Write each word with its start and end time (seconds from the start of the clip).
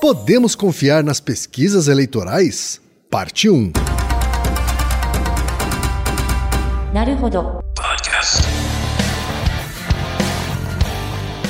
Podemos 0.00 0.54
confiar 0.54 1.02
nas 1.02 1.20
pesquisas 1.20 1.88
eleitorais? 1.88 2.80
Parte 3.10 3.48
1. 3.48 3.72
Naruhodo. 6.92 7.60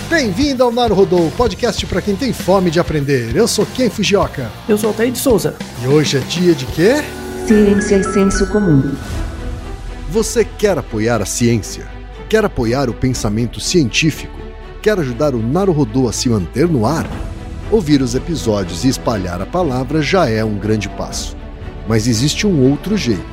Bem-vindo 0.08 0.62
ao 0.62 0.70
Naruhodô, 0.70 1.28
podcast 1.36 1.84
para 1.86 2.00
quem 2.00 2.14
tem 2.14 2.32
fome 2.32 2.70
de 2.70 2.78
aprender. 2.78 3.34
Eu 3.34 3.48
sou 3.48 3.66
Ken 3.66 3.90
Fujioka. 3.90 4.48
Eu 4.68 4.78
sou 4.78 4.90
Altair 4.90 5.10
de 5.10 5.18
Souza. 5.18 5.56
E 5.82 5.88
hoje 5.88 6.18
é 6.18 6.20
dia 6.20 6.54
de 6.54 6.66
quê? 6.66 7.02
Ciência 7.48 7.96
e 7.96 8.04
senso 8.04 8.46
comum. 8.52 8.94
Você 10.08 10.44
quer 10.44 10.78
apoiar 10.78 11.20
a 11.20 11.26
ciência? 11.26 11.88
Quer 12.28 12.44
apoiar 12.44 12.88
o 12.88 12.94
pensamento 12.94 13.58
científico? 13.58 14.38
Quer 14.80 15.00
ajudar 15.00 15.34
o 15.34 15.42
Naruhodô 15.42 16.08
a 16.08 16.12
se 16.12 16.28
manter 16.28 16.68
no 16.68 16.86
ar? 16.86 17.06
Ouvir 17.70 18.00
os 18.00 18.14
episódios 18.14 18.84
e 18.84 18.88
espalhar 18.88 19.42
a 19.42 19.46
palavra 19.46 20.00
já 20.00 20.28
é 20.30 20.44
um 20.44 20.56
grande 20.56 20.88
passo. 20.88 21.36
Mas 21.88 22.06
existe 22.06 22.46
um 22.46 22.70
outro 22.70 22.96
jeito: 22.96 23.24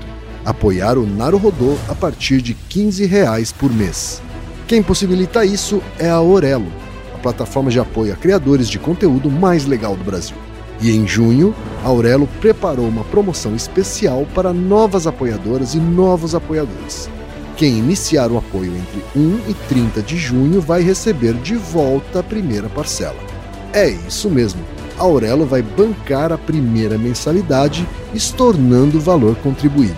apoiar 0.44 0.98
o 0.98 1.06
Naruhodô 1.06 1.78
a 1.88 1.94
partir 1.94 2.42
de 2.42 2.56
15 2.56 3.06
reais 3.06 3.52
por 3.52 3.72
mês. 3.72 4.24
Quem 4.68 4.82
possibilita 4.82 5.46
isso 5.46 5.84
é 6.00 6.10
a 6.10 6.20
Orelo, 6.20 6.72
a 7.14 7.18
plataforma 7.20 7.70
de 7.70 7.80
apoio 7.80 8.12
a 8.12 8.16
criadores 8.16 8.68
de 8.68 8.80
conteúdo 8.80 9.30
mais 9.30 9.66
legal 9.68 9.96
do 9.96 10.04
Brasil. 10.04 10.36
E 10.82 10.90
em 10.90 11.08
junho, 11.08 11.54
a 11.84 11.88
Aurelo 11.88 12.28
preparou 12.42 12.88
uma 12.88 13.04
promoção 13.04 13.56
especial 13.56 14.26
para 14.34 14.52
novas 14.52 15.06
apoiadoras 15.06 15.76
e 15.76 15.78
novos 15.78 16.34
apoiadores. 16.34 17.08
Quem 17.56 17.78
iniciar 17.78 18.32
o 18.32 18.38
apoio 18.40 18.74
entre 18.76 19.04
1 19.16 19.42
e 19.48 19.54
30 19.70 20.02
de 20.02 20.18
junho 20.18 20.60
vai 20.60 20.82
receber 20.82 21.36
de 21.36 21.56
volta 21.56 22.20
a 22.20 22.24
primeira 22.24 22.68
parcela. 22.68 23.33
É 23.74 23.90
isso 23.90 24.30
mesmo, 24.30 24.62
Aurelo 24.98 25.46
vai 25.46 25.62
bancar 25.62 26.32
a 26.32 26.38
primeira 26.38 26.98
mensalidade, 26.98 27.88
estornando 28.14 28.98
o 28.98 29.02
valor 29.02 29.36
contribuído. 29.38 29.98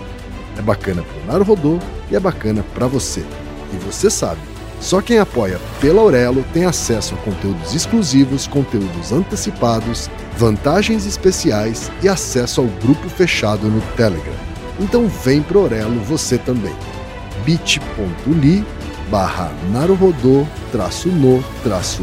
É 0.58 0.62
bacana 0.62 1.02
para 1.02 1.22
o 1.22 1.26
Naruhodô 1.26 1.78
e 2.10 2.16
é 2.16 2.20
bacana 2.20 2.64
para 2.74 2.86
você. 2.86 3.22
E 3.72 3.76
você 3.84 4.08
sabe, 4.08 4.40
só 4.80 5.00
quem 5.00 5.18
apoia 5.18 5.60
pela 5.80 6.00
Aurelo 6.00 6.44
tem 6.52 6.64
acesso 6.64 7.14
a 7.14 7.18
conteúdos 7.18 7.74
exclusivos, 7.74 8.46
conteúdos 8.46 9.12
antecipados, 9.12 10.10
vantagens 10.36 11.06
especiais 11.06 11.90
e 12.02 12.08
acesso 12.08 12.60
ao 12.60 12.66
grupo 12.66 13.08
fechado 13.08 13.68
no 13.68 13.80
Telegram. 13.96 14.34
Então 14.80 15.08
vem 15.08 15.42
pro 15.42 15.60
Aurelo 15.60 16.00
você 16.00 16.38
também. 16.38 16.74
bit.ly 17.44 18.64
barra 19.10 19.52
naruhodô 19.70 20.46
traço 20.72 21.08
no 21.08 21.42
traço. 21.62 22.02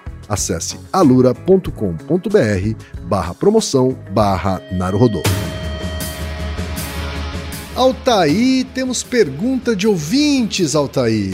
acesse 0.31 0.79
alura.com.br 0.93 1.69
barra 3.03 3.33
promoção 3.33 3.97
barra 4.11 4.61
Naruhodô. 4.71 5.21
Altaí, 7.75 8.63
temos 8.73 9.03
pergunta 9.03 9.75
de 9.75 9.87
ouvintes, 9.87 10.75
Altaí. 10.75 11.33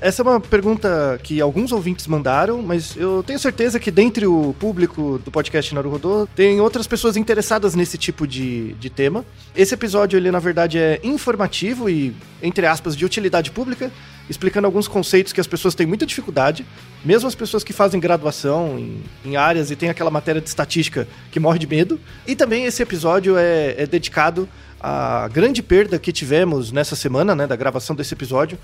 Essa 0.00 0.22
é 0.22 0.24
uma 0.24 0.40
pergunta 0.40 1.18
que 1.24 1.40
alguns 1.40 1.72
ouvintes 1.72 2.06
mandaram, 2.06 2.62
mas 2.62 2.96
eu 2.96 3.20
tenho 3.26 3.38
certeza 3.38 3.80
que 3.80 3.90
dentre 3.90 4.28
o 4.28 4.54
público 4.56 5.20
do 5.24 5.30
podcast 5.30 5.74
Naruhodô 5.74 6.28
tem 6.36 6.60
outras 6.60 6.86
pessoas 6.86 7.16
interessadas 7.16 7.74
nesse 7.74 7.98
tipo 7.98 8.24
de, 8.24 8.74
de 8.74 8.88
tema. 8.88 9.24
Esse 9.56 9.74
episódio, 9.74 10.16
ele 10.16 10.30
na 10.30 10.38
verdade 10.38 10.78
é 10.78 11.00
informativo 11.02 11.90
e, 11.90 12.14
entre 12.40 12.64
aspas, 12.64 12.96
de 12.96 13.04
utilidade 13.04 13.50
pública, 13.50 13.90
explicando 14.30 14.66
alguns 14.68 14.86
conceitos 14.86 15.32
que 15.32 15.40
as 15.40 15.48
pessoas 15.48 15.74
têm 15.74 15.86
muita 15.86 16.06
dificuldade, 16.06 16.64
mesmo 17.04 17.28
as 17.28 17.34
pessoas 17.34 17.62
que 17.62 17.72
fazem 17.72 18.00
graduação 18.00 18.78
em, 18.78 19.02
em 19.24 19.36
áreas 19.36 19.70
e 19.70 19.76
tem 19.76 19.88
aquela 19.88 20.10
matéria 20.10 20.40
de 20.40 20.48
estatística 20.48 21.06
que 21.30 21.38
morre 21.38 21.58
de 21.58 21.66
medo. 21.66 22.00
E 22.26 22.34
também 22.34 22.64
esse 22.64 22.82
episódio 22.82 23.36
é, 23.36 23.74
é 23.78 23.86
dedicado 23.86 24.48
à 24.80 25.28
grande 25.28 25.62
perda 25.62 25.98
que 25.98 26.12
tivemos 26.12 26.72
nessa 26.72 26.96
semana, 26.96 27.34
né, 27.34 27.46
da 27.46 27.56
gravação 27.56 27.94
desse 27.94 28.14
episódio, 28.14 28.58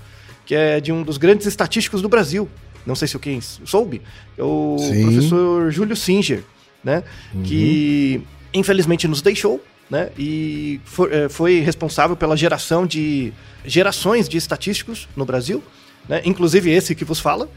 que 0.45 0.53
é 0.53 0.79
de 0.79 0.91
um 0.91 1.03
dos 1.03 1.17
grandes 1.17 1.45
estatísticos 1.47 2.01
do 2.01 2.09
Brasil. 2.09 2.49
Não 2.85 2.95
sei 2.95 3.07
se 3.07 3.15
o 3.17 3.19
quem 3.19 3.41
soube, 3.41 4.01
é 4.37 4.43
o 4.43 4.77
Sim. 4.79 5.01
professor 5.01 5.71
Júlio 5.71 5.95
Singer, 5.95 6.43
né? 6.83 7.03
Uhum. 7.33 7.41
Que 7.41 8.21
infelizmente 8.53 9.07
nos 9.07 9.23
deixou, 9.23 9.63
né? 9.89 10.11
E 10.17 10.79
foi, 10.85 11.11
eh, 11.11 11.29
foi 11.29 11.59
responsável 11.61 12.15
pela 12.15 12.37
geração 12.37 12.85
de 12.85 13.33
gerações 13.65 14.29
de 14.29 14.37
estatísticos 14.37 15.07
no 15.15 15.25
Brasil, 15.25 15.63
né? 16.07 16.21
Inclusive 16.25 16.69
esse 16.69 16.93
que 16.93 17.03
vos 17.03 17.19
fala. 17.19 17.49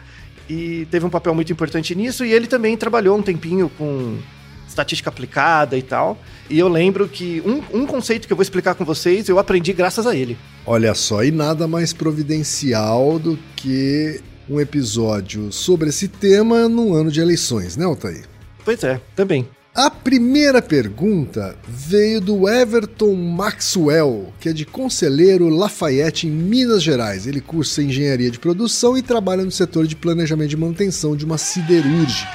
E 0.48 0.86
teve 0.90 1.04
um 1.04 1.10
papel 1.10 1.34
muito 1.34 1.52
importante 1.52 1.94
nisso. 1.94 2.24
E 2.24 2.32
ele 2.32 2.46
também 2.46 2.76
trabalhou 2.76 3.16
um 3.16 3.22
tempinho 3.22 3.70
com 3.76 4.18
estatística 4.66 5.10
aplicada 5.10 5.76
e 5.76 5.82
tal. 5.82 6.18
E 6.48 6.58
eu 6.58 6.68
lembro 6.68 7.08
que 7.08 7.42
um, 7.44 7.80
um 7.80 7.86
conceito 7.86 8.26
que 8.26 8.32
eu 8.32 8.36
vou 8.36 8.42
explicar 8.42 8.74
com 8.74 8.84
vocês 8.84 9.28
eu 9.28 9.38
aprendi 9.38 9.72
graças 9.72 10.06
a 10.06 10.14
ele. 10.14 10.36
Olha 10.64 10.94
só, 10.94 11.24
e 11.24 11.30
nada 11.30 11.66
mais 11.66 11.92
providencial 11.92 13.18
do 13.18 13.38
que 13.56 14.20
um 14.48 14.60
episódio 14.60 15.52
sobre 15.52 15.90
esse 15.90 16.08
tema 16.08 16.68
num 16.68 16.94
ano 16.94 17.10
de 17.10 17.20
eleições, 17.20 17.76
né, 17.76 17.84
Altair? 17.84 18.24
Pois 18.64 18.82
é, 18.84 19.00
também. 19.14 19.46
A 19.78 19.92
primeira 19.92 20.60
pergunta 20.60 21.54
veio 21.68 22.20
do 22.20 22.48
Everton 22.48 23.14
Maxwell, 23.14 24.32
que 24.40 24.48
é 24.48 24.52
de 24.52 24.66
Conselheiro 24.66 25.48
Lafayette, 25.48 26.26
em 26.26 26.30
Minas 26.32 26.82
Gerais. 26.82 27.28
Ele 27.28 27.40
cursa 27.40 27.80
engenharia 27.80 28.28
de 28.28 28.40
produção 28.40 28.98
e 28.98 29.02
trabalha 29.02 29.44
no 29.44 29.52
setor 29.52 29.86
de 29.86 29.94
planejamento 29.94 30.50
de 30.50 30.56
manutenção 30.56 31.14
de 31.14 31.24
uma 31.24 31.38
siderúrgica. 31.38 32.28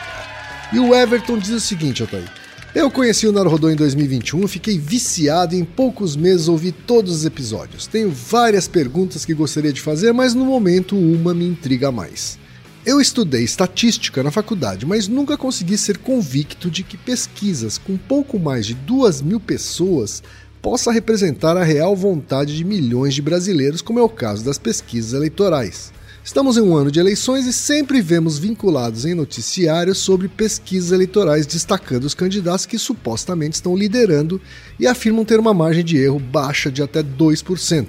E 0.72 0.80
o 0.80 0.96
Everton 0.96 1.38
diz 1.38 1.50
o 1.50 1.59
seguinte, 1.59 2.02
Altair. 2.02 2.31
Eu 2.74 2.90
conheci 2.90 3.28
o 3.28 3.34
Naruhodô 3.34 3.70
em 3.70 3.75
2021, 3.75 4.48
fiquei 4.48 4.80
viciado 4.80 5.54
e 5.54 5.60
em 5.60 5.66
poucos 5.66 6.16
meses 6.16 6.48
ouvi 6.48 6.72
todos 6.72 7.14
os 7.14 7.25
episódios. 7.25 7.88
Tenho 7.88 8.10
várias 8.10 8.70
perguntas 8.70 9.25
que 9.25 9.34
gostaria 9.34 9.74
de 9.74 9.81
fazer, 9.81 10.14
mas 10.14 10.34
no 10.34 10.46
momento 10.46 10.96
uma 10.96 11.34
me 11.34 11.46
intriga 11.46 11.92
mais. 11.92 12.42
Eu 12.86 13.00
estudei 13.00 13.46
estatística 13.46 14.22
na 14.22 14.30
faculdade, 14.30 14.86
mas 14.86 15.08
nunca 15.08 15.38
consegui 15.38 15.78
ser 15.78 16.00
convicto 16.00 16.70
de 16.70 16.84
que 16.84 16.98
pesquisas 16.98 17.78
com 17.78 17.96
pouco 17.96 18.38
mais 18.38 18.66
de 18.66 18.74
duas 18.74 19.22
mil 19.22 19.40
pessoas 19.40 20.22
possa 20.62 20.92
representar 20.92 21.56
a 21.56 21.64
real 21.64 21.96
vontade 21.96 22.57
de 22.57 22.66
milhões 22.66 23.13
de 23.13 23.22
brasileiros, 23.22 23.81
como 23.81 24.00
é 24.00 24.02
o 24.02 24.10
caso 24.10 24.44
das 24.44 24.57
pesquisas 24.57 25.13
eleitorais. 25.13 25.94
Estamos 26.25 26.57
em 26.57 26.62
um 26.62 26.75
ano 26.75 26.92
de 26.92 27.00
eleições 27.00 27.46
e 27.46 27.54
sempre 27.54 28.02
vemos 28.02 28.38
vinculados 28.38 29.06
em 29.06 29.13
noticiários 29.13 30.00
sobre 30.00 30.28
pesquisas 30.28 30.92
eleitorais 30.92 31.46
destacando 31.46 32.04
os 32.04 32.13
candidatos 32.13 32.66
que 32.66 32.78
supostamente 32.78 33.56
estão 33.56 33.78
liderando 33.78 34.42
e 34.78 34.86
afirmam 34.88 35.24
ter 35.24 35.40
uma 35.40 35.54
margem 35.54 35.86
de 35.86 35.98
erro 35.98 36.19
baixa 36.19 36.69
de 36.69 36.84
até 36.84 37.02
2%. 37.02 37.88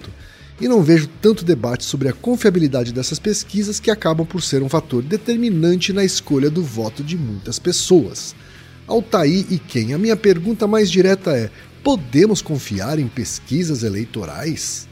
E 0.60 0.68
não 0.68 0.82
vejo 0.82 1.08
tanto 1.20 1.44
debate 1.44 1.84
sobre 1.84 2.08
a 2.08 2.12
confiabilidade 2.12 2.92
dessas 2.92 3.18
pesquisas 3.18 3.80
que 3.80 3.90
acabam 3.90 4.24
por 4.24 4.40
ser 4.40 4.62
um 4.62 4.68
fator 4.68 5.02
determinante 5.02 5.92
na 5.92 6.04
escolha 6.04 6.48
do 6.48 6.62
voto 6.62 7.02
de 7.02 7.16
muitas 7.16 7.58
pessoas. 7.58 8.34
Altaí 8.86 9.46
e 9.50 9.58
quem? 9.58 9.94
A 9.94 9.98
minha 9.98 10.16
pergunta 10.16 10.66
mais 10.66 10.90
direta 10.90 11.32
é: 11.32 11.50
podemos 11.82 12.40
confiar 12.40 12.98
em 12.98 13.08
pesquisas 13.08 13.82
eleitorais? 13.82 14.86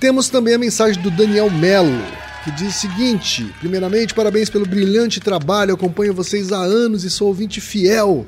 Temos 0.00 0.28
também 0.28 0.54
a 0.54 0.58
mensagem 0.58 1.00
do 1.00 1.10
Daniel 1.10 1.50
Mello, 1.50 2.02
que 2.44 2.50
diz 2.50 2.76
o 2.76 2.80
seguinte: 2.80 3.54
primeiramente, 3.60 4.12
parabéns 4.12 4.50
pelo 4.50 4.66
brilhante 4.66 5.20
trabalho, 5.20 5.74
acompanho 5.74 6.12
vocês 6.14 6.50
há 6.50 6.58
anos 6.58 7.04
e 7.04 7.10
sou 7.10 7.28
ouvinte 7.28 7.60
fiel. 7.60 8.26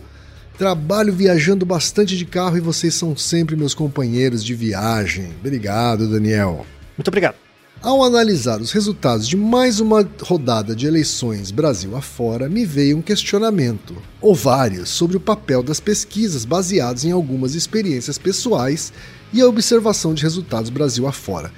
Trabalho 0.59 1.13
viajando 1.13 1.65
bastante 1.65 2.17
de 2.17 2.25
carro 2.25 2.57
e 2.57 2.61
vocês 2.61 2.93
são 2.93 3.17
sempre 3.17 3.55
meus 3.55 3.75
companheiros 3.75 4.43
de 4.43 4.57
viagem. 4.57 5.33
Obrigado, 5.39 6.09
Daniel. 6.09 6.67
Muito 6.97 7.07
obrigado. 7.07 7.37
Ao 7.81 8.03
analisar 8.03 8.61
os 8.61 8.73
resultados 8.73 9.29
de 9.29 9.37
mais 9.37 9.79
uma 9.79 10.05
rodada 10.21 10.75
de 10.75 10.85
eleições 10.85 11.53
Brasil 11.53 11.97
afora, 11.97 12.49
me 12.49 12.67
veio 12.67 12.99
um 12.99 13.03
questionamento, 13.03 13.95
ou 14.21 14.35
vários, 14.35 14.89
sobre 14.89 15.17
o 15.17 15.21
papel 15.21 15.63
das 15.63 15.79
pesquisas 15.79 16.45
baseados 16.45 17.05
em 17.05 17.13
algumas 17.13 17.55
experiências 17.55 18.19
pessoais 18.19 18.93
e 19.33 19.41
a 19.41 19.47
observação 19.47 20.13
de 20.13 20.25
resultados 20.25 20.71
Brasil 20.71 21.07
afora. 21.07 21.53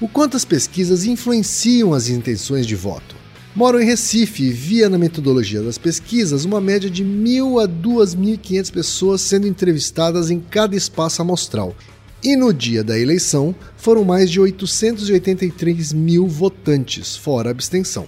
O 0.00 0.08
quanto 0.08 0.36
as 0.36 0.44
pesquisas 0.44 1.04
influenciam 1.04 1.94
as 1.94 2.08
intenções 2.08 2.66
de 2.66 2.74
voto. 2.74 3.19
Moro 3.54 3.82
em 3.82 3.84
Recife 3.84 4.44
e 4.44 4.50
via 4.50 4.88
na 4.88 4.96
metodologia 4.96 5.60
das 5.60 5.76
pesquisas 5.76 6.44
uma 6.44 6.60
média 6.60 6.88
de 6.88 7.04
1.000 7.04 7.64
a 7.64 7.66
2.500 7.66 8.72
pessoas 8.72 9.20
sendo 9.22 9.48
entrevistadas 9.48 10.30
em 10.30 10.38
cada 10.38 10.76
espaço 10.76 11.20
amostral, 11.20 11.74
e 12.22 12.36
no 12.36 12.54
dia 12.54 12.84
da 12.84 12.96
eleição, 12.96 13.52
foram 13.76 14.04
mais 14.04 14.30
de 14.30 14.38
883 14.38 15.92
mil 15.92 16.28
votantes, 16.28 17.16
fora 17.16 17.50
abstenção. 17.50 18.06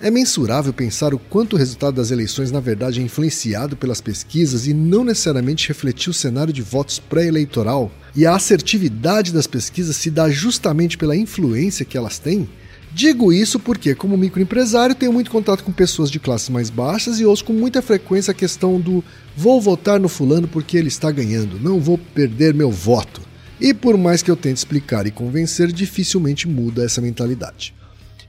É 0.00 0.10
mensurável 0.10 0.72
pensar 0.72 1.12
o 1.12 1.18
quanto 1.18 1.54
o 1.54 1.58
resultado 1.58 1.96
das 1.96 2.10
eleições 2.10 2.50
na 2.50 2.60
verdade 2.60 3.00
é 3.00 3.02
influenciado 3.02 3.76
pelas 3.76 4.00
pesquisas 4.00 4.66
e 4.66 4.72
não 4.72 5.04
necessariamente 5.04 5.68
refletiu 5.68 6.12
o 6.12 6.14
cenário 6.14 6.52
de 6.52 6.62
votos 6.62 6.98
pré-eleitoral? 6.98 7.92
E 8.16 8.24
a 8.24 8.34
assertividade 8.34 9.34
das 9.34 9.46
pesquisas 9.46 9.96
se 9.96 10.10
dá 10.10 10.30
justamente 10.30 10.96
pela 10.96 11.16
influência 11.16 11.84
que 11.84 11.98
elas 11.98 12.18
têm? 12.18 12.48
Digo 12.92 13.32
isso 13.32 13.60
porque, 13.60 13.94
como 13.94 14.16
microempresário, 14.16 14.94
tenho 14.94 15.12
muito 15.12 15.30
contato 15.30 15.62
com 15.62 15.70
pessoas 15.70 16.10
de 16.10 16.18
classes 16.18 16.48
mais 16.48 16.70
baixas 16.70 17.20
e 17.20 17.24
ouço 17.24 17.44
com 17.44 17.52
muita 17.52 17.82
frequência 17.82 18.30
a 18.30 18.34
questão 18.34 18.80
do 18.80 19.04
vou 19.36 19.60
votar 19.60 20.00
no 20.00 20.08
fulano 20.08 20.48
porque 20.48 20.76
ele 20.76 20.88
está 20.88 21.10
ganhando, 21.10 21.60
não 21.60 21.78
vou 21.78 21.98
perder 21.98 22.54
meu 22.54 22.70
voto. 22.70 23.20
E 23.60 23.74
por 23.74 23.96
mais 23.96 24.22
que 24.22 24.30
eu 24.30 24.36
tente 24.36 24.58
explicar 24.58 25.06
e 25.06 25.10
convencer, 25.10 25.70
dificilmente 25.72 26.48
muda 26.48 26.84
essa 26.84 27.00
mentalidade. 27.00 27.74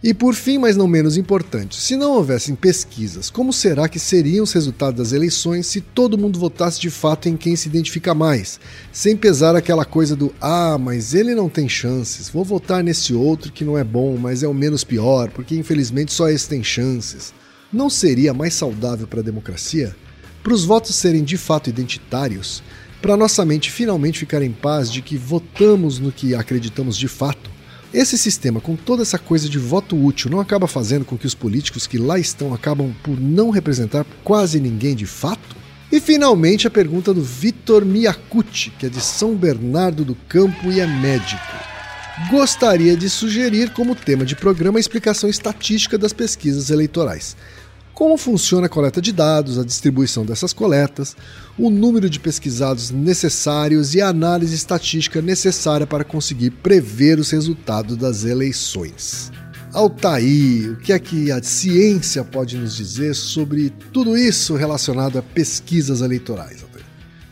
E 0.02 0.14
por 0.14 0.34
fim, 0.34 0.58
mas 0.58 0.78
não 0.78 0.88
menos 0.88 1.18
importante, 1.18 1.76
se 1.76 1.98
não 1.98 2.14
houvessem 2.14 2.56
pesquisas, 2.56 3.30
como 3.30 3.52
será 3.52 3.90
que 3.90 4.00
seriam 4.00 4.46
os 4.46 4.54
resultados 4.54 4.98
das 4.98 5.12
eleições 5.12 5.68
se 5.68 5.82
todo 5.82 6.18
mundo 6.18 6.40
votasse 6.40 6.80
de 6.80 6.90
fato 6.90 7.28
em 7.28 7.36
quem 7.36 7.54
se 7.58 7.68
identifica 7.68 8.14
mais, 8.14 8.62
sem 8.94 9.18
pesar 9.18 9.58
aquela 9.58 9.84
coisa 9.84 10.16
do 10.16 10.34
ah, 10.40 10.78
mas 10.80 11.14
ele 11.14 11.36
não 11.36 11.50
tem 11.50 11.68
chances, 11.68 12.30
vou 12.30 12.46
votar 12.46 12.82
nesse 12.82 13.14
outro 13.14 13.52
que 13.52 13.66
não 13.66 13.78
é 13.78 13.84
bom, 13.84 14.16
mas 14.16 14.42
é 14.42 14.48
o 14.48 14.54
menos 14.54 14.86
pior, 14.86 15.32
porque 15.32 15.54
infelizmente 15.54 16.14
só 16.14 16.30
esse 16.30 16.48
tem 16.48 16.64
chances. 16.64 17.34
Não 17.72 17.90
seria 17.90 18.34
mais 18.34 18.54
saudável 18.54 19.06
para 19.06 19.20
a 19.20 19.24
democracia? 19.24 19.94
Para 20.42 20.54
os 20.54 20.64
votos 20.64 20.96
serem 20.96 21.26
de 21.26 21.38
fato 21.38 21.70
identitários, 21.70 22.64
para 23.02 23.18
nossa 23.18 23.44
mente 23.44 23.70
finalmente 23.70 24.20
ficar 24.20 24.42
em 24.42 24.54
paz 24.54 24.90
de 24.90 25.02
que 25.02 25.18
votamos 25.18 26.00
no 26.00 26.10
que 26.10 26.34
acreditamos 26.34 26.96
de 26.96 27.10
fato. 27.10 27.59
Esse 27.92 28.20
sistema, 28.20 28.62
com 28.62 28.76
toda 28.76 29.02
essa 29.02 29.18
coisa 29.18 29.50
de 29.50 29.58
voto 29.58 29.96
útil, 29.96 30.30
não 30.30 30.40
acaba 30.40 30.68
fazendo 30.68 31.04
com 31.04 31.18
que 31.18 31.26
os 31.26 31.34
políticos 31.34 31.88
que 31.88 31.98
lá 31.98 32.20
estão 32.20 32.54
acabam 32.54 32.94
por 33.04 33.20
não 33.20 33.50
representar 33.50 34.06
quase 34.24 34.60
ninguém 34.60 34.96
de 34.96 35.08
fato? 35.08 35.58
E 35.92 36.00
finalmente 36.00 36.68
a 36.68 36.70
pergunta 36.70 37.12
do 37.12 37.24
Vitor 37.24 37.84
Miyakuchi, 37.84 38.70
que 38.78 38.86
é 38.86 38.90
de 38.90 39.02
São 39.02 39.34
Bernardo 39.34 40.06
do 40.06 40.14
Campo 40.14 40.72
e 40.72 40.80
é 40.80 40.86
médico. 40.86 41.42
Gostaria 42.30 42.96
de 42.96 43.10
sugerir 43.10 43.72
como 43.72 43.96
tema 43.96 44.24
de 44.24 44.36
programa 44.36 44.78
a 44.78 44.82
explicação 44.82 45.28
estatística 45.28 45.98
das 45.98 46.14
pesquisas 46.14 46.70
eleitorais 46.70 47.36
como 48.00 48.18
funciona 48.18 48.68
a 48.68 48.70
coleta 48.70 49.02
de 49.02 49.12
dados, 49.12 49.60
a 49.60 49.66
distribuição 49.66 50.26
dessas 50.26 50.54
coletas, 50.54 51.18
o 51.58 51.70
número 51.70 52.10
de 52.10 52.18
pesquisados 52.18 52.92
necessários 52.92 53.94
e 53.94 54.00
a 54.00 54.08
análise 54.08 54.56
estatística 54.56 55.22
necessária 55.22 55.86
para 55.86 56.06
conseguir 56.06 56.52
prever 56.52 57.20
os 57.20 57.30
resultados 57.30 57.98
das 57.98 58.24
eleições. 58.24 59.34
Altair, 59.74 60.72
o 60.72 60.78
que 60.78 60.94
é 60.94 60.98
que 60.98 61.30
a 61.30 61.44
ciência 61.44 62.24
pode 62.24 62.56
nos 62.56 62.78
dizer 62.78 63.14
sobre 63.14 63.70
tudo 63.92 64.18
isso 64.18 64.56
relacionado 64.56 65.20
a 65.20 65.22
pesquisas 65.22 66.00
eleitorais? 66.00 66.66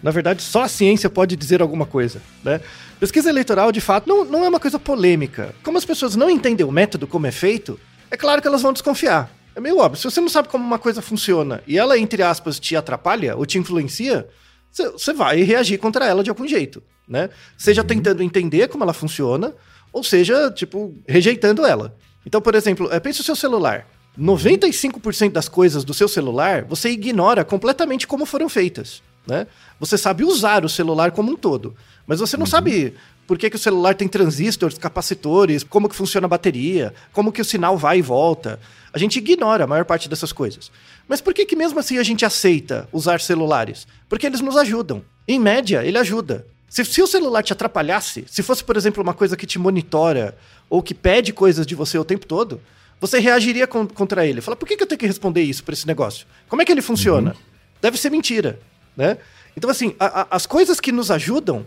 Na 0.03 0.11
verdade, 0.11 0.41
só 0.41 0.63
a 0.63 0.67
ciência 0.67 1.09
pode 1.09 1.37
dizer 1.37 1.61
alguma 1.61 1.85
coisa, 1.85 2.21
né? 2.43 2.59
Pesquisa 2.99 3.29
eleitoral, 3.29 3.71
de 3.71 3.79
fato, 3.79 4.05
não, 4.05 4.25
não 4.25 4.43
é 4.43 4.49
uma 4.49 4.59
coisa 4.59 4.77
polêmica. 4.77 5.55
Como 5.63 5.77
as 5.77 5.85
pessoas 5.85 6.17
não 6.17 6.29
entendem 6.29 6.65
o 6.65 6.71
método 6.73 7.07
como 7.07 7.25
é 7.25 7.31
feito, 7.31 7.79
é 8.11 8.17
claro 8.17 8.41
que 8.41 8.47
elas 8.49 8.61
vão 8.61 8.73
desconfiar. 8.73 9.36
É 9.57 9.59
meio 9.59 9.79
óbvio. 9.79 9.99
Se 9.99 10.03
você 10.03 10.21
não 10.21 10.29
sabe 10.29 10.49
como 10.49 10.63
uma 10.63 10.77
coisa 10.77 11.01
funciona 11.01 11.63
e 11.65 11.79
ela, 11.79 11.97
entre 11.97 12.21
aspas, 12.21 12.59
te 12.59 12.75
atrapalha 12.75 13.35
ou 13.35 13.43
te 13.43 13.57
influencia, 13.57 14.29
você 14.71 15.11
vai 15.13 15.41
reagir 15.41 15.79
contra 15.79 16.05
ela 16.05 16.23
de 16.23 16.29
algum 16.29 16.47
jeito, 16.47 16.83
né? 17.07 17.31
Seja 17.57 17.81
uhum. 17.81 17.87
tentando 17.87 18.21
entender 18.21 18.67
como 18.67 18.83
ela 18.83 18.93
funciona, 18.93 19.55
ou 19.91 20.03
seja, 20.03 20.51
tipo, 20.51 20.93
rejeitando 21.07 21.65
ela. 21.65 21.97
Então, 22.23 22.39
por 22.39 22.53
exemplo, 22.53 22.87
é, 22.91 22.99
pense 22.99 23.19
o 23.19 23.23
seu 23.23 23.35
celular. 23.35 23.87
95% 24.19 25.31
das 25.31 25.49
coisas 25.49 25.83
do 25.83 25.93
seu 25.93 26.07
celular 26.07 26.63
você 26.63 26.89
ignora 26.89 27.43
completamente 27.43 28.05
como 28.05 28.27
foram 28.27 28.47
feitas. 28.47 29.01
Né? 29.25 29.47
Você 29.79 29.97
sabe 29.97 30.23
usar 30.23 30.63
o 30.63 30.69
celular 30.69 31.11
como 31.11 31.31
um 31.31 31.35
todo, 31.35 31.75
mas 32.07 32.19
você 32.19 32.37
não 32.37 32.45
uhum. 32.45 32.49
sabe 32.49 32.93
por 33.27 33.37
que, 33.37 33.49
que 33.49 33.57
o 33.57 33.59
celular 33.59 33.93
tem 33.93 34.07
transistores, 34.07 34.77
capacitores, 34.77 35.61
como 35.61 35.89
que 35.89 35.95
funciona 35.95 36.25
a 36.25 36.29
bateria, 36.29 36.93
como 37.11 37.31
que 37.31 37.41
o 37.41 37.45
sinal 37.45 37.77
vai 37.77 37.99
e 37.99 38.01
volta. 38.01 38.57
A 38.93 38.97
gente 38.97 39.17
ignora 39.17 39.65
a 39.65 39.67
maior 39.67 39.83
parte 39.83 40.07
dessas 40.07 40.31
coisas. 40.31 40.71
Mas 41.07 41.19
por 41.19 41.33
que, 41.33 41.45
que 41.45 41.55
mesmo 41.55 41.77
assim 41.77 41.97
a 41.97 42.03
gente 42.03 42.25
aceita 42.25 42.87
usar 42.93 43.19
celulares? 43.19 43.85
Porque 44.07 44.25
eles 44.25 44.39
nos 44.39 44.55
ajudam. 44.55 45.03
Em 45.27 45.37
média, 45.37 45.83
ele 45.83 45.97
ajuda. 45.97 46.47
Se, 46.69 46.85
se, 46.85 47.01
o 47.01 47.07
celular 47.07 47.43
te 47.43 47.51
atrapalhasse, 47.51 48.25
se 48.27 48.41
fosse, 48.41 48.63
por 48.63 48.77
exemplo, 48.77 49.03
uma 49.03 49.13
coisa 49.13 49.35
que 49.35 49.45
te 49.45 49.59
monitora 49.59 50.37
ou 50.69 50.81
que 50.81 50.93
pede 50.93 51.33
coisas 51.33 51.67
de 51.67 51.75
você 51.75 51.97
o 51.97 52.05
tempo 52.05 52.25
todo, 52.25 52.61
você 52.99 53.19
reagiria 53.19 53.67
com, 53.67 53.85
contra 53.85 54.25
ele. 54.25 54.41
Fala, 54.41 54.55
por 54.55 54.67
que, 54.67 54.77
que 54.77 54.83
eu 54.83 54.87
tenho 54.87 54.99
que 54.99 55.07
responder 55.07 55.41
isso 55.41 55.63
para 55.63 55.73
esse 55.73 55.85
negócio? 55.85 56.25
Como 56.47 56.61
é 56.61 56.65
que 56.65 56.71
ele 56.71 56.81
funciona? 56.81 57.31
Uhum. 57.31 57.37
Deve 57.81 57.97
ser 57.97 58.09
mentira, 58.09 58.59
né? 58.95 59.17
Então, 59.55 59.69
assim, 59.69 59.95
a, 59.99 60.21
a, 60.21 60.27
as 60.31 60.45
coisas 60.45 60.79
que 60.79 60.91
nos 60.91 61.09
ajudam, 61.09 61.65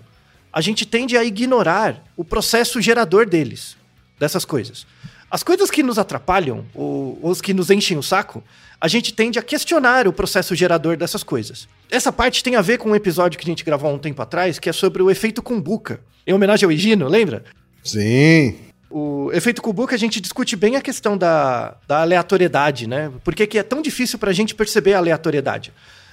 a 0.53 0.61
gente 0.61 0.85
tende 0.85 1.17
a 1.17 1.25
ignorar 1.25 2.05
o 2.17 2.25
processo 2.25 2.81
gerador 2.81 3.27
deles, 3.27 3.77
dessas 4.19 4.45
coisas. 4.45 4.87
As 5.31 5.43
coisas 5.43 5.71
que 5.71 5.83
nos 5.83 5.99
atrapalham, 5.99 6.65
ou 6.75 7.19
os 7.23 7.41
que 7.41 7.55
nos 7.55 7.71
enchem 7.71 7.97
o 7.97 8.03
saco, 8.03 8.43
a 8.81 8.89
gente 8.89 9.13
tende 9.13 9.39
a 9.39 9.43
questionar 9.43 10.09
o 10.09 10.13
processo 10.13 10.55
gerador 10.57 10.97
dessas 10.97 11.23
coisas. 11.23 11.69
Essa 11.89 12.11
parte 12.11 12.43
tem 12.43 12.57
a 12.57 12.63
ver 12.63 12.79
com 12.79 12.91
um 12.91 12.97
episódio 12.97 13.39
que 13.39 13.45
a 13.45 13.51
gente 13.51 13.65
gravou 13.65 13.91
há 13.91 13.95
um 13.95 13.99
tempo 13.99 14.21
atrás, 14.21 14.59
que 14.59 14.69
é 14.69 14.73
sobre 14.73 15.03
o 15.03 15.11
efeito 15.11 15.41
Kumbuka, 15.41 16.01
em 16.27 16.33
homenagem 16.33 16.65
ao 16.67 16.73
Higino, 16.73 17.07
lembra? 17.07 17.45
Sim. 17.85 18.57
O 18.91 19.31
efeito 19.33 19.63
Kumbuka 19.63 19.95
a 19.95 19.99
gente 19.99 20.21
discute 20.21 20.57
bem 20.57 20.75
a 20.75 20.81
questão 20.81 21.17
da, 21.17 21.77
da 21.87 22.01
aleatoriedade, 22.01 22.89
né? 22.89 23.13
Por 23.23 23.35
que, 23.35 23.47
que 23.47 23.59
é 23.59 23.63
tão 23.63 23.81
difícil 23.81 24.19
para 24.19 24.31
a 24.31 24.35
gente 24.35 24.53
perceber 24.53 24.95
a 24.95 24.99
aleatoriedade? 24.99 25.73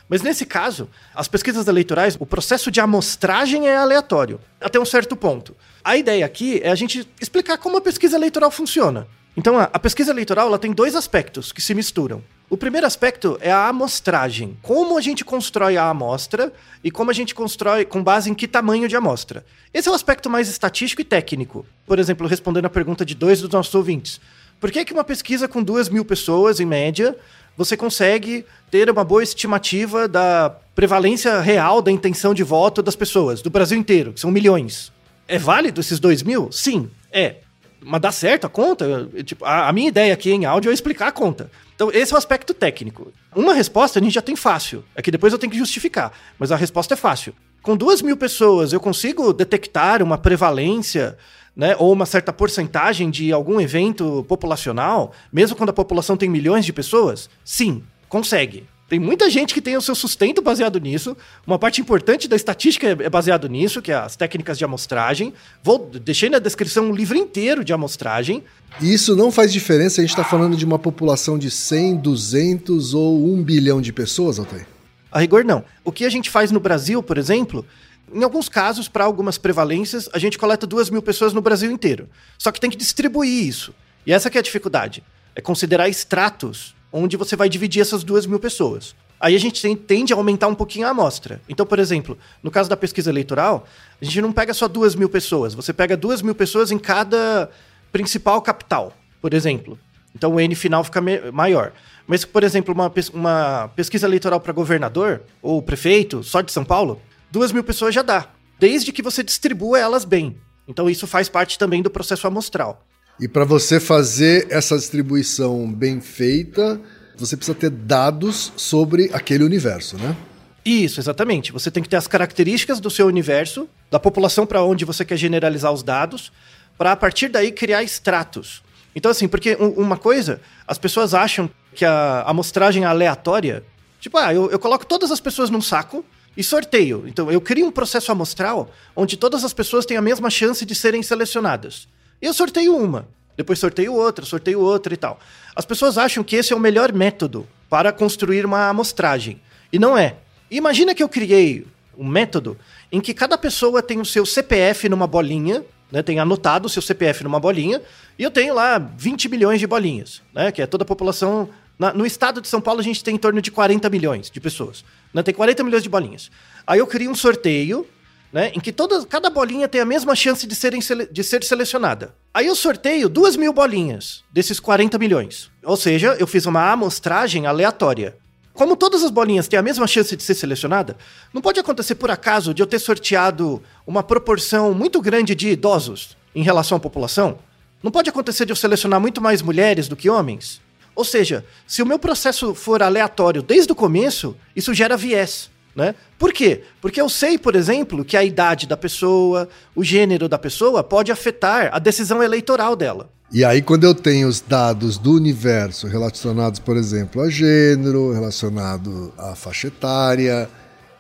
Mas 0.10 0.22
nesse 0.22 0.46
caso, 0.46 0.90
as 1.14 1.28
pesquisas 1.28 1.68
eleitorais, 1.68 2.16
o 2.20 2.26
processo 2.26 2.72
de 2.72 2.80
amostragem 2.80 3.68
é 3.68 3.76
aleatório, 3.76 4.40
até 4.62 4.80
um 4.80 4.86
certo 4.86 5.16
ponto. 5.16 5.56
A 5.84 5.98
ideia 5.98 6.26
aqui 6.26 6.62
é 6.64 6.70
a 6.70 6.76
gente 6.76 7.08
explicar 7.20 7.58
como 7.58 7.78
a 7.78 7.82
pesquisa 7.82 8.16
eleitoral 8.16 8.50
funciona. 8.52 9.08
Então, 9.36 9.60
a, 9.60 9.80
pesquisa 9.80 10.10
eleitoral 10.10 10.48
ela 10.48 10.58
tem 10.58 10.74
dois 10.74 10.96
aspectos 10.96 11.52
que 11.52 11.62
se 11.62 11.76
misturam. 11.76 12.24
O 12.50 12.58
primeiro 12.58 12.88
aspecto 12.88 13.38
é 13.40 13.52
a 13.52 13.68
amostragem. 13.68 14.58
Como 14.64 14.98
a 14.98 15.02
gente 15.02 15.24
constrói 15.24 15.78
a 15.78 15.90
amostra 15.90 16.52
e 16.84 16.90
como 16.90 17.12
a 17.12 17.14
gente 17.14 17.36
constrói 17.36 17.86
com 17.86 18.02
base 18.02 18.32
em 18.32 18.34
que 18.34 18.48
tamanho 18.48 18.88
de 18.88 18.96
amostra. 18.96 19.46
Esse 19.72 19.90
é 19.90 19.92
o 19.92 19.94
aspecto 19.94 20.28
mais 20.28 20.50
estatístico 20.50 21.04
e 21.04 21.06
técnico. 21.06 21.66
Por 21.86 22.00
exemplo, 22.00 22.26
respondendo 22.26 22.66
a 22.66 22.70
pergunta 22.70 23.06
de 23.06 23.14
dois 23.14 23.42
dos 23.42 23.52
nossos 23.52 23.76
ouvintes. 23.76 24.20
Por 24.60 24.72
que, 24.72 24.84
que 24.84 24.94
uma 24.94 25.04
pesquisa 25.04 25.48
com 25.48 25.62
duas 25.62 25.88
mil 25.88 26.04
pessoas, 26.04 26.60
em 26.60 26.66
média, 26.66 27.16
você 27.58 27.76
consegue 27.76 28.46
ter 28.70 28.90
uma 28.90 29.04
boa 29.04 29.24
estimativa 29.24 30.08
da 30.08 30.56
prevalência 30.76 31.42
real 31.42 31.82
da 31.82 31.92
intenção 31.92 32.34
de 32.34 32.44
voto 32.44 32.84
das 32.84 32.96
pessoas, 32.96 33.42
do 33.42 33.50
Brasil 33.50 33.78
inteiro, 33.78 34.14
que 34.14 34.20
são 34.20 34.30
milhões. 34.30 34.92
É 35.28 35.40
válido 35.40 35.82
esses 35.82 36.00
dois 36.00 36.22
mil? 36.22 36.52
Sim, 36.52 36.90
é. 37.12 37.38
Mas 37.82 38.02
dá 38.02 38.12
certo 38.12 38.46
a 38.46 38.50
conta? 38.50 39.10
Tipo, 39.24 39.44
a, 39.46 39.68
a 39.68 39.74
minha 39.74 39.88
ideia 39.88 40.14
aqui 40.14 40.32
em 40.32 40.46
áudio 40.46 40.70
é 40.70 40.74
explicar 40.74 41.08
a 41.08 41.12
conta. 41.12 41.50
Então, 41.76 41.92
esse 41.92 42.12
é 42.12 42.16
o 42.16 42.18
aspecto 42.18 42.54
técnico. 42.54 43.12
Uma 43.36 43.54
resposta 43.54 44.00
a 44.00 44.02
gente 44.02 44.14
já 44.14 44.22
tem 44.22 44.36
fácil. 44.36 44.84
É 44.96 45.02
que 45.02 45.12
depois 45.12 45.32
eu 45.32 45.40
tenho 45.40 45.52
que 45.52 45.58
justificar. 45.58 46.12
Mas 46.40 46.52
a 46.52 46.56
resposta 46.56 46.94
é 46.94 46.98
fácil. 46.98 47.34
Com 47.62 47.76
duas 47.76 48.02
mil 48.02 48.18
pessoas, 48.18 48.74
eu 48.74 48.80
consigo 48.80 49.34
detectar 49.34 50.02
uma 50.02 50.18
prevalência 50.18 51.18
né, 51.58 51.76
ou 51.80 51.92
uma 51.92 52.06
certa 52.06 52.32
porcentagem 52.32 53.10
de 53.10 53.34
algum 53.34 53.60
evento 53.60 54.24
populacional, 54.28 55.12
mesmo 55.34 55.56
quando 55.56 55.72
a 55.72 55.74
população 55.74 56.16
tem 56.16 56.30
milhões 56.30 56.64
de 56.64 56.72
pessoas? 56.72 57.28
Sim, 57.44 57.82
consegue. 58.08 58.66
Tem 58.88 59.00
muita 59.00 59.30
gente 59.30 59.54
que 59.54 59.62
tem 59.62 59.76
o 59.76 59.82
seu 59.82 59.94
sustento 59.94 60.42
baseado 60.42 60.80
nisso. 60.80 61.18
Uma 61.46 61.60
parte 61.60 61.82
importante 61.82 62.26
da 62.26 62.38
estatística 62.38 62.88
é 62.88 63.10
baseado 63.10 63.50
nisso, 63.50 63.82
que 63.82 63.92
é 63.92 63.96
as 63.96 64.16
técnicas 64.16 64.58
de 64.58 64.64
amostragem. 64.64 65.34
Vou 65.62 65.90
deixei 66.02 66.30
na 66.30 66.40
descrição 66.40 66.86
um 66.86 66.96
livro 66.96 67.18
inteiro 67.18 67.66
de 67.66 67.74
amostragem. 67.74 68.44
Isso 68.80 69.14
não 69.14 69.30
faz 69.30 69.52
diferença, 69.52 70.00
a 70.00 70.04
gente 70.04 70.12
está 70.12 70.24
falando 70.24 70.56
de 70.56 70.64
uma 70.64 70.80
população 70.80 71.38
de 71.38 71.52
100, 71.52 71.98
200 71.98 72.94
ou 72.94 73.34
1 73.34 73.44
bilhão 73.44 73.82
de 73.82 73.92
pessoas, 73.92 74.40
Altair? 74.40 74.66
A 75.12 75.20
rigor, 75.20 75.44
não. 75.44 75.66
O 75.84 75.92
que 75.92 76.06
a 76.06 76.10
gente 76.10 76.30
faz 76.30 76.52
no 76.52 76.60
Brasil, 76.60 77.02
por 77.04 77.18
exemplo, 77.18 77.66
em 78.14 78.24
alguns 78.24 78.48
casos, 78.48 78.88
para 78.88 79.04
algumas 79.04 79.38
prevalências, 79.38 80.10
a 80.14 80.20
gente 80.20 80.38
coleta 80.38 80.66
duas 80.66 80.90
mil 80.90 81.02
pessoas 81.02 81.34
no 81.34 81.42
Brasil 81.42 81.72
inteiro. 81.72 82.10
Só 82.38 82.52
que 82.52 82.60
tem 82.60 82.70
que 82.70 82.78
distribuir 82.78 83.48
isso. 83.48 83.74
E 84.06 84.14
essa 84.14 84.30
que 84.30 84.38
é 84.38 84.40
a 84.40 84.44
dificuldade. 84.44 85.04
É 85.36 85.42
considerar 85.42 85.90
estratos 85.90 86.76
onde 86.92 87.18
você 87.18 87.36
vai 87.36 87.50
dividir 87.50 87.82
essas 87.82 88.04
duas 88.04 88.26
mil 88.26 88.40
pessoas. 88.40 88.96
Aí 89.20 89.36
a 89.36 89.40
gente 89.40 89.76
tende 89.76 90.14
a 90.14 90.16
aumentar 90.16 90.48
um 90.48 90.56
pouquinho 90.56 90.88
a 90.88 90.92
amostra. 90.92 91.42
Então, 91.50 91.66
por 91.66 91.80
exemplo, 91.80 92.18
no 92.42 92.52
caso 92.52 92.70
da 92.70 92.78
pesquisa 92.78 93.10
eleitoral, 93.10 93.68
a 94.02 94.06
gente 94.06 94.22
não 94.22 94.32
pega 94.32 94.54
só 94.54 94.68
duas 94.68 94.96
mil 94.96 95.10
pessoas, 95.10 95.54
você 95.56 95.74
pega 95.74 95.98
duas 95.98 96.22
mil 96.22 96.36
pessoas 96.36 96.72
em 96.72 96.78
cada 96.78 97.50
principal 97.92 98.42
capital, 98.42 98.94
por 99.20 99.34
exemplo. 99.34 99.78
Então 100.16 100.34
o 100.34 100.40
N 100.40 100.54
final 100.56 100.84
fica 100.84 101.02
maior. 101.32 101.74
Mas, 102.06 102.24
por 102.24 102.44
exemplo, 102.44 102.74
uma, 102.74 102.92
uma 103.14 103.72
pesquisa 103.76 104.08
eleitoral 104.08 104.40
para 104.40 104.54
governador 104.54 105.22
ou 105.42 105.62
prefeito, 105.62 106.24
só 106.24 106.42
de 106.42 106.52
São 106.52 106.64
Paulo, 106.64 107.02
duas 107.32 107.52
mil 107.52 107.64
pessoas 107.64 107.94
já 107.94 108.02
dá, 108.02 108.28
desde 108.60 108.92
que 108.92 109.02
você 109.02 109.24
distribua 109.24 109.80
elas 109.80 110.06
bem. 110.06 110.38
Então 110.68 110.90
isso 110.90 111.08
faz 111.08 111.30
parte 111.30 111.58
também 111.58 111.82
do 111.82 111.90
processo 111.90 112.28
amostral. 112.28 112.86
E 113.20 113.28
para 113.28 113.46
você 113.46 113.80
fazer 113.80 114.48
essa 114.50 114.78
distribuição 114.78 115.72
bem 115.72 116.00
feita, 116.00 116.80
você 117.18 117.36
precisa 117.36 117.58
ter 117.58 117.70
dados 117.70 118.54
sobre 118.56 119.10
aquele 119.12 119.44
universo, 119.44 119.98
né? 119.98 120.16
Isso, 120.64 121.00
exatamente. 121.00 121.52
Você 121.52 121.72
tem 121.72 121.82
que 121.82 121.90
ter 121.90 121.96
as 121.96 122.08
características 122.08 122.80
do 122.80 122.90
seu 122.90 123.08
universo, 123.08 123.68
da 123.90 124.00
população 124.00 124.46
para 124.46 124.62
onde 124.64 124.86
você 124.86 125.06
quer 125.06 125.16
generalizar 125.16 125.72
os 125.72 125.82
dados, 125.82 126.32
para 126.78 126.92
a 126.92 126.96
partir 126.96 127.30
daí 127.30 127.52
criar 127.52 127.84
extratos. 127.84 128.62
Então, 128.94 129.10
assim, 129.10 129.28
porque 129.28 129.56
uma 129.56 129.98
coisa, 129.98 130.42
as 130.68 130.78
pessoas 130.78 131.14
acham 131.14 131.50
que 131.74 131.86
a 131.86 132.24
amostragem 132.24 132.84
é 132.84 132.86
aleatória, 132.86 133.64
tipo, 134.00 134.18
ah, 134.18 134.34
eu, 134.34 134.52
eu 134.52 134.60
coloco 134.60 134.86
todas 134.86 135.10
as 135.10 135.20
pessoas 135.20 135.50
num 135.50 135.62
saco 135.62 136.04
e 136.38 136.44
sorteio. 136.44 137.04
Então, 137.08 137.32
eu 137.32 137.42
crio 137.42 137.66
um 137.66 137.72
processo 137.72 138.12
amostral 138.12 138.70
onde 138.96 139.18
todas 139.18 139.44
as 139.44 139.54
pessoas 139.54 139.88
têm 139.88 139.98
a 139.98 140.02
mesma 140.02 140.30
chance 140.30 140.64
de 140.64 140.76
serem 140.76 141.02
selecionadas. 141.02 141.88
Eu 142.22 142.32
sorteio 142.32 142.78
uma, 142.78 143.08
depois 143.36 143.58
sorteio 143.58 143.94
outra, 143.94 144.24
sorteio 144.24 144.62
outra 144.62 144.94
e 144.94 144.98
tal. 144.98 145.20
As 145.56 145.66
pessoas 145.66 145.98
acham 145.98 146.24
que 146.24 146.36
esse 146.36 146.54
é 146.54 146.56
o 146.56 146.60
melhor 146.60 146.94
método 146.94 147.48
para 147.68 147.92
construir 147.92 148.46
uma 148.46 148.70
amostragem. 148.70 149.42
E 149.74 149.80
não 149.80 149.98
é. 149.98 150.18
Imagina 150.50 150.94
que 150.94 151.02
eu 151.02 151.10
criei 151.10 151.66
um 151.98 152.08
método 152.08 152.58
em 152.92 153.02
que 153.02 153.14
cada 153.14 153.38
pessoa 153.38 153.82
tem 153.82 154.00
o 154.00 154.06
seu 154.06 154.26
CPF 154.26 154.88
numa 154.88 155.08
bolinha, 155.08 155.66
né, 155.92 156.04
tem 156.04 156.20
anotado 156.20 156.68
o 156.68 156.70
seu 156.70 156.82
CPF 156.82 157.24
numa 157.24 157.40
bolinha, 157.40 157.82
e 158.18 158.24
eu 158.24 158.30
tenho 158.30 158.54
lá 158.54 158.78
20 158.78 159.28
milhões 159.28 159.60
de 159.60 159.66
bolinhas, 159.66 160.22
né, 160.34 160.52
que 160.52 160.62
é 160.62 160.68
toda 160.68 160.84
a 160.84 160.86
população 160.86 161.50
na, 161.78 161.94
no 161.94 162.06
estado 162.06 162.42
de 162.42 162.48
São 162.48 162.60
Paulo, 162.60 162.80
a 162.80 162.84
gente 162.84 163.04
tem 163.04 163.16
em 163.16 163.20
torno 163.20 163.42
de 163.42 163.52
40 163.52 163.90
milhões 163.90 164.30
de 164.32 164.40
pessoas. 164.40 164.84
Né? 165.14 165.22
Tem 165.22 165.34
40 165.34 165.64
milhões 165.64 165.84
de 165.84 165.90
bolinhas. 165.90 166.32
Aí 166.66 166.80
eu 166.80 166.88
crio 166.88 167.12
um 167.12 167.16
sorteio, 167.16 167.88
né? 168.32 168.52
Em 168.54 168.60
que 168.60 168.72
toda, 168.72 169.06
cada 169.06 169.30
bolinha 169.30 169.68
tem 169.68 169.80
a 169.80 169.86
mesma 169.86 170.16
chance 170.16 170.46
de, 170.46 170.56
serem, 170.56 170.82
de 171.12 171.24
ser 171.24 171.44
selecionada. 171.44 172.14
Aí 172.34 172.48
eu 172.48 172.56
sorteio 172.56 173.08
duas 173.08 173.36
mil 173.36 173.54
bolinhas 173.54 174.24
desses 174.32 174.60
40 174.60 174.98
milhões. 174.98 175.50
Ou 175.64 175.78
seja, 175.78 176.16
eu 176.20 176.28
fiz 176.28 176.46
uma 176.46 176.72
amostragem 176.72 177.46
aleatória. 177.46 178.18
Como 178.54 178.76
todas 178.76 179.04
as 179.04 179.12
bolinhas 179.12 179.48
têm 179.48 179.60
a 179.60 179.62
mesma 179.62 179.86
chance 179.86 180.16
de 180.16 180.24
ser 180.24 180.34
selecionada, 180.34 180.98
não 181.32 181.42
pode 181.42 181.60
acontecer 181.60 181.96
por 181.96 182.10
acaso 182.10 182.54
de 182.54 182.62
eu 182.62 182.68
ter 182.68 182.80
sorteado 182.80 183.62
uma 183.86 184.02
proporção 184.02 184.74
muito 184.74 185.00
grande 185.00 185.36
de 185.36 185.50
idosos 185.50 186.18
em 186.34 186.42
relação 186.42 186.78
à 186.78 186.80
população? 186.80 187.38
Não 187.84 187.92
pode 187.92 188.10
acontecer 188.10 188.46
de 188.46 188.52
eu 188.52 188.56
selecionar 188.56 189.00
muito 189.00 189.22
mais 189.22 189.44
mulheres 189.44 189.88
do 189.88 189.96
que 189.96 190.10
homens? 190.10 190.60
Ou 190.98 191.06
seja, 191.06 191.46
se 191.68 191.84
o 191.84 191.86
meu 191.86 192.00
processo 192.00 192.56
for 192.56 192.82
aleatório 192.82 193.44
desde 193.44 193.72
o 193.72 193.76
começo, 193.76 194.36
isso 194.56 194.74
gera 194.74 194.98
viés. 194.98 195.48
Né? 195.76 195.94
Por 196.18 196.34
quê? 196.34 196.64
Porque 196.82 197.00
eu 197.00 197.08
sei, 197.08 197.38
por 197.38 197.56
exemplo, 197.56 198.04
que 198.04 198.18
a 198.18 198.24
idade 198.24 198.66
da 198.66 198.76
pessoa, 198.76 199.48
o 199.76 199.84
gênero 199.84 200.28
da 200.28 200.40
pessoa 200.40 200.84
pode 200.84 201.12
afetar 201.12 201.70
a 201.72 201.78
decisão 201.78 202.24
eleitoral 202.24 202.76
dela. 202.76 203.12
E 203.32 203.46
aí, 203.46 203.62
quando 203.62 203.84
eu 203.84 203.94
tenho 203.94 204.28
os 204.28 204.42
dados 204.42 204.98
do 204.98 205.14
universo 205.14 205.86
relacionados, 205.86 206.60
por 206.60 206.76
exemplo, 206.76 207.22
a 207.22 207.30
gênero, 207.30 208.12
relacionado 208.12 209.14
à 209.20 209.36
faixa 209.36 209.68
etária 209.68 210.50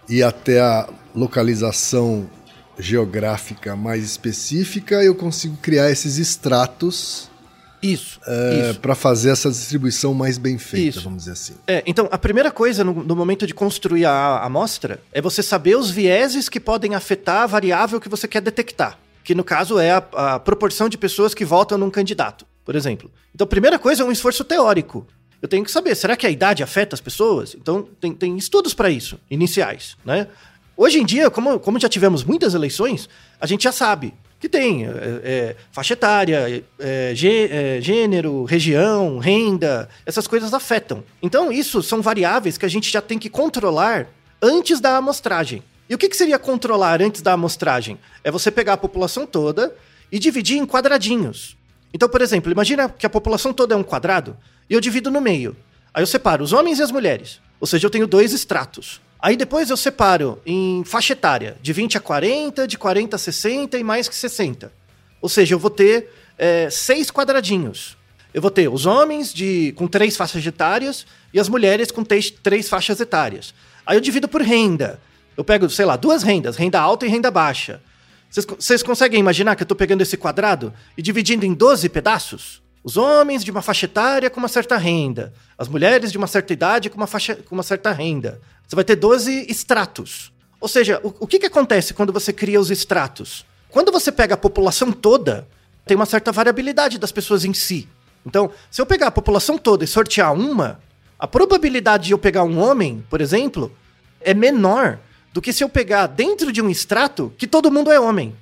e 0.07 0.21
até 0.21 0.61
a 0.61 0.87
localização 1.15 2.29
geográfica 2.77 3.75
mais 3.75 4.03
específica, 4.03 5.03
eu 5.03 5.15
consigo 5.15 5.57
criar 5.57 5.89
esses 5.89 6.19
estratos 6.19 7.31
isso. 7.81 8.19
É, 8.25 8.73
para 8.73 8.95
fazer 8.95 9.29
essa 9.29 9.49
distribuição 9.49 10.13
mais 10.13 10.37
bem 10.37 10.57
feita, 10.57 10.97
isso. 10.97 11.01
vamos 11.01 11.19
dizer 11.19 11.33
assim. 11.33 11.53
É, 11.67 11.83
então, 11.85 12.07
a 12.11 12.17
primeira 12.17 12.51
coisa 12.51 12.83
no, 12.83 13.03
no 13.03 13.15
momento 13.15 13.45
de 13.45 13.53
construir 13.53 14.05
a 14.05 14.43
amostra 14.43 14.99
é 15.11 15.21
você 15.21 15.43
saber 15.43 15.77
os 15.77 15.89
vieses 15.89 16.49
que 16.49 16.59
podem 16.59 16.95
afetar 16.95 17.43
a 17.43 17.47
variável 17.47 17.99
que 17.99 18.09
você 18.09 18.27
quer 18.27 18.41
detectar. 18.41 18.97
Que 19.23 19.35
no 19.35 19.43
caso 19.43 19.77
é 19.77 19.91
a, 19.91 19.97
a 20.13 20.39
proporção 20.39 20.89
de 20.89 20.97
pessoas 20.97 21.33
que 21.33 21.45
votam 21.45 21.77
num 21.77 21.89
candidato, 21.89 22.45
por 22.65 22.75
exemplo. 22.75 23.11
Então, 23.33 23.45
a 23.45 23.49
primeira 23.49 23.77
coisa 23.77 24.03
é 24.03 24.05
um 24.05 24.11
esforço 24.11 24.43
teórico. 24.43 25.05
Eu 25.41 25.47
tenho 25.47 25.63
que 25.63 25.71
saber, 25.71 25.93
será 25.95 26.17
que 26.17 26.25
a 26.25 26.29
idade 26.31 26.63
afeta 26.63 26.95
as 26.95 27.01
pessoas? 27.01 27.53
Então, 27.53 27.87
tem, 27.99 28.13
tem 28.13 28.37
estudos 28.37 28.73
para 28.73 28.89
isso, 28.89 29.19
iniciais, 29.29 29.95
né? 30.03 30.27
Hoje 30.75 30.99
em 30.99 31.05
dia, 31.05 31.29
como, 31.29 31.59
como 31.59 31.79
já 31.79 31.89
tivemos 31.89 32.23
muitas 32.23 32.53
eleições, 32.53 33.09
a 33.39 33.47
gente 33.47 33.63
já 33.63 33.71
sabe 33.71 34.13
que 34.39 34.47
tem 34.47 34.85
é, 34.85 34.89
é, 34.89 35.55
faixa 35.71 35.93
etária, 35.93 36.63
é, 36.79 37.11
gê, 37.15 37.49
é, 37.51 37.81
gênero, 37.81 38.43
região, 38.43 39.17
renda, 39.17 39.89
essas 40.05 40.27
coisas 40.27 40.53
afetam. 40.53 41.03
Então, 41.21 41.51
isso 41.51 41.81
são 41.81 42.01
variáveis 42.01 42.57
que 42.57 42.65
a 42.65 42.69
gente 42.69 42.91
já 42.91 43.01
tem 43.01 43.17
que 43.17 43.29
controlar 43.29 44.07
antes 44.41 44.79
da 44.79 44.97
amostragem. 44.97 45.63
E 45.89 45.95
o 45.95 45.97
que, 45.97 46.09
que 46.09 46.17
seria 46.17 46.37
controlar 46.37 47.01
antes 47.01 47.21
da 47.21 47.33
amostragem? 47.33 47.97
É 48.23 48.29
você 48.29 48.51
pegar 48.51 48.73
a 48.73 48.77
população 48.77 49.25
toda 49.25 49.73
e 50.11 50.19
dividir 50.19 50.57
em 50.57 50.65
quadradinhos. 50.65 51.57
Então, 51.93 52.07
por 52.07 52.21
exemplo, 52.21 52.51
imagina 52.51 52.89
que 52.89 53.05
a 53.05 53.09
população 53.09 53.53
toda 53.53 53.73
é 53.73 53.77
um 53.77 53.83
quadrado 53.83 54.37
e 54.69 54.73
eu 54.73 54.81
divido 54.81 55.09
no 55.09 55.21
meio. 55.21 55.55
Aí 55.93 56.03
eu 56.03 56.07
separo 56.07 56.43
os 56.43 56.53
homens 56.53 56.79
e 56.79 56.83
as 56.83 56.91
mulheres. 56.91 57.39
Ou 57.59 57.65
seja, 57.65 57.87
eu 57.87 57.89
tenho 57.89 58.05
dois 58.05 58.33
estratos. 58.33 59.01
Aí 59.19 59.35
depois 59.35 59.69
eu 59.69 59.77
separo 59.77 60.39
em 60.45 60.83
faixa 60.85 61.13
etária, 61.13 61.57
de 61.61 61.73
20 61.73 61.97
a 61.97 61.99
40, 61.99 62.67
de 62.67 62.77
40 62.77 63.15
a 63.15 63.19
60 63.19 63.77
e 63.77 63.83
mais 63.83 64.07
que 64.07 64.15
60. 64.15 64.71
Ou 65.21 65.27
seja, 65.27 65.55
eu 65.55 65.59
vou 65.59 65.71
ter 65.71 66.09
é, 66.37 66.69
seis 66.69 67.09
quadradinhos. 67.09 67.97
Eu 68.33 68.41
vou 68.41 68.51
ter 68.51 68.69
os 68.69 68.85
homens 68.85 69.33
de, 69.33 69.73
com 69.75 69.87
três 69.87 70.15
faixas 70.15 70.45
etárias 70.45 71.07
e 71.33 71.39
as 71.39 71.49
mulheres 71.49 71.91
com 71.91 72.03
três, 72.03 72.29
três 72.29 72.69
faixas 72.69 72.99
etárias. 72.99 73.53
Aí 73.85 73.97
eu 73.97 74.01
divido 74.01 74.27
por 74.27 74.41
renda. 74.41 74.99
Eu 75.35 75.43
pego, 75.43 75.69
sei 75.69 75.85
lá, 75.85 75.95
duas 75.95 76.21
rendas, 76.21 76.55
renda 76.55 76.79
alta 76.79 77.05
e 77.05 77.09
renda 77.09 77.31
baixa. 77.31 77.81
Vocês 78.29 78.83
conseguem 78.83 79.19
imaginar 79.19 79.55
que 79.55 79.63
eu 79.63 79.65
estou 79.65 79.77
pegando 79.77 80.01
esse 80.01 80.17
quadrado 80.17 80.73
e 80.97 81.01
dividindo 81.01 81.45
em 81.45 81.53
12 81.53 81.89
pedaços? 81.89 82.61
Os 82.83 82.95
homens 82.97 83.43
de 83.43 83.51
uma 83.51 83.61
faixa 83.61 83.85
etária 83.85 84.29
com 84.29 84.39
uma 84.39 84.47
certa 84.47 84.77
renda, 84.77 85.33
as 85.57 85.67
mulheres 85.67 86.11
de 86.11 86.17
uma 86.17 86.27
certa 86.27 86.53
idade 86.53 86.89
com 86.89 86.97
uma, 86.97 87.07
faixa, 87.07 87.35
com 87.35 87.55
uma 87.55 87.63
certa 87.63 87.91
renda, 87.91 88.39
você 88.67 88.75
vai 88.75 88.83
ter 88.83 88.95
12 88.95 89.45
estratos. 89.49 90.31
Ou 90.59 90.67
seja, 90.67 90.99
o, 91.03 91.13
o 91.21 91.27
que, 91.27 91.39
que 91.39 91.45
acontece 91.45 91.93
quando 91.93 92.11
você 92.11 92.33
cria 92.33 92.59
os 92.59 92.69
estratos? 92.69 93.45
Quando 93.69 93.91
você 93.91 94.11
pega 94.11 94.33
a 94.33 94.37
população 94.37 94.91
toda, 94.91 95.47
tem 95.85 95.95
uma 95.95 96.05
certa 96.05 96.31
variabilidade 96.31 96.97
das 96.97 97.11
pessoas 97.11 97.45
em 97.45 97.53
si. 97.53 97.87
Então, 98.25 98.51
se 98.69 98.81
eu 98.81 98.85
pegar 98.85 99.07
a 99.07 99.11
população 99.11 99.57
toda 99.57 99.85
e 99.85 99.87
sortear 99.87 100.33
uma, 100.33 100.79
a 101.17 101.27
probabilidade 101.27 102.07
de 102.07 102.13
eu 102.13 102.17
pegar 102.17 102.43
um 102.43 102.59
homem, 102.59 103.03
por 103.09 103.21
exemplo, 103.21 103.71
é 104.19 104.33
menor 104.33 104.99
do 105.31 105.41
que 105.41 105.53
se 105.53 105.63
eu 105.63 105.69
pegar 105.69 106.07
dentro 106.07 106.51
de 106.51 106.61
um 106.61 106.69
extrato 106.69 107.31
que 107.37 107.47
todo 107.47 107.71
mundo 107.71 107.91
é 107.91 107.99
homem. 107.99 108.35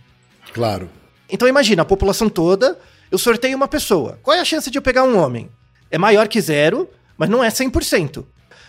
Claro. 0.54 0.90
Então 1.30 1.48
imagina, 1.48 1.84
a 1.84 1.86
população 1.86 2.30
toda, 2.30 2.80
eu 3.12 3.18
sorteio 3.18 3.56
uma 3.56 3.68
pessoa. 3.68 4.18
Qual 4.24 4.36
é 4.36 4.40
a 4.40 4.46
chance 4.46 4.72
de 4.72 4.78
eu 4.78 4.82
pegar 4.82 5.04
um 5.04 5.18
homem? 5.18 5.50
É 5.92 5.98
maior 5.98 6.28
que 6.28 6.42
zero, 6.42 6.90
mas 7.18 7.30
não 7.30 7.44
é 7.44 7.50
100%. 7.50 8.26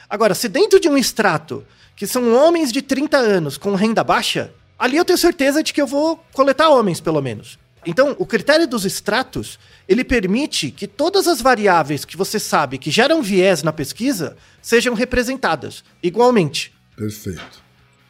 Agora, 0.08 0.34
se 0.34 0.48
dentro 0.48 0.78
de 0.78 0.88
um 0.88 0.96
extrato 0.96 1.64
que 1.94 2.06
são 2.06 2.34
homens 2.34 2.72
de 2.72 2.82
30 2.82 3.16
anos 3.16 3.56
com 3.56 3.74
renda 3.74 4.04
baixa, 4.04 4.52
ali 4.78 4.96
eu 4.96 5.04
tenho 5.04 5.18
certeza 5.18 5.62
de 5.62 5.72
que 5.72 5.80
eu 5.80 5.86
vou 5.86 6.22
coletar 6.32 6.68
homens, 6.68 7.00
pelo 7.00 7.20
menos. 7.20 7.58
Então, 7.86 8.16
o 8.18 8.26
critério 8.26 8.66
dos 8.66 8.84
extratos, 8.84 9.58
ele 9.88 10.04
permite 10.04 10.72
que 10.72 10.88
todas 10.88 11.28
as 11.28 11.40
variáveis 11.40 12.04
que 12.04 12.16
você 12.16 12.40
sabe 12.40 12.78
que 12.78 12.90
geram 12.90 13.22
viés 13.22 13.62
na 13.62 13.72
pesquisa 13.72 14.36
sejam 14.60 14.92
representadas 14.92 15.84
igualmente. 16.02 16.74
Perfeito. 16.96 17.62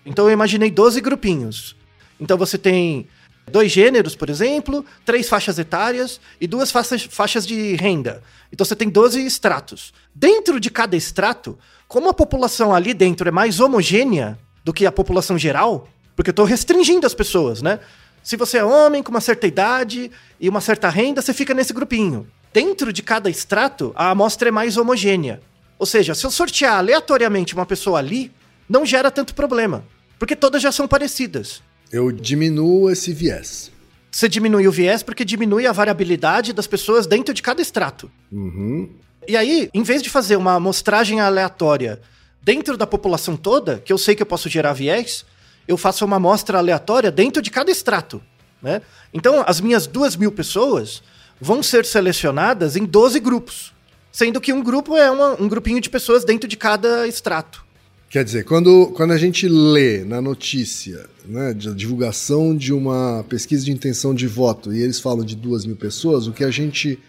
Então 0.05 0.27
eu 0.27 0.33
imaginei 0.33 0.71
12 0.71 1.01
grupinhos. 1.01 1.77
Então 2.19 2.39
você 2.39 2.57
tem 2.57 3.07
dois 3.51 3.71
gêneros, 3.71 4.17
por 4.17 4.31
exemplo, 4.31 4.85
três 5.05 5.29
faixas 5.29 5.59
etárias 5.59 6.21
e 6.41 6.47
duas 6.47 6.71
faixas, 6.71 7.03
faixas 7.05 7.47
de 7.47 7.75
renda. 7.75 8.23
Então 8.51 8.65
você 8.65 8.77
tem 8.77 8.89
12 8.89 9.25
estratos. 9.27 9.93
Dentro 10.15 10.59
de 10.59 10.71
cada 10.71 10.97
extrato, 10.97 11.59
como 11.97 12.11
a 12.11 12.13
população 12.13 12.75
ali 12.75 12.93
dentro 12.93 13.27
é 13.27 13.33
mais 13.33 13.59
homogênea 13.59 14.39
do 14.63 14.71
que 14.71 14.85
a 14.85 14.93
população 14.93 15.39
geral, 15.39 15.89
porque 16.15 16.29
eu 16.29 16.33
estou 16.33 16.45
restringindo 16.45 17.07
as 17.07 17.15
pessoas, 17.15 17.63
né? 17.63 17.81
Se 18.23 18.37
você 18.37 18.59
é 18.59 18.65
homem 18.65 19.03
com 19.03 19.11
uma 19.11 19.21
certa 19.23 19.47
idade 19.47 20.11
e 20.39 20.47
uma 20.47 20.61
certa 20.61 20.91
renda, 20.91 21.23
você 21.23 21.33
fica 21.33 21.55
nesse 21.55 21.73
grupinho. 21.73 22.27
Dentro 22.53 22.93
de 22.93 23.03
cada 23.03 23.31
extrato, 23.31 23.95
a 23.97 24.11
amostra 24.11 24.51
é 24.51 24.53
mais 24.53 24.77
homogênea. 24.77 25.41
Ou 25.79 25.87
seja, 25.87 26.15
se 26.15 26.27
eu 26.27 26.31
sortear 26.31 26.77
aleatoriamente 26.77 27.55
uma 27.55 27.65
pessoa 27.65 27.99
ali, 27.99 28.31
não 28.69 28.85
gera 28.85 29.11
tanto 29.11 29.35
problema, 29.35 29.83
porque 30.19 30.37
todas 30.37 30.61
já 30.61 30.71
são 30.71 30.87
parecidas. 30.87 31.63
Eu 31.91 32.13
diminuo 32.13 32.91
esse 32.91 33.11
viés. 33.15 33.73
Você 34.11 34.29
diminui 34.29 34.69
o 34.69 34.73
viés 34.73 35.03
porque 35.03 35.25
diminui 35.25 35.67
a 35.67 35.73
variabilidade 35.73 36.53
das 36.53 36.67
pessoas 36.67 37.07
dentro 37.07 37.33
de 37.33 37.41
cada 37.41 37.63
extrato. 37.63 38.11
Uhum. 38.31 38.91
E 39.29 39.37
aí, 39.37 39.69
em 39.75 39.83
vez 39.83 40.03
de 40.03 40.11
fazer 40.11 40.37
uma 40.37 40.55
amostragem 40.55 41.21
aleatória 41.21 42.01
dentro 42.43 42.77
da 42.77 42.87
população 42.87 43.37
toda, 43.37 43.83
que 43.85 43.93
eu 43.93 43.99
sei 43.99 44.15
que 44.15 44.23
eu 44.23 44.27
posso 44.27 44.49
gerar 44.49 44.73
viés, 44.73 45.25
eu 45.67 45.77
faço 45.77 46.05
uma 46.05 46.17
amostra 46.17 46.59
aleatória 46.59 47.11
dentro 47.11 47.43
de 47.43 47.51
cada 47.51 47.71
extrato. 47.71 48.23
Né? 48.63 48.81
Então, 49.13 49.43
as 49.47 49.61
minhas 49.61 49.87
duas 49.87 50.17
mil 50.17 50.31
pessoas 50.31 51.03
vão 51.41 51.63
ser 51.63 51.85
selecionadas 51.85 52.77
em 52.77 52.85
12 52.85 53.21
grupos, 53.21 53.73
sendo 54.13 54.41
que 54.41 54.53
um 54.53 54.63
grupo 54.63 54.97
é 54.97 55.11
uma, 55.11 55.41
um 55.41 55.49
grupinho 55.49 55.81
de 55.81 55.91
pessoas 55.91 56.25
dentro 56.25 56.49
de 56.49 56.57
cada 56.57 57.07
extrato. 57.07 57.65
Quer 58.09 58.25
dizer, 58.25 58.45
quando, 58.45 58.93
quando 58.95 59.11
a 59.13 59.19
gente 59.19 59.49
lê 59.49 60.05
na 60.05 60.21
notícia 60.21 61.07
né, 61.25 61.53
de 61.53 61.75
divulgação 61.75 62.57
de 62.57 62.73
uma 62.73 63.25
pesquisa 63.29 63.65
de 63.65 63.73
intenção 63.73 64.15
de 64.15 64.29
voto 64.29 64.73
e 64.73 64.81
eles 64.81 65.01
falam 65.01 65.25
de 65.25 65.35
duas 65.35 65.67
mil 65.67 65.77
pessoas, 65.77 66.29
o 66.29 66.33
que 66.33 66.45
a 66.45 66.51
gente 66.51 67.01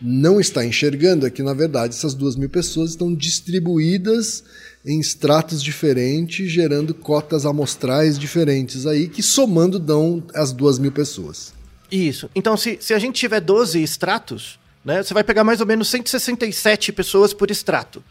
não 0.00 0.40
está 0.40 0.64
enxergando 0.64 1.26
é 1.26 1.30
que, 1.30 1.42
na 1.42 1.52
verdade, 1.52 1.94
essas 1.94 2.14
duas 2.14 2.36
mil 2.36 2.48
pessoas 2.48 2.90
estão 2.90 3.14
distribuídas 3.14 4.42
em 4.84 4.98
estratos 4.98 5.62
diferentes, 5.62 6.50
gerando 6.50 6.94
cotas 6.94 7.44
amostrais 7.44 8.18
diferentes 8.18 8.86
aí, 8.86 9.08
que 9.08 9.22
somando 9.22 9.78
dão 9.78 10.22
as 10.34 10.52
duas 10.52 10.78
mil 10.78 10.92
pessoas. 10.92 11.52
Isso. 11.90 12.30
Então, 12.34 12.56
se, 12.56 12.78
se 12.80 12.94
a 12.94 12.98
gente 12.98 13.16
tiver 13.16 13.40
12 13.40 13.82
extratos, 13.82 14.58
né, 14.84 15.02
você 15.02 15.12
vai 15.12 15.24
pegar 15.24 15.44
mais 15.44 15.60
ou 15.60 15.66
menos 15.66 15.88
167 15.88 16.92
pessoas 16.92 17.34
por 17.34 17.50
extrato. 17.50 18.02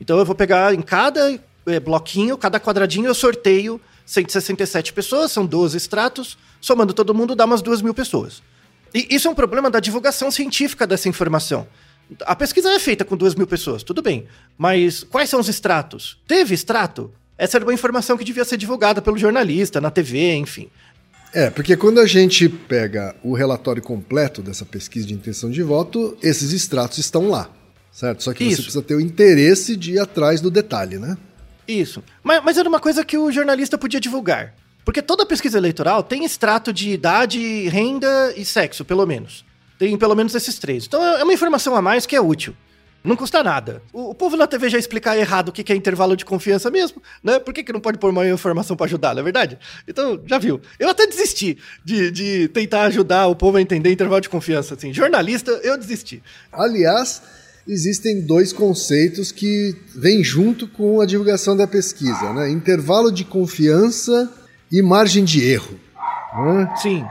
Então, 0.00 0.18
eu 0.18 0.26
vou 0.26 0.34
pegar 0.34 0.74
em 0.74 0.82
cada 0.82 1.38
é, 1.66 1.80
bloquinho, 1.80 2.36
cada 2.36 2.60
quadradinho, 2.60 3.06
eu 3.06 3.14
sorteio 3.14 3.80
167 4.04 4.92
pessoas, 4.92 5.30
são 5.30 5.46
12 5.46 5.76
extratos, 5.76 6.36
somando 6.60 6.92
todo 6.92 7.14
mundo 7.14 7.36
dá 7.36 7.44
umas 7.44 7.62
duas 7.62 7.80
mil 7.80 7.94
pessoas. 7.94 8.42
E 8.94 9.06
isso 9.10 9.28
é 9.28 9.30
um 9.30 9.34
problema 9.34 9.70
da 9.70 9.80
divulgação 9.80 10.30
científica 10.30 10.86
dessa 10.86 11.08
informação. 11.08 11.66
A 12.22 12.34
pesquisa 12.34 12.70
é 12.70 12.78
feita 12.78 13.04
com 13.04 13.16
duas 13.16 13.34
mil 13.34 13.46
pessoas, 13.46 13.82
tudo 13.82 14.02
bem. 14.02 14.26
Mas 14.58 15.04
quais 15.04 15.30
são 15.30 15.38
os 15.38 15.48
extratos? 15.48 16.18
Teve 16.26 16.54
extrato? 16.54 17.12
Essa 17.38 17.56
era 17.56 17.64
uma 17.64 17.72
informação 17.72 18.18
que 18.18 18.24
devia 18.24 18.44
ser 18.44 18.56
divulgada 18.56 19.00
pelo 19.00 19.16
jornalista, 19.16 19.80
na 19.80 19.90
TV, 19.90 20.34
enfim. 20.34 20.68
É, 21.32 21.48
porque 21.48 21.76
quando 21.76 22.00
a 22.00 22.06
gente 22.06 22.48
pega 22.48 23.14
o 23.22 23.32
relatório 23.34 23.80
completo 23.80 24.42
dessa 24.42 24.64
pesquisa 24.64 25.06
de 25.06 25.14
intenção 25.14 25.50
de 25.50 25.62
voto, 25.62 26.16
esses 26.20 26.52
extratos 26.52 26.98
estão 26.98 27.28
lá, 27.28 27.48
certo? 27.92 28.24
Só 28.24 28.34
que 28.34 28.42
Isso. 28.42 28.56
você 28.56 28.62
precisa 28.62 28.82
ter 28.82 28.96
o 28.96 29.00
interesse 29.00 29.76
de 29.76 29.92
ir 29.92 30.00
atrás 30.00 30.40
do 30.40 30.50
detalhe, 30.50 30.98
né? 30.98 31.16
Isso. 31.68 32.02
Mas, 32.22 32.42
mas 32.42 32.58
era 32.58 32.68
uma 32.68 32.80
coisa 32.80 33.04
que 33.04 33.16
o 33.16 33.30
jornalista 33.30 33.78
podia 33.78 34.00
divulgar. 34.00 34.54
Porque 34.84 35.02
toda 35.02 35.26
pesquisa 35.26 35.58
eleitoral 35.58 36.02
tem 36.02 36.24
extrato 36.24 36.72
de 36.72 36.90
idade, 36.90 37.68
renda 37.68 38.32
e 38.36 38.44
sexo, 38.44 38.84
pelo 38.84 39.06
menos. 39.06 39.44
Tem 39.78 39.96
pelo 39.96 40.14
menos 40.14 40.34
esses 40.34 40.58
três. 40.58 40.86
Então 40.86 41.02
é 41.02 41.22
uma 41.22 41.32
informação 41.32 41.74
a 41.74 41.82
mais 41.82 42.06
que 42.06 42.16
é 42.16 42.20
útil. 42.20 42.54
Não 43.02 43.16
custa 43.16 43.42
nada. 43.42 43.82
O, 43.92 44.10
o 44.10 44.14
povo 44.14 44.36
na 44.36 44.46
TV 44.46 44.68
já 44.68 44.78
explicar 44.78 45.16
errado 45.16 45.48
o 45.48 45.52
que, 45.52 45.64
que 45.64 45.72
é 45.72 45.76
intervalo 45.76 46.14
de 46.14 46.24
confiança 46.24 46.70
mesmo, 46.70 47.02
né? 47.24 47.38
Por 47.38 47.54
que, 47.54 47.64
que 47.64 47.72
não 47.72 47.80
pode 47.80 47.96
pôr 47.96 48.10
uma 48.10 48.28
informação 48.28 48.76
para 48.76 48.84
ajudar, 48.84 49.14
não 49.14 49.20
é 49.20 49.24
verdade? 49.24 49.58
Então, 49.88 50.20
já 50.26 50.38
viu. 50.38 50.60
Eu 50.78 50.90
até 50.90 51.06
desisti 51.06 51.56
de, 51.82 52.10
de 52.10 52.48
tentar 52.48 52.82
ajudar 52.82 53.26
o 53.28 53.34
povo 53.34 53.56
a 53.56 53.62
entender 53.62 53.90
intervalo 53.90 54.20
de 54.20 54.28
confiança. 54.28 54.74
Assim, 54.74 54.92
jornalista, 54.92 55.50
eu 55.62 55.78
desisti. 55.78 56.22
Aliás, 56.52 57.22
existem 57.66 58.20
dois 58.20 58.52
conceitos 58.52 59.32
que 59.32 59.74
vêm 59.96 60.22
junto 60.22 60.68
com 60.68 61.00
a 61.00 61.06
divulgação 61.06 61.56
da 61.56 61.66
pesquisa, 61.66 62.34
né? 62.34 62.50
Intervalo 62.50 63.10
de 63.10 63.24
confiança 63.24 64.30
e 64.70 64.82
margem 64.82 65.24
de 65.24 65.44
erro. 65.44 65.78
Né? 66.34 66.74
Sim. 66.76 67.06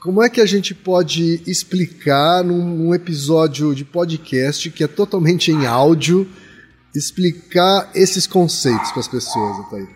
Como 0.00 0.22
é 0.22 0.28
que 0.28 0.40
a 0.40 0.46
gente 0.46 0.74
pode 0.74 1.42
explicar 1.46 2.44
num, 2.44 2.64
num 2.64 2.94
episódio 2.94 3.74
de 3.74 3.84
podcast 3.84 4.70
que 4.70 4.84
é 4.84 4.86
totalmente 4.86 5.50
em 5.50 5.66
áudio, 5.66 6.28
explicar 6.94 7.90
esses 7.94 8.26
conceitos 8.26 8.90
para 8.92 9.00
as 9.00 9.08
pessoas, 9.08 9.66
Ataí? 9.66 9.86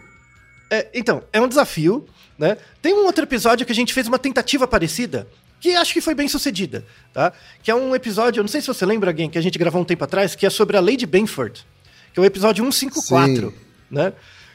É, 0.71 0.89
então, 0.95 1.23
é 1.33 1.41
um 1.41 1.49
desafio, 1.49 2.07
né? 2.39 2.57
Tem 2.81 2.95
um 2.95 3.05
outro 3.05 3.25
episódio 3.25 3.67
que 3.67 3.73
a 3.73 3.75
gente 3.75 3.93
fez 3.93 4.07
uma 4.07 4.19
tentativa 4.19 4.67
parecida, 4.67 5.29
que 5.61 5.75
acho 5.75 5.93
que 5.93 6.01
foi 6.01 6.15
bem 6.15 6.27
sucedida, 6.27 6.85
tá? 7.13 7.33
Que 7.63 7.71
é 7.71 7.75
um 7.75 7.95
episódio, 7.95 8.41
eu 8.41 8.45
não 8.45 8.49
sei 8.49 8.61
se 8.61 8.67
você 8.67 8.87
lembra 8.87 9.11
alguém, 9.11 9.29
que 9.29 9.39
a 9.39 9.43
gente 9.43 9.59
gravou 9.59 9.83
um 9.83 9.85
tempo 9.85 10.03
atrás, 10.05 10.35
que 10.35 10.47
é 10.47 10.51
sobre 10.51 10.77
a 10.77 10.81
Lady 10.81 11.07
Benford, 11.07 11.67
que 12.13 12.19
é 12.19 12.23
o 12.23 12.25
episódio 12.25 12.65
154, 12.65 13.51
Sim. 13.51 13.55
né? 13.91 14.13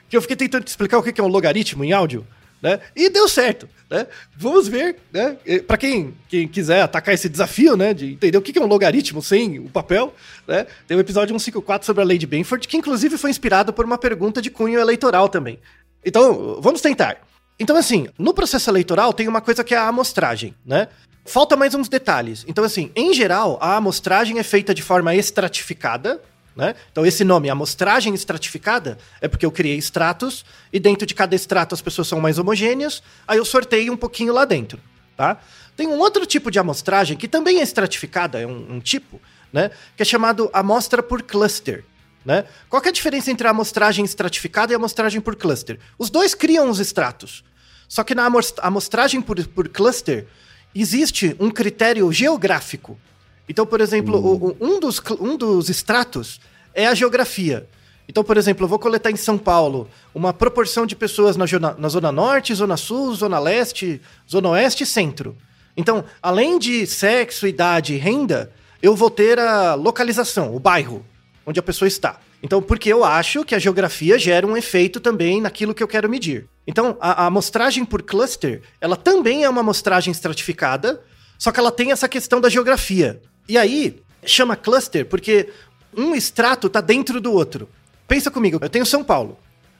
Que 0.09 0.17
eu 0.17 0.21
fiquei 0.21 0.35
tentando 0.35 0.63
te 0.63 0.67
explicar 0.67 0.97
o 0.97 1.03
que 1.03 1.19
é 1.19 1.23
um 1.23 1.27
logaritmo 1.27 1.83
em 1.83 1.93
áudio, 1.93 2.25
né? 2.61 2.79
E 2.95 3.09
deu 3.09 3.27
certo, 3.27 3.69
né? 3.89 4.07
Vamos 4.35 4.67
ver, 4.67 4.97
né? 5.11 5.37
Para 5.67 5.77
quem, 5.77 6.13
quem 6.27 6.47
quiser 6.47 6.81
atacar 6.81 7.13
esse 7.13 7.29
desafio, 7.29 7.77
né? 7.77 7.93
De 7.93 8.13
entender 8.13 8.37
o 8.37 8.41
que 8.41 8.57
é 8.57 8.61
um 8.61 8.67
logaritmo 8.67 9.21
sem 9.21 9.59
o 9.59 9.69
papel, 9.69 10.13
né? 10.47 10.65
Tem 10.87 10.97
o 10.97 10.99
episódio 10.99 11.29
154 11.29 11.85
sobre 11.85 12.01
a 12.01 12.05
Lady 12.05 12.25
Benford, 12.25 12.67
que 12.67 12.77
inclusive 12.77 13.17
foi 13.17 13.29
inspirado 13.29 13.71
por 13.71 13.85
uma 13.85 13.97
pergunta 13.97 14.41
de 14.41 14.49
cunho 14.49 14.79
eleitoral 14.79 15.29
também. 15.29 15.59
Então, 16.03 16.59
vamos 16.61 16.81
tentar. 16.81 17.17
Então, 17.59 17.77
assim, 17.77 18.07
no 18.17 18.33
processo 18.33 18.69
eleitoral 18.69 19.13
tem 19.13 19.27
uma 19.27 19.41
coisa 19.41 19.63
que 19.63 19.73
é 19.73 19.77
a 19.77 19.87
amostragem, 19.87 20.53
né? 20.65 20.87
Falta 21.23 21.55
mais 21.55 21.73
uns 21.73 21.89
detalhes. 21.89 22.45
Então, 22.47 22.63
assim, 22.63 22.91
em 22.95 23.13
geral, 23.13 23.57
a 23.61 23.77
amostragem 23.77 24.37
é 24.37 24.43
feita 24.43 24.75
de 24.75 24.83
forma 24.83 25.15
estratificada, 25.15 26.21
né? 26.55 26.75
Então, 26.91 27.05
esse 27.05 27.23
nome, 27.23 27.49
amostragem 27.49 28.13
estratificada, 28.13 28.97
é 29.19 29.27
porque 29.27 29.45
eu 29.45 29.51
criei 29.51 29.77
estratos 29.77 30.45
e 30.71 30.79
dentro 30.79 31.05
de 31.05 31.13
cada 31.13 31.35
extrato 31.35 31.75
as 31.75 31.81
pessoas 31.81 32.07
são 32.07 32.19
mais 32.21 32.39
homogêneas, 32.39 33.03
aí 33.27 33.37
eu 33.37 33.45
sorteio 33.45 33.91
um 33.91 33.97
pouquinho 33.97 34.33
lá 34.33 34.45
dentro, 34.45 34.79
tá? 35.17 35.39
Tem 35.75 35.87
um 35.87 35.99
outro 35.99 36.25
tipo 36.25 36.49
de 36.49 36.57
amostragem 36.57 37.17
que 37.17 37.27
também 37.27 37.59
é 37.59 37.63
estratificada, 37.63 38.39
é 38.39 38.47
um, 38.47 38.75
um 38.75 38.79
tipo, 38.79 39.21
né? 39.51 39.71
Que 39.97 40.03
é 40.03 40.05
chamado 40.05 40.49
amostra 40.53 41.03
por 41.03 41.21
cluster. 41.21 41.83
Né? 42.25 42.45
Qual 42.67 42.81
é 42.83 42.87
a 42.87 42.91
diferença 42.91 43.29
entre 43.29 43.45
a 43.45 43.51
amostragem 43.51 44.03
estratificada 44.03 44.71
e 44.71 44.75
a 44.75 44.77
amostragem 44.77 45.21
por 45.21 45.35
cluster? 45.35 45.79
Os 45.95 46.09
dois 46.09 46.33
criam 46.33 46.67
os 46.71 46.79
estratos. 46.79 47.43
Só 47.87 48.03
que 48.03 48.15
na 48.15 48.25
amos- 48.25 48.55
amostragem 48.63 49.21
por, 49.21 49.45
por 49.49 49.69
cluster 49.69 50.25
existe 50.73 51.35
um 51.39 51.51
critério 51.51 52.11
geográfico. 52.11 52.97
Então, 53.47 53.65
por 53.65 53.79
exemplo, 53.81 54.15
o- 54.19 54.57
um, 54.59 54.79
dos, 54.79 55.01
um 55.19 55.37
dos 55.37 55.69
estratos 55.69 56.39
é 56.73 56.87
a 56.87 56.93
geografia. 56.95 57.67
Então, 58.07 58.23
por 58.23 58.37
exemplo, 58.37 58.65
eu 58.65 58.67
vou 58.69 58.77
coletar 58.79 59.09
em 59.11 59.15
São 59.15 59.37
Paulo 59.37 59.89
uma 60.13 60.31
proporção 60.33 60.85
de 60.85 60.95
pessoas 60.95 61.35
na, 61.35 61.45
zona- 61.45 61.75
na 61.77 61.89
Zona 61.89 62.11
Norte, 62.11 62.53
Zona 62.53 62.77
Sul, 62.77 63.13
Zona 63.15 63.39
Leste, 63.39 64.01
Zona 64.29 64.49
Oeste 64.49 64.83
e 64.83 64.87
Centro. 64.87 65.35
Então, 65.75 66.03
além 66.21 66.57
de 66.59 66.85
sexo, 66.87 67.47
idade 67.47 67.93
e 67.93 67.97
renda, 67.97 68.51
eu 68.81 68.95
vou 68.95 69.09
ter 69.09 69.39
a 69.39 69.73
localização, 69.75 70.55
o 70.55 70.59
bairro 70.59 71.05
onde 71.45 71.59
a 71.59 71.63
pessoa 71.63 71.87
está. 71.87 72.19
Então, 72.41 72.61
porque 72.61 72.91
eu 72.91 73.03
acho 73.03 73.43
que 73.43 73.55
a 73.55 73.59
geografia 73.59 74.17
gera 74.19 74.45
um 74.45 74.55
efeito 74.57 74.99
também 74.99 75.41
naquilo 75.41 75.73
que 75.73 75.81
eu 75.81 75.87
quero 75.87 76.09
medir. 76.09 76.47
Então, 76.67 76.95
a, 76.99 77.23
a 77.23 77.25
amostragem 77.27 77.83
por 77.85 78.01
cluster, 78.03 78.61
ela 78.79 78.95
também 78.95 79.43
é 79.43 79.49
uma 79.49 79.61
amostragem 79.61 80.11
estratificada, 80.11 81.01
só 81.39 81.51
que 81.51 81.59
ela 81.59 81.71
tem 81.71 81.91
essa 81.91 82.07
questão 82.07 82.39
da 82.39 82.49
geografia. 82.49 83.19
E 83.47 83.57
aí, 83.57 84.01
chama 84.25 84.55
cluster 84.55 85.05
porque 85.05 85.49
um 85.95 86.15
extrato 86.15 86.67
está 86.67 86.81
dentro 86.81 87.21
do 87.21 87.31
outro. 87.31 87.69
Pensa 88.07 88.29
comigo, 88.29 88.59
eu 88.61 88.69
tenho 88.69 88.85
São 88.85 89.03
Paulo. 89.03 89.37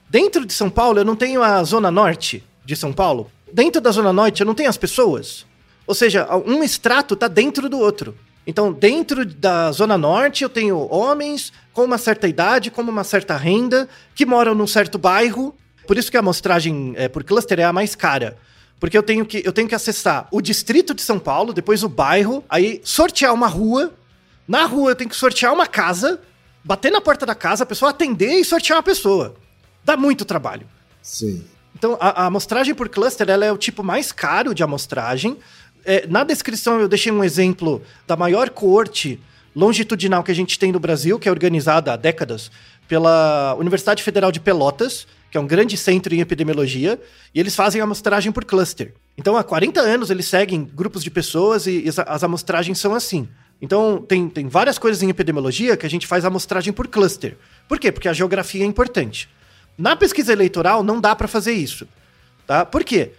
Dentro 0.08 0.46
de 0.46 0.52
São 0.52 0.70
Paulo, 0.70 0.98
eu 1.00 1.04
não 1.04 1.16
tenho 1.16 1.42
a 1.42 1.62
zona 1.64 1.90
norte 1.90 2.44
de 2.64 2.76
São 2.76 2.92
Paulo. 2.92 3.30
Dentro 3.52 3.80
da 3.80 3.90
zona 3.90 4.12
norte, 4.12 4.40
eu 4.40 4.46
não 4.46 4.54
tenho 4.54 4.68
as 4.68 4.76
pessoas. 4.76 5.44
Ou 5.86 5.94
seja, 5.94 6.26
um 6.44 6.62
extrato 6.62 7.14
está 7.14 7.28
dentro 7.28 7.68
do 7.68 7.78
outro. 7.78 8.16
Então, 8.46 8.72
dentro 8.72 9.24
da 9.24 9.72
Zona 9.72 9.98
Norte, 9.98 10.44
eu 10.44 10.48
tenho 10.48 10.86
homens 10.92 11.52
com 11.72 11.84
uma 11.84 11.98
certa 11.98 12.28
idade, 12.28 12.70
com 12.70 12.80
uma 12.82 13.02
certa 13.02 13.36
renda, 13.36 13.88
que 14.14 14.24
moram 14.24 14.54
num 14.54 14.68
certo 14.68 14.98
bairro. 14.98 15.54
Por 15.86 15.98
isso 15.98 16.10
que 16.10 16.16
a 16.16 16.20
amostragem 16.20 16.94
é, 16.96 17.08
por 17.08 17.24
cluster 17.24 17.58
é 17.58 17.64
a 17.64 17.72
mais 17.72 17.96
cara. 17.96 18.36
Porque 18.78 18.96
eu 18.96 19.02
tenho, 19.02 19.24
que, 19.24 19.42
eu 19.44 19.52
tenho 19.52 19.68
que 19.68 19.74
acessar 19.74 20.28
o 20.30 20.40
distrito 20.40 20.94
de 20.94 21.02
São 21.02 21.18
Paulo, 21.18 21.52
depois 21.52 21.82
o 21.82 21.88
bairro, 21.88 22.44
aí 22.48 22.80
sortear 22.84 23.32
uma 23.32 23.46
rua. 23.46 23.94
Na 24.46 24.66
rua 24.66 24.90
eu 24.90 24.96
tenho 24.96 25.08
que 25.08 25.16
sortear 25.16 25.52
uma 25.52 25.66
casa, 25.66 26.20
bater 26.62 26.92
na 26.92 27.00
porta 27.00 27.24
da 27.24 27.34
casa, 27.34 27.64
a 27.64 27.66
pessoa 27.66 27.90
atender 27.90 28.34
e 28.34 28.44
sortear 28.44 28.76
uma 28.76 28.82
pessoa. 28.82 29.34
Dá 29.84 29.96
muito 29.96 30.24
trabalho. 30.24 30.66
Sim. 31.00 31.44
Então, 31.74 31.96
a, 32.00 32.22
a 32.22 32.26
amostragem 32.26 32.74
por 32.74 32.88
cluster 32.88 33.28
ela 33.28 33.44
é 33.44 33.52
o 33.52 33.56
tipo 33.56 33.82
mais 33.82 34.12
caro 34.12 34.54
de 34.54 34.62
amostragem. 34.62 35.38
É, 35.84 36.06
na 36.06 36.24
descrição 36.24 36.80
eu 36.80 36.88
deixei 36.88 37.12
um 37.12 37.22
exemplo 37.22 37.82
da 38.06 38.16
maior 38.16 38.50
coorte 38.50 39.20
longitudinal 39.54 40.22
que 40.22 40.30
a 40.30 40.34
gente 40.34 40.58
tem 40.58 40.70
no 40.70 40.78
Brasil, 40.78 41.18
que 41.18 41.28
é 41.28 41.32
organizada 41.32 41.92
há 41.92 41.96
décadas 41.96 42.50
pela 42.86 43.54
Universidade 43.58 44.02
Federal 44.02 44.30
de 44.30 44.38
Pelotas, 44.38 45.06
que 45.36 45.38
é 45.38 45.40
um 45.42 45.46
grande 45.46 45.76
centro 45.76 46.14
em 46.14 46.20
epidemiologia, 46.20 46.98
e 47.34 47.38
eles 47.38 47.54
fazem 47.54 47.78
a 47.78 47.84
amostragem 47.84 48.32
por 48.32 48.42
cluster. 48.42 48.94
Então, 49.18 49.36
há 49.36 49.44
40 49.44 49.82
anos 49.82 50.08
eles 50.08 50.24
seguem 50.24 50.64
grupos 50.64 51.04
de 51.04 51.10
pessoas 51.10 51.66
e, 51.66 51.86
as, 51.86 51.98
as 51.98 52.24
amostragens 52.24 52.78
são 52.78 52.94
assim. 52.94 53.28
Então, 53.60 54.02
tem, 54.08 54.30
tem 54.30 54.48
várias 54.48 54.78
coisas 54.78 55.02
em 55.02 55.10
epidemiologia 55.10 55.76
que 55.76 55.84
a 55.84 55.90
gente 55.90 56.06
faz 56.06 56.24
amostragem 56.24 56.72
por 56.72 56.88
cluster. 56.88 57.36
Por 57.68 57.78
quê? 57.78 57.92
Porque 57.92 58.08
a 58.08 58.14
geografia 58.14 58.64
é 58.64 58.66
importante. 58.66 59.28
Na 59.76 59.94
pesquisa 59.94 60.32
eleitoral 60.32 60.82
não 60.82 61.02
dá 61.02 61.14
para 61.14 61.28
fazer 61.28 61.52
isso, 61.52 61.86
tá? 62.46 62.64
Por 62.64 62.82
quê? 62.82 63.10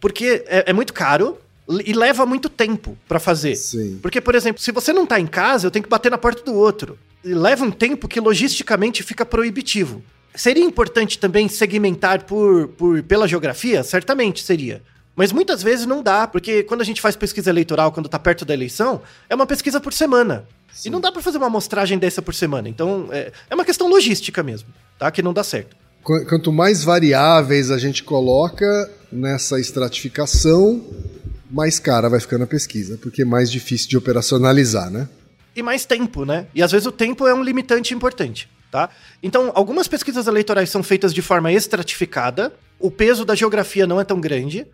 Porque 0.00 0.44
é, 0.46 0.70
é 0.70 0.72
muito 0.72 0.94
caro 0.94 1.36
e 1.84 1.92
leva 1.92 2.24
muito 2.24 2.48
tempo 2.48 2.96
para 3.06 3.20
fazer. 3.20 3.54
Sim. 3.54 3.98
Porque, 4.00 4.18
por 4.18 4.34
exemplo, 4.34 4.62
se 4.62 4.72
você 4.72 4.94
não 4.94 5.04
tá 5.04 5.20
em 5.20 5.26
casa, 5.26 5.66
eu 5.66 5.70
tenho 5.70 5.82
que 5.82 5.90
bater 5.90 6.10
na 6.10 6.16
porta 6.16 6.42
do 6.42 6.54
outro. 6.54 6.98
E 7.22 7.34
leva 7.34 7.66
um 7.66 7.70
tempo 7.70 8.08
que 8.08 8.18
logisticamente 8.18 9.02
fica 9.02 9.26
proibitivo. 9.26 10.02
Seria 10.36 10.62
importante 10.64 11.18
também 11.18 11.48
segmentar 11.48 12.24
por, 12.24 12.68
por 12.68 13.02
pela 13.02 13.26
geografia? 13.26 13.82
Certamente 13.82 14.44
seria. 14.44 14.82
Mas 15.16 15.32
muitas 15.32 15.62
vezes 15.62 15.86
não 15.86 16.02
dá, 16.02 16.26
porque 16.28 16.62
quando 16.62 16.82
a 16.82 16.84
gente 16.84 17.00
faz 17.00 17.16
pesquisa 17.16 17.48
eleitoral, 17.50 17.90
quando 17.90 18.08
tá 18.08 18.18
perto 18.18 18.44
da 18.44 18.52
eleição, 18.52 19.00
é 19.30 19.34
uma 19.34 19.46
pesquisa 19.46 19.80
por 19.80 19.92
semana. 19.94 20.46
E 20.84 20.90
não 20.90 21.00
dá 21.00 21.10
para 21.10 21.22
fazer 21.22 21.38
uma 21.38 21.46
amostragem 21.46 21.96
dessa 21.98 22.20
por 22.20 22.34
semana. 22.34 22.68
Então, 22.68 23.08
é, 23.10 23.32
é 23.48 23.54
uma 23.54 23.64
questão 23.64 23.88
logística 23.88 24.42
mesmo, 24.42 24.68
tá? 24.98 25.10
Que 25.10 25.22
não 25.22 25.32
dá 25.32 25.42
certo. 25.42 25.74
Qu- 26.02 26.26
Quanto 26.28 26.52
mais 26.52 26.84
variáveis 26.84 27.70
a 27.70 27.78
gente 27.78 28.04
coloca 28.04 28.66
nessa 29.10 29.58
estratificação, 29.58 30.84
mais 31.50 31.78
cara 31.78 32.08
vai 32.10 32.20
ficando 32.20 32.44
a 32.44 32.46
pesquisa, 32.46 32.98
porque 33.00 33.22
é 33.22 33.24
mais 33.24 33.50
difícil 33.50 33.88
de 33.88 33.96
operacionalizar, 33.96 34.90
né? 34.90 35.08
e 35.54 35.62
mais 35.62 35.86
tempo, 35.86 36.26
né? 36.26 36.46
E 36.54 36.62
às 36.62 36.70
vezes 36.70 36.86
o 36.86 36.92
tempo 36.92 37.26
é 37.26 37.32
um 37.32 37.42
limitante 37.42 37.94
importante, 37.94 38.46
tá? 38.76 38.90
Então, 39.22 39.50
algumas 39.54 39.88
pesquisas 39.88 40.26
eleitorais 40.26 40.68
são 40.68 40.82
feitas 40.82 41.14
de 41.14 41.22
forma 41.22 41.50
estratificada, 41.50 42.52
o 42.78 42.90
peso 42.90 43.24
da 43.24 43.34
geografia 43.34 43.86
não 43.86 43.98
é 43.98 44.04
tão 44.04 44.20
grande, 44.20 44.66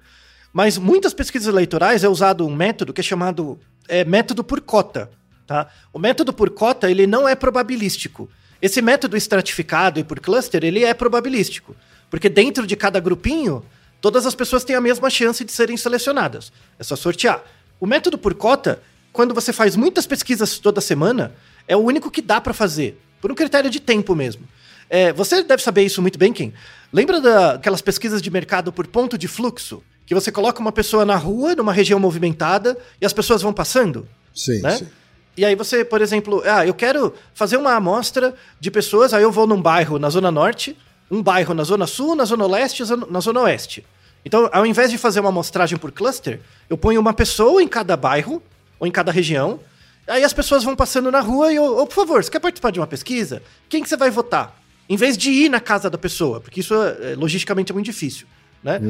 mas 0.53 0.77
muitas 0.77 1.15
pesquisas 1.15 1.47
eleitorais 1.47 2.03
é 2.03 2.09
usado 2.09 2.45
um 2.45 2.53
método 2.53 2.93
que 2.93 3.01
é 3.01 3.05
chamado 3.05 3.61
é, 3.87 4.05
método 4.05 4.43
por 4.43 4.61
cota, 4.61 5.09
tá? 5.47 5.69
O 5.93 6.01
método 6.01 6.33
por 6.33 6.51
cota, 6.51 6.91
ele 6.91 7.07
não 7.07 7.29
é 7.29 7.37
probabilístico. 7.37 8.29
Esse 8.61 8.83
método 8.83 9.17
estratificado 9.17 10.01
e 10.01 10.05
por 10.05 10.19
cluster, 10.19 10.65
ele 10.65 10.83
é 10.83 10.93
probabilístico, 10.93 11.77
porque 12.11 12.29
dentro 12.29 12.67
de 12.67 12.75
cada 12.75 12.99
grupinho, 12.99 13.65
todas 14.01 14.27
as 14.27 14.35
pessoas 14.35 14.65
têm 14.65 14.75
a 14.75 14.81
mesma 14.81 15.11
chance 15.11 15.45
de 15.45 15.53
serem 15.53 15.77
selecionadas. 15.77 16.53
É 16.77 16.83
só 16.83 16.97
sortear. 16.97 17.41
O 17.79 17.87
método 17.87 18.19
por 18.19 18.35
cota, 18.35 18.83
quando 19.13 19.33
você 19.33 19.53
faz 19.53 19.77
muitas 19.77 20.09
pesquisas 20.09 20.59
toda 20.59 20.81
semana, 20.81 21.33
é 21.69 21.77
o 21.77 21.81
único 21.81 22.11
que 22.11 22.21
dá 22.21 22.41
para 22.41 22.53
fazer, 22.53 23.01
por 23.23 23.31
um 23.31 23.35
critério 23.35 23.71
de 23.71 23.81
tempo 23.81 24.15
mesmo. 24.15 24.43
É, 24.91 25.13
você 25.13 25.43
deve 25.43 25.63
saber 25.63 25.85
isso 25.85 26.03
muito 26.03 26.19
bem, 26.19 26.33
Kim. 26.33 26.53
Lembra 26.93 27.21
daquelas 27.21 27.81
pesquisas 27.81 28.21
de 28.21 28.31
mercado 28.31 28.71
por 28.71 28.87
ponto 28.87 29.17
de 29.17 29.27
fluxo? 29.29 29.83
Que 30.05 30.15
você 30.15 30.31
coloca 30.31 30.61
uma 30.61 30.73
pessoa 30.73 31.07
na 31.07 31.17
rua, 31.17 31.55
numa 31.55 31.73
região 31.73 31.99
movimentada, 31.99 32.77
e 33.01 33.07
as 33.07 33.13
pessoas 33.13 33.41
vão 33.41 33.53
passando? 33.55 34.07
Sim, 34.35 34.61
Né? 34.61 34.77
sim. 34.77 34.89
E 35.35 35.47
aí 35.47 35.55
você, 35.55 35.83
por 35.83 36.03
exemplo, 36.03 36.43
ah, 36.45 36.67
eu 36.67 36.75
quero 36.75 37.15
fazer 37.33 37.57
uma 37.57 37.73
amostra 37.73 38.35
de 38.61 38.71
pessoas, 38.71 39.15
aí 39.15 39.23
eu 39.23 39.33
vou 39.33 39.47
num 39.47 39.63
bairro 39.63 39.99
na 39.99 40.11
Zona 40.11 40.31
Norte, 40.31 40.77
um 41.11 41.23
bairro 41.23 41.55
na 41.55 41.65
Zona 41.65 41.87
Sul, 41.87 42.15
na 42.15 42.27
Zona 42.27 42.47
Leste 42.47 42.83
e 42.83 42.87
na 43.11 43.21
Zona 43.21 43.41
Oeste. 43.41 43.87
Então, 44.27 44.51
ao 44.53 44.67
invés 44.67 44.91
de 44.91 44.99
fazer 44.99 45.21
uma 45.21 45.31
amostragem 45.31 45.79
por 45.79 45.91
cluster, 45.91 46.41
eu 46.69 46.77
ponho 46.77 47.01
uma 47.01 47.15
pessoa 47.15 47.63
em 47.63 47.69
cada 47.69 47.97
bairro, 47.97 48.43
ou 48.79 48.87
em 48.87 48.91
cada 48.91 49.11
região, 49.11 49.59
aí 50.07 50.25
as 50.25 50.33
pessoas 50.33 50.65
vão 50.65 50.75
passando 50.77 51.11
na 51.11 51.21
rua 51.21 51.53
e, 51.53 51.59
ô, 51.59 51.81
ô, 51.83 51.87
por 51.87 51.95
favor, 51.95 52.23
você 52.23 52.31
quer 52.31 52.41
participar 52.41 52.71
de 52.71 52.81
uma 52.81 52.87
pesquisa? 52.87 53.43
Quem 53.69 53.83
que 53.83 53.89
você 53.89 53.97
vai 53.97 54.11
votar? 54.11 54.61
Em 54.89 54.97
vez 54.97 55.17
de 55.17 55.31
ir 55.31 55.49
na 55.49 55.61
casa 55.61 55.89
da 55.89 55.97
pessoa, 55.99 56.41
porque 56.41 56.61
isso 56.61 56.75
é, 56.75 57.15
logisticamente 57.15 57.73
é 57.73 57.75
muito 57.75 57.87
difícil, 57.87 58.27
né? 58.63 58.81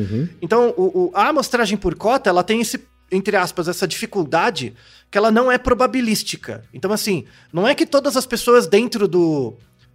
Então, 0.40 0.75
o- 0.77 1.05
o- 1.07 1.11
a 1.14 1.29
amostragem 1.29 1.77
por 1.77 1.94
cota, 1.94 2.29
ela 2.31 2.42
tem 2.42 2.61
esse, 2.61 2.81
entre 3.11 3.37
aspas, 3.37 3.68
essa 3.68 3.87
dificuldade 3.87 4.75
que 5.11 5.18
ela 5.18 5.31
não 5.31 5.53
é 5.53 5.59
probabilística. 5.59 6.64
Então, 6.72 6.92
assim, 6.92 7.25
não 7.53 7.68
é 7.68 7.75
que 7.75 7.85
todas 7.87 8.16
as 8.16 8.27
pessoas 8.27 8.66
dentro 8.66 9.07
do 9.07 9.55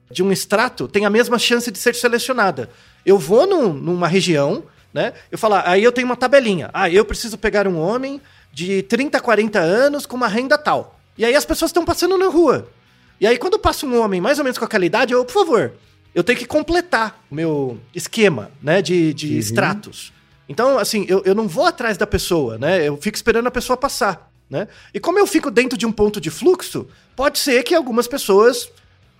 de 0.09 0.23
um 0.23 0.31
extrato 0.31 0.87
têm 0.87 1.05
a 1.05 1.09
mesma 1.09 1.37
chance 1.37 1.69
de 1.69 1.77
ser 1.77 1.93
selecionada. 1.93 2.69
Eu 3.05 3.17
vou 3.19 3.45
num- 3.45 3.73
numa 3.73 4.07
região, 4.07 4.63
né? 4.93 5.11
Eu 5.29 5.37
falo, 5.37 5.55
aí 5.65 5.83
eu 5.83 5.91
tenho 5.91 6.07
uma 6.07 6.15
tabelinha. 6.15 6.69
Ah, 6.73 6.89
eu 6.89 7.03
preciso 7.03 7.37
pegar 7.37 7.67
um 7.67 7.77
homem 7.77 8.21
de 8.53 8.83
30, 8.83 9.19
40 9.19 9.59
anos 9.59 10.05
com 10.05 10.15
uma 10.15 10.29
renda 10.29 10.57
tal. 10.57 10.96
E 11.17 11.25
aí 11.25 11.35
as 11.35 11.45
pessoas 11.45 11.69
estão 11.69 11.83
passando 11.85 12.17
na 12.17 12.27
rua. 12.27 12.69
E 13.19 13.25
aí, 13.25 13.37
quando 13.37 13.57
passa 13.57 13.85
um 13.85 13.99
homem 13.99 14.21
mais 14.21 14.37
ou 14.37 14.43
menos 14.43 14.57
com 14.59 14.65
aquela 14.65 14.85
idade, 14.85 15.11
eu, 15.13 15.25
por 15.25 15.33
favor, 15.33 15.73
eu 16.13 16.23
tenho 16.23 16.37
que 16.37 16.45
completar 16.45 17.23
o 17.31 17.35
meu 17.35 17.79
esquema, 17.93 18.51
né, 18.61 18.81
de, 18.81 19.13
de 19.13 19.37
extratos. 19.37 20.13
Então, 20.47 20.77
assim, 20.77 21.05
eu, 21.09 21.23
eu 21.25 21.33
não 21.33 21.47
vou 21.47 21.65
atrás 21.65 21.97
da 21.97 22.05
pessoa, 22.07 22.57
né? 22.57 22.87
Eu 22.87 22.95
fico 22.97 23.15
esperando 23.17 23.47
a 23.47 23.51
pessoa 23.51 23.75
passar, 23.75 24.31
né? 24.49 24.67
E 24.93 24.99
como 24.99 25.17
eu 25.19 25.27
fico 25.27 25.49
dentro 25.51 25.77
de 25.77 25.85
um 25.85 25.91
ponto 25.91 26.21
de 26.21 26.29
fluxo, 26.29 26.87
pode 27.15 27.39
ser 27.39 27.63
que 27.63 27.73
algumas 27.75 28.07
pessoas 28.07 28.69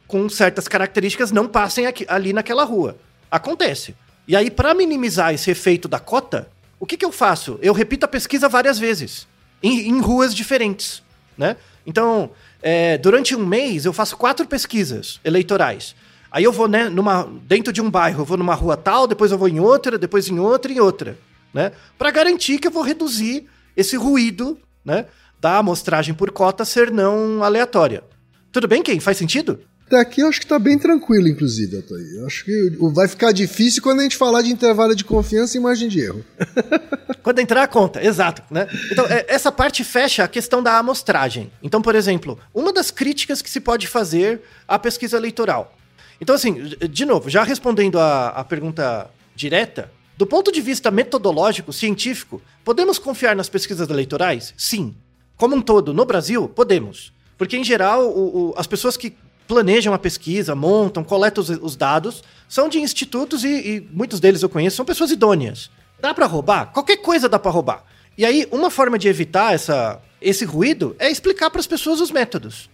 com 0.08 0.30
certas 0.30 0.68
características 0.68 1.32
não 1.32 1.48
passem 1.48 1.86
aqui- 1.86 2.06
ali 2.08 2.32
naquela 2.32 2.64
rua. 2.64 2.98
Acontece. 3.30 3.94
E 4.28 4.36
aí, 4.36 4.50
para 4.50 4.74
minimizar 4.74 5.34
esse 5.34 5.52
efeito 5.52 5.88
da 5.88 6.00
cota, 6.00 6.48
o 6.80 6.86
que, 6.86 6.96
que 6.96 7.04
eu 7.04 7.12
faço? 7.12 7.60
Eu 7.62 7.74
repito 7.74 8.06
a 8.06 8.08
pesquisa 8.08 8.48
várias 8.48 8.78
vezes, 8.80 9.28
em, 9.62 9.90
em 9.90 10.00
ruas 10.00 10.34
diferentes, 10.34 11.04
né? 11.38 11.56
Então, 11.86 12.32
é, 12.62 12.98
durante 12.98 13.36
um 13.36 13.46
mês, 13.46 13.86
eu 13.86 13.94
faço 13.94 14.18
quatro 14.18 14.46
pesquisas 14.48 15.20
eleitorais. 15.24 15.96
Aí 16.32 16.44
eu 16.44 16.52
vou, 16.52 16.68
né, 16.68 16.90
numa, 16.90 17.24
dentro 17.44 17.72
de 17.72 17.82
um 17.82 17.90
bairro, 17.90 18.22
eu 18.22 18.26
vou 18.26 18.38
numa 18.38 18.54
rua 18.54 18.76
tal, 18.76 19.08
depois 19.08 19.32
eu 19.32 19.38
vou 19.38 19.48
em 19.48 19.60
outra, 19.60 19.98
depois 19.98 20.28
em 20.28 20.40
outra 20.40 20.72
e 20.72 20.80
outra, 20.80 21.18
né? 21.54 21.72
Para 21.98 22.12
garantir 22.12 22.60
que 22.60 22.68
eu 22.68 22.72
vou 22.72 22.84
reduzir 22.84 23.48
esse 23.76 23.96
ruído, 23.96 24.58
né, 24.84 25.06
da 25.40 25.58
amostragem 25.58 26.14
por 26.14 26.32
cota 26.32 26.66
ser 26.66 26.92
não 26.92 27.44
aleatória. 27.44 28.04
Tudo 28.52 28.68
bem, 28.68 28.82
Ken? 28.82 29.00
Faz 29.00 29.18
sentido? 29.18 29.62
Até 29.88 30.00
aqui 30.02 30.20
eu 30.22 30.28
acho 30.28 30.42
que 30.42 30.46
tá 30.48 30.60
bem 30.60 30.78
tranquilo, 30.78 31.30
inclusive, 31.30 31.78
Altair. 31.78 32.06
Eu 32.18 32.28
acho 32.28 32.44
que 32.44 32.78
vai 32.94 33.08
ficar 33.08 33.32
difícil 33.32 33.82
quando 33.82 34.02
a 34.02 34.04
gente 34.04 34.18
falar 34.18 34.42
de 34.42 34.52
intervalo 34.52 34.94
de 34.94 35.06
confiança 35.06 35.56
e 35.56 35.62
margem 35.62 35.88
de 35.88 36.02
erro. 36.02 36.26
Quando 37.24 37.40
entrar 37.40 37.64
a 37.64 37.68
conta, 37.68 38.02
exato, 38.06 38.42
né? 38.50 38.68
Então, 38.92 39.06
é, 39.06 39.26
essa 39.28 39.52
parte 39.52 39.84
fecha 39.84 40.24
a 40.24 40.28
questão 40.30 40.64
da 40.64 40.78
amostragem. 40.78 41.52
Então, 41.62 41.82
por 41.82 41.94
exemplo, 41.94 42.40
uma 42.54 42.72
das 42.72 42.90
críticas 42.90 43.42
que 43.42 43.50
se 43.50 43.60
pode 43.60 43.86
fazer 43.88 44.42
à 44.66 44.80
pesquisa 44.80 45.18
eleitoral. 45.18 45.76
Então, 46.22 46.34
assim, 46.36 46.54
de 46.90 47.06
novo, 47.06 47.30
já 47.30 47.44
respondendo 47.44 48.00
a, 48.00 48.30
a 48.30 48.44
pergunta 48.46 49.10
direta, 49.36 49.92
do 50.18 50.26
ponto 50.26 50.52
de 50.54 50.62
vista 50.62 50.90
metodológico, 50.90 51.74
científico, 51.74 52.42
podemos 52.64 52.98
confiar 52.98 53.36
nas 53.36 53.50
pesquisas 53.50 53.90
eleitorais? 53.90 54.54
Sim. 54.58 54.96
Como 55.36 55.56
um 55.56 55.62
todo, 55.62 55.94
no 55.94 56.06
Brasil, 56.06 56.48
podemos. 56.48 57.12
Porque, 57.38 57.58
em 57.58 57.64
geral, 57.64 58.08
o- 58.08 58.50
o- 58.52 58.54
as 58.58 58.66
pessoas 58.68 58.96
que 58.98 59.14
planejam 59.48 59.94
a 59.94 60.00
pesquisa, 60.00 60.54
montam, 60.54 61.04
coletam 61.04 61.42
os, 61.42 61.50
os 61.50 61.76
dados, 61.76 62.24
são 62.48 62.68
de 62.68 62.80
institutos 62.80 63.44
e, 63.44 63.48
e 63.48 63.88
muitos 63.92 64.20
deles 64.20 64.44
eu 64.44 64.50
conheço, 64.50 64.76
são 64.76 64.86
pessoas 64.86 65.12
idôneas. 65.12 65.70
Dá 66.00 66.14
pra 66.14 66.26
roubar? 66.26 66.68
Qualquer 66.68 66.98
coisa 66.98 67.28
dá 67.28 67.40
pra 67.40 67.52
roubar. 67.52 67.84
E 68.18 68.26
aí, 68.26 68.48
uma 68.52 68.70
forma 68.70 68.98
de 68.98 69.08
evitar 69.08 69.54
essa, 69.54 70.02
esse 70.22 70.44
ruído 70.44 70.96
é 71.00 71.10
explicar 71.10 71.50
para 71.50 71.60
as 71.60 71.68
pessoas 71.68 72.02
os 72.02 72.12
métodos. 72.12 72.70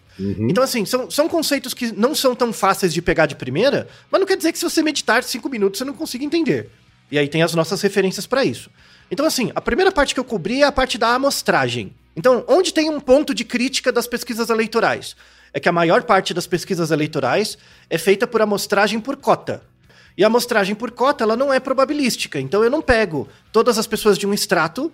Então, 0.49 0.63
assim, 0.63 0.86
são, 0.86 1.09
são 1.09 1.27
conceitos 1.27 1.73
que 1.73 1.91
não 1.91 2.13
são 2.13 2.36
tão 2.36 2.53
fáceis 2.53 2.93
de 2.93 3.01
pegar 3.01 3.25
de 3.25 3.36
primeira, 3.36 3.88
mas 4.12 4.19
não 4.19 4.27
quer 4.27 4.38
dizer 4.38 4.51
que 4.51 4.59
se 4.59 4.63
você 4.63 4.83
meditar 4.83 5.23
cinco 5.23 5.49
minutos 5.49 5.79
você 5.79 5.86
não 5.86 5.93
consiga 5.93 6.23
entender. 6.23 6.69
E 7.12 7.17
aí 7.17 7.27
tem 7.27 7.41
as 7.41 7.53
nossas 7.53 7.81
referências 7.81 8.25
para 8.27 8.45
isso. 8.45 8.69
Então, 9.09 9.25
assim, 9.25 9.51
a 9.55 9.62
primeira 9.62 9.91
parte 9.91 10.13
que 10.13 10.19
eu 10.19 10.23
cobri 10.23 10.62
é 10.62 10.65
a 10.65 10.71
parte 10.71 10.97
da 10.97 11.09
amostragem. 11.13 11.93
Então, 12.15 12.43
onde 12.47 12.73
tem 12.73 12.89
um 12.89 12.99
ponto 12.99 13.33
de 13.33 13.43
crítica 13.43 13.91
das 13.91 14.07
pesquisas 14.07 14.49
eleitorais? 14.49 15.15
É 15.53 15.59
que 15.59 15.69
a 15.69 15.71
maior 15.71 16.03
parte 16.03 16.33
das 16.33 16.47
pesquisas 16.47 16.91
eleitorais 16.91 17.57
é 17.89 17.97
feita 17.97 18.25
por 18.25 18.41
amostragem 18.41 18.99
por 18.99 19.15
cota. 19.15 19.63
E 20.17 20.23
a 20.23 20.27
amostragem 20.27 20.75
por 20.75 20.91
cota, 20.91 21.23
ela 21.23 21.35
não 21.35 21.53
é 21.53 21.59
probabilística. 21.59 22.39
Então, 22.39 22.63
eu 22.63 22.69
não 22.69 22.81
pego 22.81 23.27
todas 23.51 23.77
as 23.77 23.87
pessoas 23.87 24.17
de 24.17 24.25
um 24.25 24.33
extrato 24.33 24.91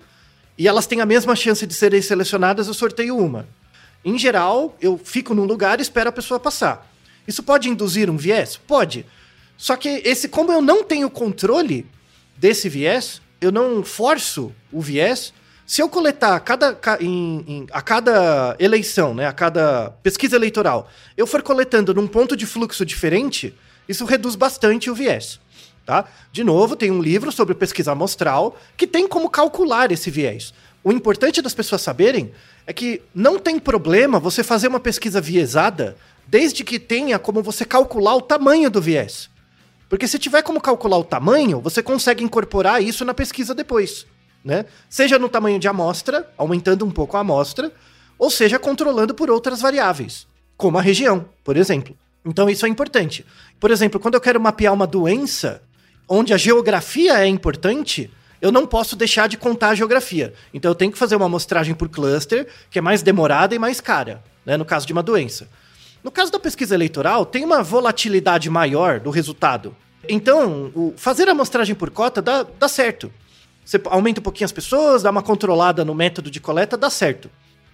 e 0.58 0.67
elas 0.67 0.86
têm 0.86 1.00
a 1.00 1.06
mesma 1.06 1.36
chance 1.38 1.65
de 1.65 1.74
serem 1.74 2.02
selecionadas, 2.02 2.67
eu 2.67 2.74
sorteio 2.74 3.17
uma. 3.17 3.48
Em 4.04 4.17
geral, 4.17 4.76
eu 4.82 4.98
fico 4.98 5.34
num 5.34 5.45
lugar 5.45 5.80
e 5.80 5.82
espero 5.82 6.10
a 6.10 6.12
pessoa 6.12 6.39
passar. 6.39 6.86
Isso 7.26 7.41
pode 7.41 7.69
induzir 7.69 8.10
um 8.10 8.17
viés? 8.17 8.58
Pode. 8.58 9.06
Só 9.58 9.76
que 9.76 10.02
esse, 10.06 10.28
como 10.28 10.52
eu 10.52 10.62
não 10.62 10.84
tenho 10.84 11.10
controle 11.10 11.86
desse 12.36 12.67
viés, 12.67 13.22
eu 13.39 13.52
não 13.52 13.84
forço 13.84 14.54
o 14.72 14.82
viés. 14.82 15.34
Se 15.70 15.84
eu 15.84 15.88
coletar 15.88 16.34
a 16.36 16.40
cada, 16.40 16.74
ca- 16.74 16.98
em- 17.00 17.46
em- 17.48 17.68
a 17.72 17.80
cada 17.80 18.56
eleição, 18.58 19.14
né, 19.14 19.28
a 19.28 19.32
cada 19.32 19.92
pesquisa 20.02 20.36
eleitoral, 20.36 20.90
eu 21.16 21.28
for 21.28 21.44
coletando 21.44 21.94
num 21.94 22.08
ponto 22.08 22.36
de 22.36 22.48
fluxo 22.48 22.84
diferente, 22.84 23.54
isso 23.88 24.04
reduz 24.04 24.34
bastante 24.34 24.90
o 24.90 24.96
viés. 24.96 25.40
Tá? 25.86 26.06
De 26.32 26.44
novo, 26.44 26.76
tem 26.76 26.90
um 26.90 27.00
livro 27.00 27.32
sobre 27.32 27.54
pesquisa 27.54 27.92
amostral 27.92 28.58
que 28.76 28.88
tem 28.88 29.08
como 29.08 29.30
calcular 29.30 29.92
esse 29.92 30.10
viés. 30.10 30.56
O 30.84 30.92
importante 30.92 31.40
das 31.40 31.54
pessoas 31.54 31.84
saberem 31.84 32.32
é 32.66 32.74
que 32.74 33.04
não 33.14 33.38
tem 33.38 33.60
problema 33.60 34.20
você 34.20 34.44
fazer 34.44 34.70
uma 34.70 34.80
pesquisa 34.80 35.22
viesada 35.22 35.96
desde 36.26 36.64
que 36.64 36.80
tenha 36.80 37.20
como 37.20 37.44
você 37.44 37.64
calcular 37.64 38.16
o 38.16 38.22
tamanho 38.22 38.72
do 38.72 38.82
viés. 38.82 39.30
Porque 39.88 40.08
se 40.08 40.18
tiver 40.18 40.42
como 40.42 40.60
calcular 40.60 40.98
o 40.98 41.04
tamanho, 41.04 41.62
você 41.62 41.84
consegue 41.84 42.24
incorporar 42.24 42.82
isso 42.82 43.06
na 43.06 43.14
pesquisa 43.14 43.54
depois, 43.54 44.08
né? 44.43 44.65
Seja 44.89 45.19
no 45.19 45.30
tamanho 45.30 45.60
de 45.60 45.67
amostra, 45.67 46.30
aumentando 46.38 46.86
um 46.86 46.91
pouco 46.91 47.17
a 47.17 47.21
amostra, 47.21 47.71
ou 48.17 48.30
seja 48.30 48.60
controlando 48.60 49.13
por 49.13 49.30
outras 49.30 49.62
variáveis, 49.62 50.28
como 50.58 50.78
a 50.78 50.82
região, 50.82 51.25
por 51.43 51.56
exemplo, 51.56 51.95
Então 52.25 52.49
isso 52.49 52.65
é 52.65 52.69
importante. 52.69 53.25
Por 53.60 53.71
exemplo, 53.71 53.99
quando 53.99 54.15
eu 54.15 54.21
quero 54.21 54.39
mapear 54.41 54.73
uma 54.73 54.86
doença, 54.86 55.62
onde 56.08 56.34
a 56.34 56.38
geografia 56.38 57.19
é 57.19 57.28
importante, 57.28 58.12
eu 58.41 58.52
não 58.52 58.65
posso 58.65 58.95
deixar 58.95 59.28
de 59.28 59.38
contar 59.38 59.69
a 59.69 59.75
geografia. 59.75 60.34
Então 60.54 60.71
eu 60.71 60.75
tenho 60.75 60.91
que 60.91 60.97
fazer 60.97 61.15
uma 61.15 61.25
amostragem 61.25 61.73
por 61.73 61.88
cluster, 61.89 62.47
que 62.69 62.80
é 62.80 62.82
mais 62.82 63.02
demorada 63.02 63.56
e 63.56 63.60
mais 63.60 63.80
cara, 63.80 64.23
né, 64.45 64.58
no 64.58 64.65
caso 64.65 64.86
de 64.86 64.93
uma 64.93 65.04
doença. 65.04 65.47
No 66.04 66.12
caso 66.12 66.32
da 66.32 66.39
pesquisa 66.39 66.75
eleitoral, 66.75 67.25
tem 67.25 67.43
uma 67.43 67.62
volatilidade 67.62 68.49
maior 68.49 68.99
do 68.99 69.10
resultado. 69.10 69.75
Então, 70.08 70.93
fazer 70.95 71.28
a 71.28 71.32
amostragem 71.32 71.75
por 71.75 71.89
cota 71.89 72.21
dá, 72.21 72.45
dá 72.58 72.67
certo. 72.67 73.12
Você 73.70 73.80
aumenta 73.86 74.20
um 74.20 74.24
pouquinho 74.24 74.46
as 74.46 74.52
pessoas, 74.52 75.04
dá 75.04 75.12
uma 75.12 75.22
controlada 75.22 75.86
no 75.86 75.94
método 75.94 76.32
de 76.32 76.40
coleta, 76.40 76.76
dá 76.76 76.90
certo. 76.90 77.30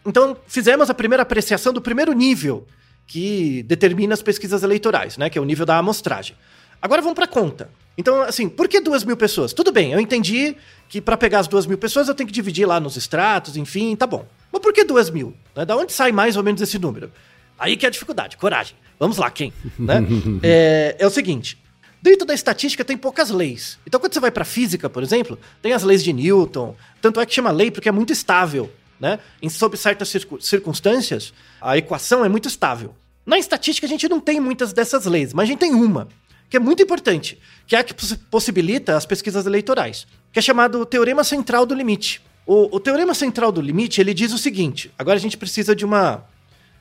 Então, 0.06 0.36
fizemos 0.46 0.90
a 0.90 0.94
primeira 0.94 1.24
apreciação 1.24 1.72
do 1.72 1.80
primeiro 1.80 2.12
nível 2.12 2.68
que 3.08 3.64
determina 3.64 4.14
as 4.14 4.22
pesquisas 4.22 4.62
eleitorais, 4.62 5.18
né? 5.18 5.30
Que 5.30 5.38
é 5.38 5.42
o 5.42 5.46
nível 5.46 5.66
da 5.66 5.78
amostragem. 5.78 6.36
Agora 6.82 7.02
vamos 7.02 7.16
para 7.16 7.28
conta. 7.28 7.70
Então, 7.98 8.22
assim, 8.24 8.50
por 8.50 8.68
que 8.68 8.82
duas 8.82 9.06
mil 9.06 9.16
pessoas? 9.16 9.54
Tudo 9.54 9.72
bem, 9.72 9.94
eu 9.94 10.00
entendi 10.02 10.58
que 10.90 11.00
para 11.00 11.16
pegar 11.16 11.40
as 11.40 11.48
duas 11.48 11.66
mil 11.66 11.78
pessoas 11.78 12.10
eu 12.10 12.14
tenho 12.14 12.28
que 12.28 12.34
dividir 12.34 12.66
lá 12.66 12.78
nos 12.78 12.98
extratos, 12.98 13.56
enfim, 13.56 13.96
tá 13.96 14.06
bom. 14.06 14.28
Mas 14.52 14.62
por 14.62 14.74
que 14.74 14.84
duas 14.84 15.10
mil? 15.10 15.34
Né? 15.56 15.64
Da 15.64 15.78
onde 15.78 15.94
sai 15.94 16.12
mais 16.12 16.36
ou 16.36 16.44
menos 16.44 16.62
esse 16.62 16.78
número? 16.78 17.10
Aí 17.58 17.78
que 17.78 17.86
é 17.86 17.88
a 17.88 17.92
dificuldade, 17.92 18.36
coragem. 18.36 18.76
Vamos 19.00 19.16
lá, 19.16 19.32
quem? 19.32 19.54
né? 19.80 20.06
é, 20.44 20.98
é 21.00 21.08
o 21.08 21.10
seguinte: 21.10 21.58
dentro 22.06 22.24
da 22.24 22.36
estatística 22.36 22.86
tem 22.86 22.96
poucas 22.96 23.32
leis. 23.32 23.80
Então, 23.86 24.00
quando 24.00 24.13
você 24.13 24.20
vai 24.20 24.30
para 24.30 24.46
física, 24.46 24.88
por 24.88 25.02
exemplo, 25.02 25.39
tem 25.60 25.74
as 25.74 25.82
leis 25.82 26.04
de 26.04 26.13
Newton. 26.13 26.76
Tanto 27.02 27.20
é 27.20 27.26
que 27.26 27.34
chama 27.34 27.50
lei 27.50 27.72
porque 27.72 27.89
é 27.89 27.91
muito 27.91 28.13
estável. 28.13 28.72
Né? 29.00 29.20
Em, 29.41 29.50
sob 29.50 29.76
certas 29.76 30.13
circunstâncias, 30.39 31.34
a 31.60 31.76
equação 31.80 32.24
é 32.24 32.30
muito 32.30 32.48
estável. 32.48 32.96
Na 33.26 33.39
estatística, 33.39 33.88
a 33.88 33.89
gente 33.89 34.08
não 34.08 34.20
tem 34.20 34.39
muitas 34.39 34.72
dessas 34.72 35.06
leis, 35.06 35.34
mas 35.34 35.46
a 35.46 35.48
gente 35.48 35.58
tem 35.58 35.74
uma, 35.74 36.08
que 36.48 36.56
é 36.56 36.60
muito 36.60 36.84
importante, 36.84 37.39
que 37.65 37.76
é 37.76 37.80
a 37.80 37.84
que 37.84 37.96
possibilita 38.30 38.96
as 38.96 39.04
pesquisas 39.04 39.48
eleitorais, 39.48 40.06
que 40.32 40.38
é 40.38 40.41
chamado 40.44 40.86
Teorema 40.86 41.24
Central 41.24 41.65
do 41.65 41.74
Limite. 41.74 42.22
O, 42.46 42.76
o 42.76 42.80
Teorema 42.80 43.15
Central 43.15 43.52
do 43.52 43.60
Limite, 43.60 44.00
ele 44.00 44.13
diz 44.13 44.32
o 44.32 44.38
seguinte, 44.38 44.91
agora 44.96 45.18
a 45.18 45.22
gente 45.22 45.38
precisa 45.38 45.76
de 45.76 45.84
uma, 45.84 46.24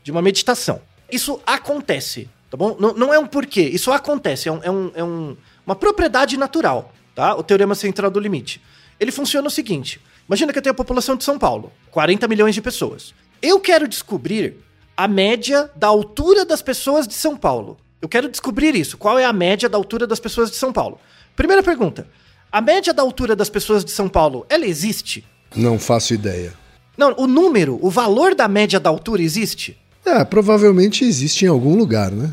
de 0.03 0.11
uma 0.11 0.21
meditação. 0.21 0.83
Isso 1.11 1.41
acontece, 1.47 2.29
tá 2.55 2.57
bom? 2.57 2.77
Não, 2.79 2.95
não 2.95 3.13
é 3.13 3.19
um 3.19 3.27
porquê, 3.27 3.63
isso 3.63 3.91
acontece, 3.91 4.49
é, 4.49 4.53
um, 4.53 4.61
é, 4.63 4.71
um, 4.71 4.91
é 4.95 5.05
um, 5.05 5.37
uma 5.67 5.75
propriedade 5.75 6.37
natural, 6.37 6.93
tá? 7.13 7.35
O 7.35 7.43
Teorema 7.43 7.75
Central 7.75 8.11
do 8.13 8.21
Limite. 8.21 8.63
Ele 9.01 9.11
funciona 9.11 9.49
o 9.49 9.51
seguinte, 9.51 10.01
imagina 10.29 10.53
que 10.53 10.59
eu 10.61 10.63
tenho 10.63 10.73
a 10.73 10.77
população 10.77 11.17
de 11.17 11.25
São 11.25 11.37
Paulo, 11.37 11.73
40 11.91 12.29
milhões 12.29 12.55
de 12.55 12.63
pessoas. 12.63 13.13
Eu 13.43 13.59
quero 13.59 13.89
descobrir 13.89 14.57
a 14.97 15.09
média 15.09 15.69
da 15.75 15.89
altura 15.89 16.45
das 16.45 16.63
pessoas 16.63 17.09
de 17.09 17.15
São 17.15 17.37
Paulo. 17.37 17.77
Eu 18.01 18.09
quero 18.09 18.29
descobrir 18.29 18.77
isso. 18.77 18.97
Qual 18.97 19.19
é 19.19 19.25
a 19.25 19.33
média 19.33 19.69
da 19.69 19.77
altura 19.77 20.07
das 20.07 20.21
pessoas 20.21 20.49
de 20.49 20.57
São 20.57 20.73
Paulo? 20.73 21.01
Primeira 21.35 21.63
pergunta. 21.63 22.07
A 22.53 22.61
média 22.61 22.95
da 22.95 23.03
altura 23.03 23.35
das 23.35 23.51
pessoas 23.51 23.85
de 23.85 23.91
São 23.91 24.09
Paulo, 24.09 24.47
ela 24.49 24.65
existe? 24.65 25.27
Não 25.57 25.77
faço 25.77 26.15
ideia. 26.15 26.55
Não, 26.97 27.17
o 27.19 27.27
número, 27.27 27.81
o 27.83 27.91
valor 27.91 28.33
da 28.33 28.47
média 28.47 28.79
da 28.79 28.89
altura 28.89 29.23
existe? 29.23 29.77
É, 30.07 30.23
provavelmente 30.25 31.05
existe 31.05 31.45
em 31.45 31.49
algum 31.49 31.75
lugar, 31.75 32.13
né? 32.13 32.33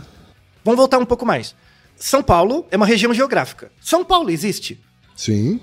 Vamos 0.63 0.77
voltar 0.77 0.97
um 0.97 1.05
pouco 1.05 1.25
mais. 1.25 1.55
São 1.95 2.23
Paulo 2.23 2.65
é 2.71 2.77
uma 2.77 2.85
região 2.85 3.13
geográfica. 3.13 3.71
São 3.79 4.03
Paulo 4.03 4.29
existe? 4.29 4.79
Sim. 5.15 5.59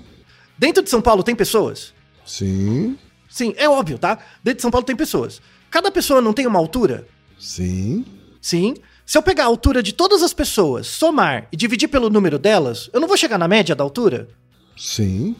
Dentro 0.57 0.83
de 0.83 0.89
São 0.89 1.01
Paulo 1.01 1.23
tem 1.23 1.35
pessoas? 1.35 1.93
Sim. 2.25 2.97
Sim, 3.29 3.53
é 3.57 3.67
óbvio, 3.69 3.97
tá? 3.97 4.19
Dentro 4.43 4.57
de 4.57 4.61
São 4.61 4.71
Paulo 4.71 4.85
tem 4.85 4.95
pessoas. 4.95 5.41
Cada 5.69 5.91
pessoa 5.91 6.21
não 6.21 6.33
tem 6.33 6.47
uma 6.47 6.59
altura? 6.59 7.07
Sim. 7.37 8.05
Sim. 8.41 8.75
Se 9.05 9.17
eu 9.17 9.23
pegar 9.23 9.43
a 9.43 9.47
altura 9.47 9.81
de 9.81 9.93
todas 9.93 10.21
as 10.21 10.33
pessoas, 10.33 10.87
somar 10.87 11.47
e 11.51 11.57
dividir 11.57 11.87
pelo 11.87 12.09
número 12.09 12.37
delas, 12.37 12.89
eu 12.93 12.99
não 12.99 13.07
vou 13.07 13.17
chegar 13.17 13.37
na 13.37 13.47
média 13.47 13.75
da 13.75 13.83
altura? 13.83 14.29
Sim. 14.77 15.35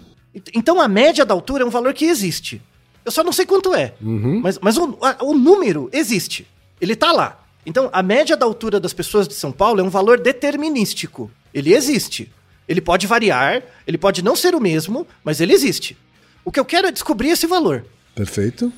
Então 0.53 0.79
a 0.81 0.87
média 0.87 1.25
da 1.25 1.33
altura 1.33 1.63
é 1.63 1.65
um 1.65 1.69
valor 1.69 1.93
que 1.93 2.05
existe. 2.05 2.61
Eu 3.05 3.11
só 3.11 3.23
não 3.23 3.31
sei 3.31 3.45
quanto 3.45 3.73
é. 3.73 3.93
Uhum. 4.01 4.41
Mas, 4.41 4.59
mas 4.59 4.77
o, 4.77 4.97
a, 5.01 5.23
o 5.23 5.33
número 5.33 5.89
existe. 5.91 6.47
Ele 6.79 6.95
tá 6.95 7.11
lá. 7.11 7.38
Então 7.65 7.89
a 7.91 8.01
média 8.01 8.35
da 8.37 8.45
altura 8.45 8.79
das 8.79 8.93
pessoas 8.93 9.27
de 9.27 9.33
São 9.33 9.51
Paulo 9.51 9.79
é 9.79 9.83
um 9.83 9.89
valor 9.89 10.19
determinístico. 10.19 11.29
Ele 11.53 11.73
existe. 11.73 12.31
Ele 12.67 12.81
pode 12.81 13.07
variar, 13.07 13.63
ele 13.87 13.97
pode 13.97 14.23
não 14.23 14.35
ser 14.35 14.53
o 14.53 14.59
mesmo, 14.59 15.07
mas 15.23 15.41
ele 15.41 15.53
existe. 15.53 15.97
O 16.45 16.51
que 16.51 16.59
eu 16.59 16.65
quero 16.65 16.87
é 16.87 16.91
descobrir 16.91 17.29
esse 17.29 17.47
valor. 17.47 17.85
Perfeito. 18.13 18.71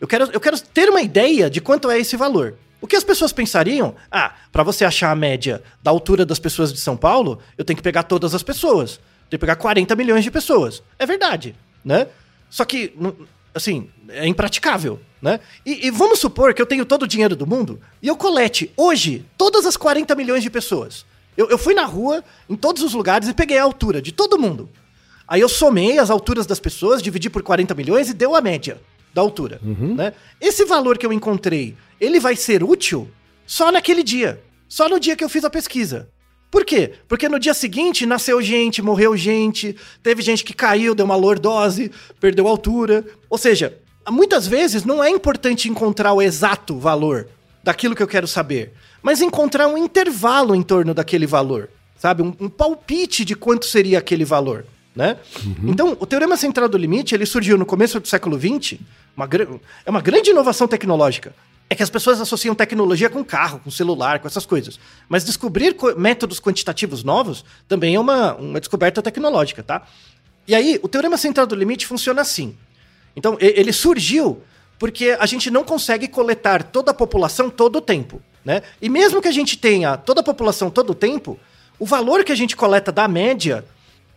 Eu 0.00 0.08
quero, 0.08 0.30
eu 0.32 0.40
quero 0.40 0.58
ter 0.58 0.88
uma 0.88 1.02
ideia 1.02 1.50
de 1.50 1.60
quanto 1.60 1.90
é 1.90 1.98
esse 1.98 2.16
valor. 2.16 2.54
O 2.80 2.86
que 2.86 2.96
as 2.96 3.04
pessoas 3.04 3.32
pensariam? 3.32 3.94
Ah, 4.10 4.34
para 4.50 4.62
você 4.62 4.84
achar 4.84 5.10
a 5.10 5.14
média 5.14 5.62
da 5.82 5.90
altura 5.90 6.24
das 6.24 6.38
pessoas 6.38 6.72
de 6.72 6.80
São 6.80 6.96
Paulo, 6.96 7.38
eu 7.58 7.64
tenho 7.64 7.76
que 7.76 7.82
pegar 7.82 8.04
todas 8.04 8.34
as 8.34 8.42
pessoas. 8.42 8.98
Tenho 9.28 9.38
que 9.38 9.38
pegar 9.38 9.56
40 9.56 9.94
milhões 9.94 10.24
de 10.24 10.30
pessoas. 10.30 10.82
É 10.98 11.04
verdade, 11.04 11.54
né? 11.84 12.06
Só 12.48 12.64
que, 12.64 12.94
assim, 13.54 13.88
é 14.08 14.26
impraticável, 14.26 15.00
né? 15.20 15.40
E, 15.64 15.86
e, 15.86 15.90
vamos 15.90 16.18
supor 16.18 16.54
que 16.54 16.62
eu 16.62 16.66
tenho 16.66 16.84
todo 16.84 17.02
o 17.02 17.06
dinheiro 17.06 17.36
do 17.36 17.46
mundo 17.46 17.80
e 18.00 18.08
eu 18.08 18.16
colete 18.16 18.72
hoje 18.76 19.24
todas 19.36 19.66
as 19.66 19.76
40 19.76 20.14
milhões 20.14 20.42
de 20.42 20.50
pessoas. 20.50 21.04
Eu, 21.36 21.48
eu 21.48 21.58
fui 21.58 21.74
na 21.74 21.84
rua, 21.84 22.24
em 22.48 22.56
todos 22.56 22.82
os 22.82 22.94
lugares, 22.94 23.28
e 23.28 23.34
peguei 23.34 23.58
a 23.58 23.62
altura 23.62 24.00
de 24.02 24.12
todo 24.12 24.38
mundo. 24.38 24.68
Aí 25.26 25.40
eu 25.40 25.48
somei 25.48 25.98
as 25.98 26.10
alturas 26.10 26.46
das 26.46 26.58
pessoas, 26.58 27.02
dividi 27.02 27.30
por 27.30 27.42
40 27.42 27.74
milhões 27.74 28.08
e 28.08 28.14
deu 28.14 28.34
a 28.34 28.40
média 28.40 28.80
da 29.14 29.20
altura. 29.20 29.60
Uhum. 29.62 29.94
Né? 29.94 30.12
Esse 30.40 30.64
valor 30.64 30.98
que 30.98 31.06
eu 31.06 31.12
encontrei, 31.12 31.76
ele 32.00 32.18
vai 32.18 32.34
ser 32.34 32.64
útil 32.64 33.08
só 33.46 33.70
naquele 33.70 34.02
dia. 34.02 34.42
Só 34.68 34.88
no 34.88 35.00
dia 35.00 35.16
que 35.16 35.24
eu 35.24 35.28
fiz 35.28 35.44
a 35.44 35.50
pesquisa. 35.50 36.08
Por 36.50 36.64
quê? 36.64 36.92
Porque 37.06 37.28
no 37.28 37.38
dia 37.38 37.54
seguinte 37.54 38.04
nasceu 38.04 38.42
gente, 38.42 38.82
morreu 38.82 39.16
gente, 39.16 39.76
teve 40.02 40.20
gente 40.20 40.44
que 40.44 40.52
caiu, 40.52 40.94
deu 40.94 41.06
uma 41.06 41.14
lordose, 41.14 41.90
perdeu 42.18 42.48
altura. 42.48 43.04
Ou 43.28 43.38
seja, 43.38 43.78
muitas 44.08 44.46
vezes 44.46 44.84
não 44.84 45.02
é 45.02 45.08
importante 45.10 45.68
encontrar 45.68 46.12
o 46.12 46.20
exato 46.20 46.78
valor 46.78 47.28
daquilo 47.62 47.94
que 47.94 48.02
eu 48.02 48.08
quero 48.08 48.26
saber, 48.26 48.72
mas 49.02 49.20
encontrar 49.20 49.68
um 49.68 49.78
intervalo 49.78 50.54
em 50.54 50.62
torno 50.62 50.94
daquele 50.94 51.26
valor, 51.26 51.68
sabe? 51.96 52.22
Um, 52.22 52.34
um 52.40 52.48
palpite 52.48 53.24
de 53.24 53.36
quanto 53.36 53.66
seria 53.66 53.98
aquele 53.98 54.24
valor 54.24 54.64
né? 54.94 55.16
Uhum. 55.44 55.70
Então, 55.70 55.96
o 55.98 56.06
teorema 56.06 56.36
central 56.36 56.68
do 56.68 56.76
limite, 56.76 57.14
ele 57.14 57.26
surgiu 57.26 57.56
no 57.56 57.64
começo 57.64 58.00
do 58.00 58.08
século 58.08 58.38
XX, 58.38 58.78
uma, 59.16 59.28
é 59.86 59.90
uma 59.90 60.00
grande 60.00 60.30
inovação 60.30 60.66
tecnológica. 60.66 61.34
É 61.70 61.74
que 61.76 61.82
as 61.84 61.88
pessoas 61.88 62.20
associam 62.20 62.52
tecnologia 62.52 63.08
com 63.08 63.24
carro, 63.24 63.60
com 63.62 63.70
celular, 63.70 64.18
com 64.18 64.26
essas 64.26 64.44
coisas. 64.44 64.78
Mas 65.08 65.24
descobrir 65.24 65.74
co 65.74 65.98
métodos 65.98 66.40
quantitativos 66.40 67.04
novos 67.04 67.44
também 67.68 67.94
é 67.94 68.00
uma, 68.00 68.34
uma 68.34 68.58
descoberta 68.58 69.00
tecnológica, 69.00 69.62
tá? 69.62 69.86
E 70.48 70.54
aí, 70.54 70.80
o 70.82 70.88
teorema 70.88 71.16
central 71.16 71.46
do 71.46 71.54
limite 71.54 71.86
funciona 71.86 72.22
assim. 72.22 72.56
Então, 73.14 73.36
ele 73.40 73.72
surgiu 73.72 74.42
porque 74.80 75.16
a 75.20 75.26
gente 75.26 75.50
não 75.50 75.62
consegue 75.62 76.08
coletar 76.08 76.64
toda 76.64 76.90
a 76.90 76.94
população 76.94 77.48
todo 77.48 77.76
o 77.76 77.80
tempo, 77.80 78.20
né? 78.44 78.62
E 78.82 78.88
mesmo 78.88 79.22
que 79.22 79.28
a 79.28 79.32
gente 79.32 79.56
tenha 79.56 79.96
toda 79.96 80.22
a 80.22 80.24
população 80.24 80.70
todo 80.70 80.90
o 80.90 80.94
tempo, 80.94 81.38
o 81.78 81.86
valor 81.86 82.24
que 82.24 82.32
a 82.32 82.34
gente 82.34 82.56
coleta 82.56 82.90
da 82.90 83.06
média 83.06 83.64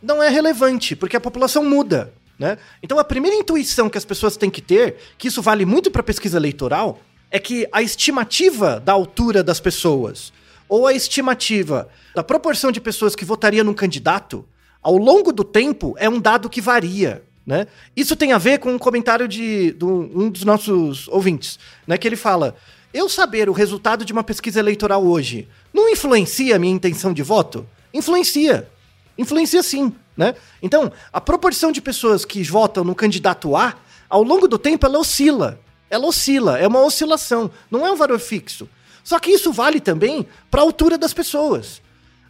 não 0.02 0.24
é 0.24 0.30
relevante, 0.30 0.96
porque 0.96 1.16
a 1.16 1.22
população 1.22 1.64
muda. 1.64 2.14
Né? 2.38 2.58
Então 2.82 3.00
a 3.00 3.04
primeira 3.04 3.38
intuição 3.38 3.90
que 3.90 3.98
as 3.98 4.04
pessoas 4.04 4.36
têm 4.36 4.50
que 4.50 4.62
ter, 4.62 4.98
que 5.18 5.28
isso 5.28 5.42
vale 5.42 5.66
muito 5.66 5.92
para 5.92 6.04
pesquisa 6.04 6.38
eleitoral, 6.38 7.00
é 7.34 7.40
que 7.40 7.68
a 7.72 7.82
estimativa 7.82 8.80
da 8.80 8.94
altura 8.94 9.44
das 9.44 9.60
pessoas, 9.60 10.32
ou 10.70 10.86
a 10.86 10.94
estimativa 10.94 11.90
da 12.14 12.24
proporção 12.24 12.72
de 12.72 12.80
pessoas 12.80 13.16
que 13.16 13.26
votariam 13.26 13.66
num 13.66 13.74
candidato, 13.74 14.46
ao 14.84 14.96
longo 14.96 15.34
do 15.34 15.44
tempo 15.44 15.96
é 15.98 16.08
um 16.08 16.20
dado 16.20 16.48
que 16.48 16.62
varia. 16.62 17.24
Né? 17.44 17.66
Isso 17.96 18.16
tem 18.16 18.34
a 18.34 18.38
ver 18.38 18.60
com 18.60 18.72
um 18.72 18.78
comentário 18.78 19.28
de, 19.28 19.72
de 19.72 19.84
um 19.84 20.30
dos 20.30 20.44
nossos 20.44 21.08
ouvintes, 21.08 21.58
né? 21.88 21.98
que 21.98 22.08
ele 22.08 22.16
fala: 22.16 22.56
Eu 22.94 23.10
saber 23.10 23.50
o 23.50 23.54
resultado 23.54 24.06
de 24.06 24.14
uma 24.14 24.24
pesquisa 24.24 24.60
eleitoral 24.60 25.04
hoje 25.04 25.48
não 25.74 25.90
influencia 25.90 26.56
a 26.56 26.60
minha 26.60 26.74
intenção 26.74 27.12
de 27.12 27.24
voto? 27.24 27.68
Influencia. 27.92 28.70
Influencia 29.18 29.64
sim, 29.64 29.92
né? 30.16 30.36
Então, 30.62 30.92
a 31.12 31.20
proporção 31.20 31.72
de 31.72 31.82
pessoas 31.82 32.26
que 32.26 32.44
votam 32.44 32.84
no 32.84 32.96
candidato 32.96 33.56
A, 33.56 33.76
ao 34.08 34.24
longo 34.24 34.48
do 34.48 34.58
tempo, 34.58 34.86
ela 34.86 35.00
oscila. 35.00 35.60
Ela 35.94 36.08
oscila, 36.08 36.58
é 36.58 36.68
uma 36.68 36.82
oscilação, 36.82 37.52
não 37.70 37.86
é 37.86 37.92
um 37.92 37.96
valor 37.96 38.18
fixo. 38.18 38.68
Só 39.04 39.20
que 39.20 39.30
isso 39.30 39.54
vale 39.54 39.80
também 39.80 40.26
para 40.50 40.60
a 40.60 40.64
altura 40.64 40.98
das 40.98 41.14
pessoas. 41.14 41.84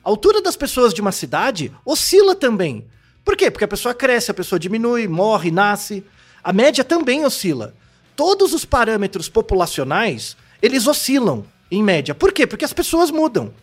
A 0.04 0.10
altura 0.10 0.41
das 0.41 0.58
pessoas 0.58 0.93
de 0.93 0.99
uma 0.99 1.13
cidade 1.13 1.71
oscila 1.86 2.36
também. 2.36 2.86
Por 3.23 3.38
quê? 3.38 3.49
Porque 3.49 3.63
a 3.63 3.67
pessoa 3.69 3.93
cresce, 3.93 4.30
a 4.30 4.34
pessoa 4.34 4.60
diminui, 4.60 5.08
morre, 5.08 5.49
nasce. 5.49 6.04
A 6.43 6.52
média 6.52 6.84
também 6.84 7.23
oscila. 7.23 7.73
Todos 8.17 8.54
os 8.54 8.65
parâmetros 8.65 9.30
populacionais, 9.30 10.36
eles 10.62 10.86
oscilam, 10.86 11.45
em 11.71 11.82
média. 11.82 12.13
Por 12.13 12.34
quê? 12.34 12.45
Porque 12.45 12.65
as 12.65 12.73
pessoas 12.73 13.12
mudam. 13.12 13.54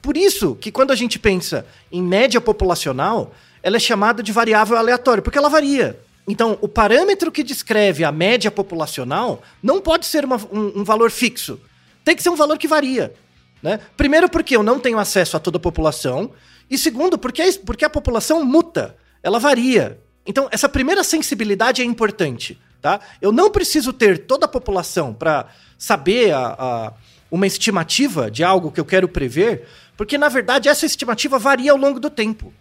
Por 0.00 0.16
isso 0.16 0.54
que 0.54 0.70
quando 0.70 0.92
a 0.92 0.94
gente 0.94 1.18
pensa 1.18 1.66
em 1.90 2.00
média 2.00 2.40
populacional, 2.40 3.34
ela 3.60 3.74
é 3.74 3.80
chamada 3.80 4.22
de 4.22 4.30
variável 4.30 4.76
aleatória, 4.76 5.20
porque 5.20 5.36
ela 5.36 5.48
varia. 5.48 5.98
Então, 6.28 6.58
o 6.60 6.68
parâmetro 6.68 7.32
que 7.32 7.42
descreve 7.42 8.04
a 8.04 8.12
média 8.12 8.50
populacional 8.50 9.42
não 9.62 9.80
pode 9.80 10.04
ser 10.04 10.24
uma, 10.26 10.36
um, 10.52 10.80
um, 10.80 10.84
valor 10.84 11.10
fixo. 11.10 11.58
Tem 12.04 12.14
que 12.14 12.22
ser 12.22 12.28
um 12.28 12.36
valor 12.36 12.58
que 12.58 12.68
varia. 12.68 13.14
Né? 13.62 13.80
Primeiro, 13.96 14.28
porque 14.28 14.54
eu 14.54 14.62
não 14.62 14.78
tenho 14.78 14.98
acesso 14.98 15.36
a 15.36 15.40
toda 15.40 15.56
a 15.56 15.60
população. 15.60 16.30
E 16.70 16.76
segundo, 16.76 17.16
porque, 17.18 17.40
a- 17.40 17.46
porque 17.64 17.84
a 17.84 17.90
população 17.90 18.44
muta, 18.44 18.94
ela 19.22 19.38
varia. 19.38 19.98
Então, 20.26 20.48
essa 20.52 20.68
primeira 20.68 21.02
sensibilidade 21.02 21.80
é 21.80 21.84
importante. 21.84 22.58
Tá? 22.80 23.00
Eu 23.20 23.32
não 23.32 23.50
preciso 23.50 23.92
ter 23.92 24.18
toda 24.26 24.44
a 24.44 24.48
população 24.48 25.12
para 25.14 25.46
saber 25.78 26.32
a- 26.32 26.54
a- 26.58 26.92
uma 27.30 27.46
estimativa 27.46 28.30
de 28.30 28.44
algo 28.44 28.70
que 28.70 28.78
eu 28.78 28.84
quero 28.84 29.08
prever, 29.08 29.66
porque 29.96 30.16
na 30.16 30.28
verdade 30.28 30.68
essa 30.68 30.86
estimativa 30.86 31.38
varia 31.38 31.72
ao 31.72 31.76
longo 31.78 31.98
do 31.98 32.08
tempo. 32.08 32.52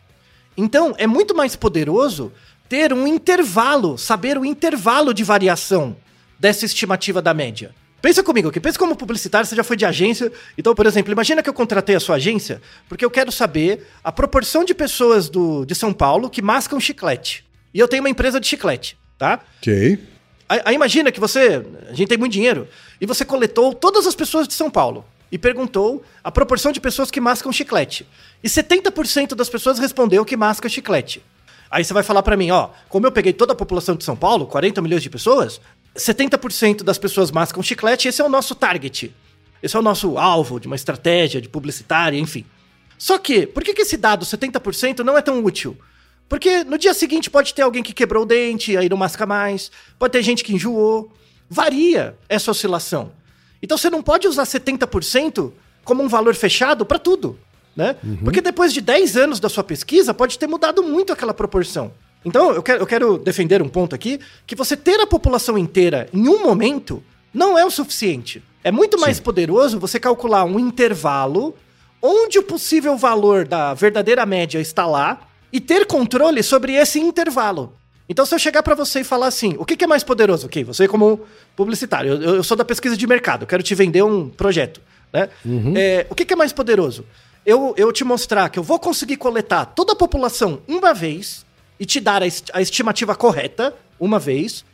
Então, 0.58 0.96
é 0.98 1.06
muito 1.06 1.36
mais 1.36 1.56
poderoso 1.56 2.34
ter 2.70 2.94
um 2.94 3.08
intervalo, 3.08 3.98
saber 3.98 4.38
o 4.38 4.46
intervalo 4.46 5.14
de 5.14 5.24
variação 5.24 5.96
dessa 6.40 6.66
estimativa 6.66 7.22
da 7.22 7.34
média. 7.34 7.74
Pensa 8.02 8.22
comigo 8.22 8.50
aqui, 8.50 8.60
pensa 8.60 8.78
como 8.78 8.96
publicitário, 8.96 9.48
você 9.48 9.56
já 9.56 9.64
foi 9.64 9.76
de 9.76 9.86
agência. 9.86 10.32
Então, 10.58 10.76
por 10.76 10.86
exemplo, 10.86 11.12
imagina 11.12 11.42
que 11.42 11.50
eu 11.50 11.54
contratei 11.54 11.96
a 11.96 12.00
sua 12.00 12.16
agência 12.16 12.62
porque 12.88 13.04
eu 13.04 13.10
quero 13.10 13.32
saber 13.32 13.88
a 14.04 14.12
proporção 14.12 14.64
de 14.64 14.74
pessoas 14.76 15.30
do, 15.30 15.66
de 15.66 15.74
São 15.74 15.92
Paulo 15.92 16.30
que 16.30 16.42
mascam 16.42 16.80
chiclete. 16.80 17.44
E 17.74 17.80
eu 17.80 17.88
tenho 17.88 18.04
uma 18.04 18.10
empresa 18.10 18.40
de 18.40 18.48
chiclete, 18.48 18.98
tá? 19.18 19.40
Ok. 19.58 20.00
Aí, 20.48 20.62
aí 20.64 20.76
imagina 20.76 21.12
que 21.12 21.20
você, 21.20 21.66
a 21.90 21.94
gente 21.94 22.08
tem 22.08 22.18
muito 22.18 22.34
dinheiro, 22.34 22.68
e 23.02 23.06
você 23.06 23.26
coletou 23.26 23.74
todas 23.74 24.06
as 24.08 24.16
pessoas 24.16 24.48
de 24.48 24.54
São 24.54 24.70
Paulo 24.70 25.04
e 25.32 25.38
perguntou 25.38 26.04
a 26.24 26.32
proporção 26.32 26.72
de 26.72 26.80
pessoas 26.80 27.12
que 27.12 27.20
mascam 27.20 27.52
chiclete. 27.52 28.08
E 28.44 28.48
70% 28.48 29.36
das 29.36 29.50
pessoas 29.50 29.80
respondeu 29.80 30.24
que 30.24 30.38
masca 30.38 30.70
chiclete. 30.70 31.22
Aí 31.70 31.84
você 31.84 31.94
vai 31.94 32.04
falar 32.04 32.24
pra 32.24 32.38
mim, 32.38 32.52
ó, 32.52 32.70
como 32.90 33.06
eu 33.06 33.12
peguei 33.12 33.34
toda 33.34 33.54
a 33.54 33.56
população 33.56 33.96
de 33.96 34.04
São 34.04 34.16
Paulo, 34.16 34.46
40 34.48 34.82
milhões 34.82 35.04
de 35.04 35.10
pessoas, 35.10 35.60
70% 35.96 36.84
das 36.84 36.98
pessoas 36.98 37.32
mascam 37.32 37.62
chiclete, 37.62 38.08
esse 38.08 38.22
é 38.22 38.26
o 38.26 38.30
nosso 38.30 38.56
target. 38.56 39.14
Esse 39.62 39.76
é 39.76 39.80
o 39.80 39.84
nosso 39.84 40.18
alvo 40.18 40.60
de 40.60 40.68
uma 40.68 40.76
estratégia 40.76 41.42
de 41.42 41.50
publicitária, 41.50 42.18
enfim. 42.18 42.46
Só 42.98 43.18
que, 43.18 43.46
por 43.46 43.64
que, 43.64 43.74
que 43.74 43.82
esse 43.82 43.98
dado 43.98 44.26
70% 44.26 45.00
não 45.00 45.18
é 45.18 45.22
tão 45.22 45.44
útil? 45.44 45.78
Porque 46.30 46.64
no 46.64 46.78
dia 46.78 46.94
seguinte 46.94 47.30
pode 47.30 47.54
ter 47.54 47.62
alguém 47.62 47.82
que 47.82 47.94
quebrou 47.94 48.24
o 48.24 48.26
dente, 48.26 48.76
aí 48.76 48.90
não 48.90 48.98
masca 48.98 49.26
mais, 49.26 49.72
pode 49.98 50.12
ter 50.12 50.22
gente 50.22 50.44
que 50.44 50.54
enjoou. 50.54 51.12
Varia 51.50 52.18
essa 52.28 52.52
oscilação. 52.52 53.12
Então 53.62 53.78
você 53.78 53.90
não 53.90 54.04
pode 54.04 54.28
usar 54.28 54.44
70% 54.44 55.52
como 55.84 56.04
um 56.04 56.08
valor 56.08 56.36
fechado 56.36 56.86
para 56.86 57.00
tudo, 57.00 57.40
né? 57.78 57.96
Porque 58.24 58.42
depois 58.42 58.74
de 58.74 58.82
10 58.82 59.16
anos 59.16 59.40
da 59.40 59.48
sua 59.48 59.64
pesquisa 59.64 60.12
pode 60.12 60.40
ter 60.40 60.48
mudado 60.48 60.82
muito 60.82 61.14
aquela 61.14 61.34
proporção. 61.34 61.92
Então 62.26 62.52
eu 62.52 62.64
quero, 62.64 62.82
eu 62.82 62.88
quero 62.88 63.18
defender 63.20 63.62
um 63.62 63.70
ponto 63.70 63.94
aqui, 63.94 64.20
que 64.48 64.56
você 64.56 64.76
ter 64.76 65.00
a 65.00 65.06
população 65.06 65.58
inteira 65.58 66.10
em 66.12 66.28
um 66.28 66.44
momento 66.44 67.04
não 67.32 67.56
é 67.56 67.64
o 67.64 67.70
suficiente. 67.70 68.44
É 68.64 68.72
muito 68.72 69.00
mais 69.00 69.20
poderoso 69.20 69.80
você 69.80 70.00
calcular 70.00 70.44
um 70.44 70.58
intervalo 70.60 71.56
onde 72.02 72.40
o 72.40 72.44
possível 72.44 72.98
valor 72.98 73.48
da 73.48 73.76
verdadeira 73.76 74.26
média 74.26 74.60
está 74.60 74.88
lá 74.88 75.22
e 75.54 75.60
ter 75.62 75.86
controle 75.86 76.42
sobre 76.42 76.74
esse 76.74 77.00
intervalo. 77.00 77.74
Então, 78.10 78.26
se 78.26 78.34
eu 78.34 78.40
chegar 78.40 78.64
para 78.64 78.74
você 78.74 79.02
e 79.02 79.04
falar 79.04 79.28
assim, 79.28 79.56
o 79.58 79.66
que, 79.66 79.76
que 79.76 79.84
é 79.84 79.88
mais 79.88 80.04
poderoso? 80.04 80.48
Ok, 80.48 80.64
você 80.64 80.88
como 80.88 81.22
publicitário, 81.56 82.14
eu, 82.14 82.36
eu 82.36 82.44
sou 82.44 82.56
da 82.56 82.64
pesquisa 82.64 82.96
de 82.96 83.06
mercado, 83.06 83.44
eu 83.44 83.48
quero 83.48 83.62
te 83.62 83.76
vender 83.76 84.02
um 84.02 84.30
projeto, 84.30 84.82
né? 85.12 85.30
É, 85.76 86.08
o 86.10 86.16
que, 86.16 86.26
que 86.26 86.34
é 86.34 86.36
mais 86.36 86.54
poderoso? 86.54 87.06
Eu, 87.50 87.74
eu 87.78 87.94
te 87.94 88.04
mostrar 88.04 88.50
que 88.50 88.60
eu 88.60 88.64
vou 88.64 88.78
conseguir 88.78 89.16
coletar 89.16 89.64
toda 89.68 89.94
a 89.94 89.96
população 89.96 90.62
uma 90.68 90.94
vez 90.94 91.46
e 91.80 91.86
te 91.86 92.02
dar 92.02 92.22
a, 92.22 92.28
est- 92.28 92.52
a 92.54 92.62
estimativa 92.62 93.16
correta 93.16 93.74
uma 93.98 94.20
vez, 94.20 94.66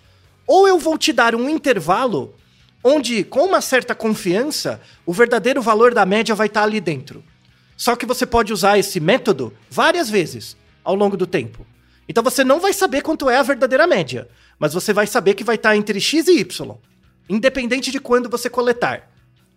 ou 0.48 0.68
eu 0.68 0.80
vou 0.80 0.98
te 0.98 1.14
dar 1.14 1.36
um 1.36 1.48
intervalo 1.48 2.34
onde, 2.84 3.24
com 3.26 3.42
uma 3.46 3.62
certa 3.62 3.94
confiança, 3.94 4.82
o 5.06 5.14
verdadeiro 5.14 5.62
valor 5.62 5.94
da 5.94 6.04
média 6.04 6.34
vai 6.34 6.48
estar 6.48 6.64
ali 6.64 6.82
dentro. 6.82 7.24
Só 7.78 7.96
que 7.96 8.08
você 8.08 8.26
pode 8.26 8.52
usar 8.52 8.80
esse 8.80 9.00
método 9.00 9.54
várias 9.70 10.10
vezes 10.10 10.58
ao 10.84 10.96
longo 10.96 11.16
do 11.16 11.28
tempo. 11.28 11.68
Então 12.10 12.24
você 12.24 12.44
não 12.44 12.60
vai 12.60 12.74
saber 12.74 13.04
quanto 13.04 13.30
é 13.30 13.38
a 13.38 13.44
verdadeira 13.44 13.86
média, 13.86 14.28
mas 14.58 14.74
você 14.74 14.92
vai 14.92 15.06
saber 15.06 15.36
que 15.36 15.44
vai 15.44 15.58
estar 15.58 15.78
entre 15.78 16.02
x 16.02 16.28
e 16.28 16.40
y, 16.40 16.76
independente 17.30 17.92
de 17.92 18.00
quando 18.00 18.28
você 18.32 18.50
coletar. 18.50 19.12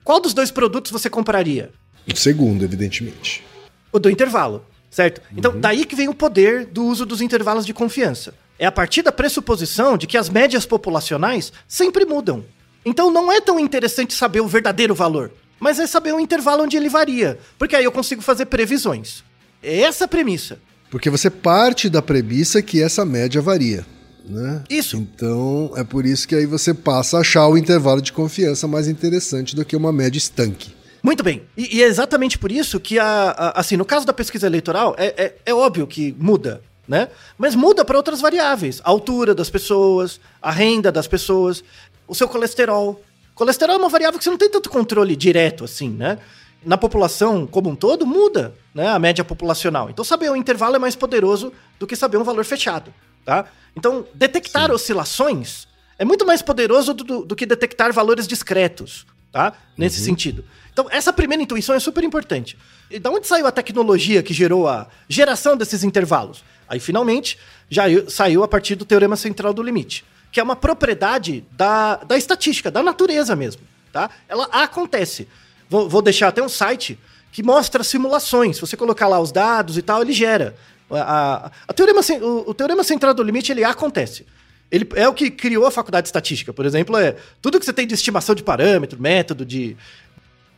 Qual 0.05 0.21
dos 0.21 0.35
dois 0.35 0.51
produtos 0.51 0.93
você 0.93 1.09
compraria? 1.09 1.73
O 2.13 2.17
segundo, 2.17 2.65
evidentemente. 2.65 3.45
O 3.93 3.99
do 3.99 4.11
intervalo, 4.11 4.65
certo? 4.91 5.21
Então, 5.37 5.59
daí 5.59 5.85
que 5.85 5.97
vem 5.97 6.09
o 6.09 6.15
poder 6.15 6.67
do 6.67 6.85
uso 6.85 7.05
dos 7.05 7.21
intervalos 7.21 7.67
de 7.67 7.75
confiança. 7.75 8.35
É 8.59 8.67
a 8.67 8.73
partir 8.73 9.03
da 9.03 9.13
pressuposição 9.13 9.97
de 9.97 10.07
que 10.07 10.17
as 10.17 10.29
médias 10.29 10.65
populacionais 10.65 11.53
sempre 11.69 12.05
mudam. 12.05 12.45
Então, 12.85 13.11
não 13.11 13.31
é 13.31 13.41
tão 13.41 13.59
interessante 13.59 14.15
saber 14.15 14.41
o 14.41 14.49
verdadeiro 14.49 14.95
valor, 14.95 15.33
mas 15.59 15.79
é 15.79 15.87
saber 15.87 16.15
o 16.15 16.21
intervalo 16.21 16.63
onde 16.63 16.77
ele 16.77 16.89
varia, 16.89 17.39
porque 17.59 17.75
aí 17.75 17.85
eu 17.85 17.93
consigo 17.93 18.23
fazer 18.23 18.47
previsões. 18.47 19.25
É 19.63 19.81
essa 19.81 20.05
a 20.05 20.09
premissa. 20.09 20.59
Porque 20.91 21.11
você 21.11 21.29
parte 21.29 21.89
da 21.89 22.01
premissa 22.01 22.63
que 22.63 22.83
essa 22.83 23.05
média 23.05 23.43
varia. 23.43 23.85
Né? 24.25 24.63
Isso. 24.69 24.97
Então, 24.97 25.73
é 25.77 25.85
por 25.85 26.05
isso 26.05 26.27
que 26.27 26.35
aí 26.35 26.47
você 26.47 26.75
passa 26.75 27.19
a 27.19 27.21
achar 27.21 27.47
o 27.49 27.57
intervalo 27.57 28.01
de 28.01 28.13
confiança 28.13 28.67
mais 28.67 28.89
interessante 28.89 29.55
do 29.55 29.65
que 29.65 29.77
uma 29.77 29.93
média 29.93 30.19
estanque. 30.19 30.75
Muito 31.03 31.23
bem. 31.23 31.43
E, 31.57 31.79
e 31.79 31.83
é 31.83 31.87
exatamente 31.87 32.39
por 32.39 32.51
isso 32.51 32.81
que, 32.81 32.99
a, 32.99 33.07
a- 33.31 33.61
assim, 33.61 33.77
no 33.77 33.85
caso 33.85 34.07
da 34.07 34.13
pesquisa 34.13 34.47
eleitoral, 34.47 34.95
é, 34.99 35.07
é, 35.17 35.37
é 35.47 35.55
óbvio 35.55 35.87
que 35.87 36.15
muda, 36.19 36.63
né? 36.87 37.09
Mas 37.39 37.55
muda 37.55 37.85
para 37.85 37.97
outras 37.97 38.21
variáveis. 38.21 38.81
A 38.85 38.91
altura 38.91 39.35
das 39.35 39.51
pessoas, 39.51 40.21
a 40.41 40.51
renda 40.51 40.91
das 40.93 41.07
pessoas, 41.07 41.63
o 42.09 42.15
seu 42.15 42.29
colesterol. 42.29 43.03
Colesterol 43.35 43.75
é 43.77 43.79
uma 43.79 43.89
variável 43.89 44.19
que 44.19 44.25
você 44.25 44.31
não 44.31 44.39
tem 44.39 44.51
tanto 44.51 44.71
controle 44.71 45.15
direto, 45.17 45.65
assim, 45.65 45.91
né? 45.91 46.19
Na 46.65 46.77
população 46.77 47.47
como 47.47 47.69
um 47.71 47.77
todo, 47.77 48.07
muda, 48.07 48.55
né? 48.75 48.89
A 48.89 48.99
média 48.99 49.25
populacional. 49.25 49.91
Então, 49.91 50.05
saber 50.05 50.31
o 50.31 50.37
intervalo 50.37 50.77
é 50.77 50.79
mais 50.79 50.97
poderoso 50.97 51.53
do 51.79 51.87
que 51.87 51.95
saber 51.95 52.17
um 52.17 52.25
valor 52.25 52.45
fechado, 52.45 52.93
tá? 53.25 53.45
Então, 53.77 54.07
detectar 54.15 54.71
oscilações 54.73 55.69
é 55.99 56.05
muito 56.05 56.27
mais 56.27 56.43
poderoso 56.43 56.93
do- 56.95 57.05
do- 57.05 57.25
do 57.27 57.37
que 57.37 57.45
detectar 57.47 57.93
valores 57.93 58.27
discretos, 58.27 59.07
tá? 59.31 59.53
Nesse 59.77 60.01
sentido. 60.01 60.45
Então, 60.77 60.87
essa 60.91 61.11
primeira 61.11 61.43
intuição 61.43 61.75
é 61.75 61.81
super 61.81 62.05
importante. 62.05 62.55
E 62.91 62.99
da 62.99 63.09
onde 63.11 63.27
saiu 63.27 63.47
a 63.47 63.51
tecnologia 63.51 64.23
que 64.23 64.35
gerou 64.35 64.69
a 64.69 64.87
geração 65.09 65.57
desses 65.57 65.83
intervalos? 65.83 66.45
Aí, 66.69 66.79
finalmente, 66.79 67.39
já 67.71 67.85
saiu 68.11 68.45
a 68.45 68.49
partir 68.49 68.75
do 68.75 68.85
teorema 68.85 69.17
central 69.17 69.55
do 69.55 69.63
limite, 69.63 70.05
que 70.31 70.39
é 70.39 70.43
uma 70.43 70.55
propriedade 70.55 71.43
da, 71.53 71.97
da 71.97 72.19
estatística, 72.19 72.71
da 72.71 72.83
natureza 72.83 73.35
mesmo, 73.35 73.63
tá? 73.91 74.11
Ela 74.29 74.45
acontece. 74.53 75.27
Vou, 75.67 75.89
vou 75.89 76.03
deixar 76.03 76.29
até 76.29 76.43
um 76.43 76.49
site 76.49 76.99
que 77.33 77.43
mostra 77.43 77.83
simulações. 77.83 78.57
Se 78.57 78.61
você 78.61 78.77
colocar 78.77 79.09
lá 79.09 79.19
os 79.19 79.33
dados 79.33 79.79
e 79.79 79.83
tal, 79.83 80.03
ele 80.03 80.13
gera. 80.13 80.55
A, 80.91 80.99
a- 81.47 81.51
a 81.69 81.73
teorema, 81.73 82.03
o, 82.21 82.51
o 82.51 82.53
teorema 82.53 82.85
central 82.85 83.15
do 83.15 83.23
limite, 83.23 83.51
ele 83.51 83.65
acontece. 83.65 84.27
Ele 84.71 84.87
é 84.95 85.09
o 85.09 85.15
que 85.15 85.31
criou 85.31 85.65
a 85.65 85.71
faculdade 85.71 86.05
de 86.05 86.09
estatística, 86.09 86.53
por 86.53 86.67
exemplo, 86.67 86.99
é 86.99 87.17
tudo 87.41 87.59
que 87.59 87.65
você 87.65 87.73
tem 87.73 87.87
de 87.87 87.95
estimação 87.95 88.35
de 88.35 88.43
parâmetro, 88.43 89.01
método 89.01 89.45
de 89.47 89.77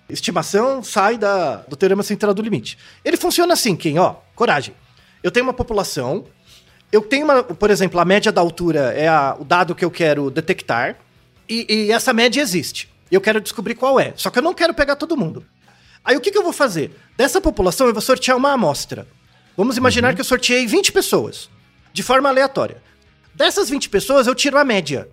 estimação 0.09 0.83
sai 0.83 1.17
da, 1.19 1.57
do 1.57 1.77
teorema 1.77 2.03
central 2.03 2.33
do 2.35 2.43
limite. 2.43 2.79
Ele 3.05 3.17
funciona 3.17 3.53
assim, 3.55 3.77
quem, 3.77 3.99
ó, 3.99 4.15
coragem. 4.35 4.75
Eu 5.23 5.31
tenho 5.31 5.45
uma 5.47 5.53
população, 5.53 6.25
eu 6.91 7.03
tenho 7.03 7.25
uma, 7.25 7.43
por 7.43 7.71
exemplo, 7.71 7.99
a 8.01 8.05
média 8.05 8.31
da 8.33 8.41
altura 8.41 8.93
é 8.97 9.09
a- 9.09 9.37
o 9.39 9.45
dado 9.45 9.75
que 9.75 9.85
eu 9.85 9.91
quero 9.91 10.31
detectar, 10.31 10.97
e, 11.49 11.67
e 11.87 11.93
essa 11.93 12.13
média 12.13 12.41
existe. 12.41 12.89
Eu 13.11 13.21
quero 13.21 13.41
descobrir 13.41 13.75
qual 13.75 13.99
é. 13.99 14.13
Só 14.17 14.29
que 14.31 14.39
eu 14.39 14.43
não 14.43 14.53
quero 14.55 14.75
pegar 14.75 14.95
todo 14.97 15.17
mundo. 15.17 15.45
Aí 16.05 16.17
o 16.17 16.21
que, 16.21 16.31
que 16.31 16.39
eu 16.39 16.43
vou 16.43 16.53
fazer? 16.53 16.93
Dessa 17.17 17.41
população 17.41 17.87
eu 17.87 17.93
vou 17.93 18.03
sortear 18.03 18.37
uma 18.37 18.53
amostra. 18.53 19.07
Vamos 19.57 19.77
imaginar 19.77 20.15
que 20.15 20.21
eu 20.21 20.25
sorteei 20.25 20.67
20 20.67 20.93
pessoas, 20.93 21.49
de 21.93 22.03
forma 22.03 22.29
aleatória. 22.29 22.83
Dessas 23.35 23.69
20 23.71 23.89
pessoas 23.89 24.27
eu 24.27 24.35
tiro 24.35 24.57
a 24.59 24.65
média. 24.65 25.09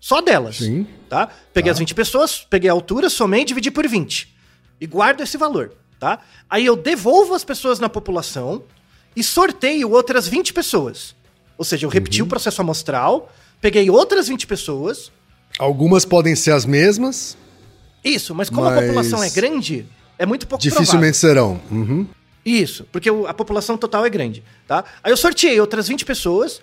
Só 0.00 0.20
delas. 0.20 0.56
Sim. 0.56 0.86
Tá? 1.08 1.28
Peguei 1.52 1.70
as 1.70 1.78
20 1.78 1.94
pessoas, 1.94 2.46
peguei 2.48 2.68
a 2.68 2.72
altura, 2.72 3.08
somei 3.08 3.42
e 3.42 3.44
dividi 3.44 3.70
por 3.70 3.86
20. 3.86 4.33
E 4.80 4.86
guardo 4.86 5.20
esse 5.22 5.36
valor, 5.36 5.72
tá? 5.98 6.18
Aí 6.48 6.66
eu 6.66 6.76
devolvo 6.76 7.34
as 7.34 7.44
pessoas 7.44 7.78
na 7.78 7.88
população 7.88 8.62
e 9.16 9.22
sorteio 9.22 9.90
outras 9.90 10.26
20 10.28 10.52
pessoas. 10.52 11.14
Ou 11.56 11.64
seja, 11.64 11.86
eu 11.86 11.90
repeti 11.90 12.22
o 12.22 12.26
processo 12.26 12.60
amostral, 12.60 13.32
peguei 13.60 13.88
outras 13.88 14.28
20 14.28 14.46
pessoas. 14.46 15.12
Algumas 15.58 16.04
podem 16.04 16.34
ser 16.34 16.50
as 16.52 16.64
mesmas, 16.64 17.36
Isso, 18.04 18.34
mas 18.34 18.50
como 18.50 18.66
a 18.66 18.70
Mas- 18.72 18.84
população 18.84 19.22
é 19.24 19.30
grande, 19.30 19.86
é 20.18 20.26
muito 20.26 20.46
pouco 20.46 20.62
dificilmente 20.62 21.16
serão. 21.16 21.60
Uhum. 21.70 22.06
Isso, 22.44 22.84
porque 22.92 23.08
a 23.08 23.32
população 23.32 23.78
total 23.78 24.04
é 24.04 24.10
grande, 24.10 24.42
tá? 24.66 24.84
Aí 25.02 25.10
eu 25.10 25.16
sorteei 25.16 25.58
outras 25.58 25.88
20 25.88 26.04
pessoas, 26.04 26.60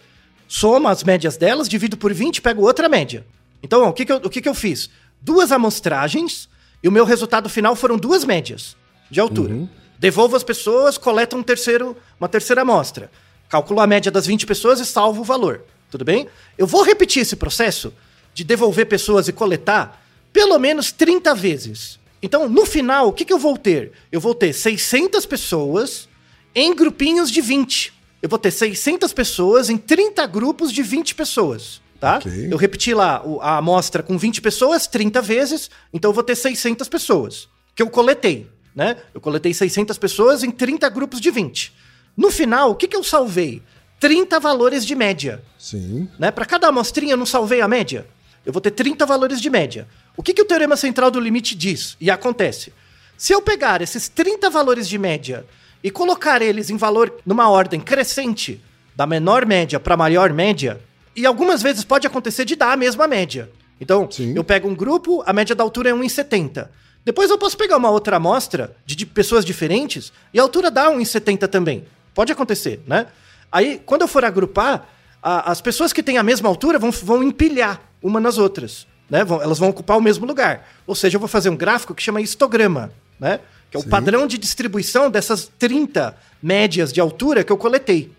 soma 0.48 0.92
as 0.92 1.04
médias 1.04 1.38
delas, 1.38 1.68
divido 1.68 1.98
por 1.98 2.14
20 2.14 2.42
pego 2.42 2.62
outra 2.62 2.88
média. 2.88 3.26
Então, 3.64 3.82
ó, 3.84 3.90
o, 3.90 3.94
que, 3.94 4.06
que, 4.06 4.12
eu, 4.12 4.18
o 4.18 4.30
que, 4.30 4.42
que 4.42 4.50
eu 4.50 4.54
fiz? 4.54 4.90
Duas 5.20 5.52
amostragens 5.52 6.48
e 6.84 6.88
o 6.88 6.92
meu 6.92 7.06
resultado 7.06 7.50
final 7.50 7.76
foram 7.76 7.98
duas 7.98 8.24
médias 8.24 8.76
de 9.10 9.20
altura. 9.20 9.54
Devolvo 10.00 10.36
as 10.36 10.44
pessoas, 10.44 10.98
coleto 10.98 11.36
um 11.36 11.44
terceiro, 11.44 11.96
uma 12.20 12.28
terceira 12.28 12.62
amostra. 12.62 13.12
Calculo 13.48 13.82
a 13.82 13.88
média 13.88 14.12
das 14.12 14.26
20 14.26 14.46
pessoas 14.46 14.80
e 14.80 14.86
salvo 14.86 15.22
o 15.22 15.26
valor. 15.26 15.62
Tudo 15.92 16.06
bem? 16.06 16.28
Eu 16.58 16.66
vou 16.66 16.84
repetir 16.84 17.22
esse 17.22 17.36
processo 17.36 17.94
de 18.34 18.44
devolver 18.44 18.88
pessoas 18.88 19.28
e 19.28 19.34
coletar 19.34 20.02
pelo 20.32 20.58
menos 20.58 20.92
30 20.92 21.36
vezes. 21.36 22.00
Então, 22.22 22.48
no 22.48 22.66
final, 22.66 23.10
o 23.10 23.14
que, 23.14 23.26
que 23.26 23.34
eu 23.34 23.40
vou 23.40 23.58
ter? 23.58 23.92
Eu 24.12 24.22
vou 24.22 24.34
ter 24.34 24.54
600 24.54 25.26
pessoas 25.26 26.08
em 26.56 26.74
grupinhos 26.74 27.30
de 27.30 27.42
20. 27.42 27.94
Eu 28.22 28.30
vou 28.30 28.40
ter 28.40 28.52
600 28.52 29.12
pessoas 29.14 29.70
em 29.70 29.78
30 29.78 30.26
grupos 30.28 30.72
de 30.72 30.84
20 30.84 31.16
pessoas, 31.16 31.82
tá? 32.02 32.18
Ok. 32.18 32.48
Eu 32.52 32.58
repeti 32.58 32.96
lá 32.96 33.24
a 33.42 33.58
amostra 33.58 34.02
com 34.02 34.18
20 34.18 34.42
pessoas 34.42 34.88
30 34.88 35.22
vezes, 35.22 35.70
então 35.94 36.10
eu 36.10 36.16
vou 36.16 36.24
ter 36.24 36.36
600 36.36 36.90
pessoas 36.90 37.48
que 37.76 37.82
eu 37.82 37.90
coletei, 37.90 38.50
né? 38.76 38.98
Eu 39.14 39.22
coletei 39.22 39.54
600 39.54 39.98
pessoas 40.00 40.44
em 40.44 40.50
30 40.50 40.90
grupos 40.90 41.22
de 41.22 41.30
20. 41.30 41.72
No 42.18 42.32
final, 42.32 42.72
o 42.72 42.76
que, 42.76 42.88
que 42.88 42.96
eu 42.96 43.04
salvei? 43.04 43.62
30 44.00 44.40
valores 44.40 44.84
de 44.84 44.96
média 44.96 45.44
Sim. 45.60 46.10
né? 46.18 46.32
Para 46.32 46.44
cada 46.44 46.68
amostrinha 46.68 47.14
eu 47.14 47.18
não 47.18 47.26
salvei 47.26 47.62
a 47.62 47.68
média. 47.68 48.08
Eu 48.44 48.52
vou 48.52 48.60
ter 48.60 48.72
30 48.72 49.06
valores 49.06 49.40
de 49.40 49.50
média. 49.52 49.88
O 50.18 50.24
que, 50.24 50.34
que 50.34 50.42
o 50.42 50.46
teorema 50.46 50.76
central 50.76 51.12
do 51.12 51.20
limite 51.20 51.56
diz? 51.56 51.96
E 52.02 52.10
acontece. 52.10 52.74
Se 53.16 53.32
eu 53.32 53.44
pegar 53.44 53.80
esses 53.80 54.10
30 54.10 54.50
valores 54.50 54.90
de 54.90 54.98
média 54.98 55.46
e 55.84 55.92
colocar 55.92 56.42
eles 56.42 56.72
em 56.72 56.78
valor 56.78 57.14
numa 57.24 57.48
ordem 57.48 57.80
crescente, 57.80 58.60
da 58.96 59.06
menor 59.06 59.46
média 59.46 59.80
para 59.80 59.96
maior 59.96 60.34
média, 60.34 60.82
e 61.16 61.26
algumas 61.26 61.62
vezes 61.62 61.84
pode 61.84 62.06
acontecer 62.08 62.46
de 62.46 62.56
dar 62.56 62.72
a 62.72 62.78
mesma 62.78 63.08
média. 63.08 63.50
Então, 63.80 64.10
Sim. 64.12 64.34
eu 64.36 64.44
pego 64.44 64.68
um 64.68 64.76
grupo, 64.76 65.24
a 65.26 65.34
média 65.34 65.56
da 65.56 65.64
altura 65.64 65.90
é 65.90 65.94
1,70. 65.94 66.68
Depois 67.04 67.30
eu 67.32 67.38
posso 67.38 67.58
pegar 67.58 67.78
uma 67.78 67.90
outra 67.90 68.18
amostra 68.18 68.76
de, 68.86 68.96
de 68.96 69.06
pessoas 69.06 69.44
diferentes 69.44 70.14
e 70.34 70.40
a 70.40 70.44
altura 70.44 70.70
dá 70.70 70.90
1,70 70.92 71.48
também. 71.48 71.86
Pode 72.14 72.32
acontecer, 72.32 72.80
né? 72.86 73.08
Aí, 73.52 73.82
quando 73.86 74.02
eu 74.04 74.08
for 74.08 74.24
agrupar, 74.24 74.88
a- 75.22 75.52
as 75.52 75.60
pessoas 75.62 75.92
que 75.92 76.04
têm 76.04 76.18
a 76.18 76.24
mesma 76.24 76.48
altura 76.48 76.78
vão, 76.78 76.92
vão 76.92 77.24
empilhar 77.24 77.82
uma 78.04 78.20
nas 78.20 78.38
outras. 78.38 78.86
Né? 79.10 79.24
Vão- 79.26 79.42
elas 79.42 79.58
vão 79.60 79.70
ocupar 79.70 79.98
o 79.98 80.02
mesmo 80.02 80.26
lugar. 80.26 80.70
Ou 80.86 80.94
seja, 80.96 81.16
eu 81.16 81.20
vou 81.20 81.28
fazer 81.28 81.50
um 81.50 81.58
gráfico 81.58 81.94
que 81.96 82.02
chama 82.04 82.22
histograma, 82.22 82.92
né? 83.20 83.40
que 83.70 83.76
é 83.78 83.80
o 83.80 83.84
Sim. 83.84 83.90
padrão 83.90 84.28
de 84.28 84.38
distribuição 84.38 85.10
dessas 85.10 85.52
30 85.58 86.16
médias 86.42 86.94
de 86.94 87.02
altura 87.02 87.44
que 87.44 87.52
eu 87.52 87.58
coletei. 87.58 88.12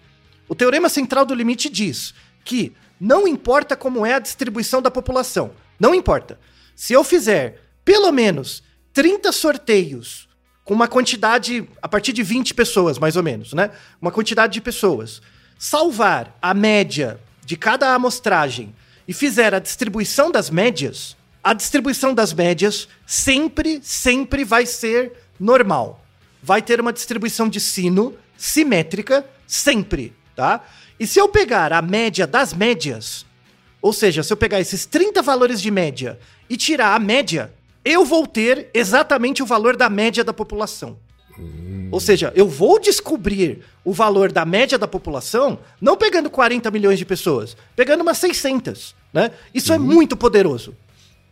O 0.49 0.55
teorema 0.55 0.89
central 0.89 1.25
do 1.25 1.35
limite 1.35 1.69
diz 1.71 2.13
que 2.45 2.73
não 3.01 3.27
importa 3.27 3.77
como 3.77 4.07
é 4.07 4.15
a 4.15 4.19
distribuição 4.19 4.81
da 4.81 4.91
população, 4.91 5.53
não 5.79 5.95
importa. 5.95 6.39
Se 6.77 6.93
eu 6.93 7.03
fizer 7.03 7.61
pelo 7.85 8.13
menos 8.13 8.63
30 8.93 9.33
sorteios 9.33 10.29
com 10.65 10.75
uma 10.75 10.87
quantidade 10.87 11.69
a 11.81 11.89
partir 11.89 12.13
de 12.13 12.23
20 12.23 12.55
pessoas, 12.55 12.99
mais 12.99 13.17
ou 13.17 13.23
menos, 13.23 13.53
né? 13.53 13.71
Uma 14.01 14.13
quantidade 14.13 14.53
de 14.53 14.61
pessoas, 14.61 15.21
salvar 15.59 16.39
a 16.41 16.55
média 16.55 17.21
de 17.45 17.57
cada 17.57 17.93
amostragem 17.95 18.75
e 19.09 19.13
fizer 19.13 19.53
a 19.55 19.59
distribuição 19.59 20.31
das 20.31 20.51
médias, 20.51 21.17
a 21.43 21.53
distribuição 21.53 22.15
das 22.15 22.33
médias 22.33 22.89
sempre, 23.05 23.81
sempre 23.83 24.45
vai 24.45 24.65
ser 24.65 25.13
normal 25.41 26.03
vai 26.43 26.61
ter 26.61 26.81
uma 26.81 26.93
distribuição 26.93 27.49
de 27.49 27.61
sino 27.61 28.15
simétrica 28.37 29.25
sempre, 29.47 30.13
tá? 30.35 30.65
E 31.03 31.07
se 31.09 31.19
eu 31.19 31.29
pegar 31.29 31.73
a 31.73 31.83
média 31.83 32.29
das 32.29 32.55
médias, 32.55 33.27
ou 33.83 33.93
seja, 33.93 34.23
se 34.23 34.33
eu 34.33 34.37
pegar 34.37 34.61
esses 34.61 34.87
30 34.87 35.21
valores 35.21 35.61
de 35.61 35.69
média 35.69 36.17
e 36.49 36.57
tirar 36.57 36.95
a 36.95 36.99
média, 37.01 37.53
eu 37.85 38.05
vou 38.05 38.25
ter 38.25 38.71
exatamente 38.73 39.43
o 39.43 39.47
valor 39.47 39.77
da 39.77 39.91
média 39.91 40.23
da 40.23 40.33
população. 40.33 40.97
Ou 41.91 41.99
seja, 41.99 42.33
eu 42.37 42.47
vou 42.47 42.79
descobrir 42.79 43.65
o 43.85 43.93
valor 43.93 44.31
da 44.31 44.45
média 44.45 44.79
da 44.79 44.87
população 44.87 45.59
não 45.81 45.97
pegando 45.97 46.31
40 46.31 46.71
milhões 46.71 47.01
de 47.01 47.05
pessoas, 47.05 47.57
pegando 47.75 48.03
umas 48.03 48.19
600, 48.19 48.95
né? 49.13 49.33
Isso 49.53 49.73
é 49.73 49.79
muito 49.79 50.17
poderoso. 50.17 50.73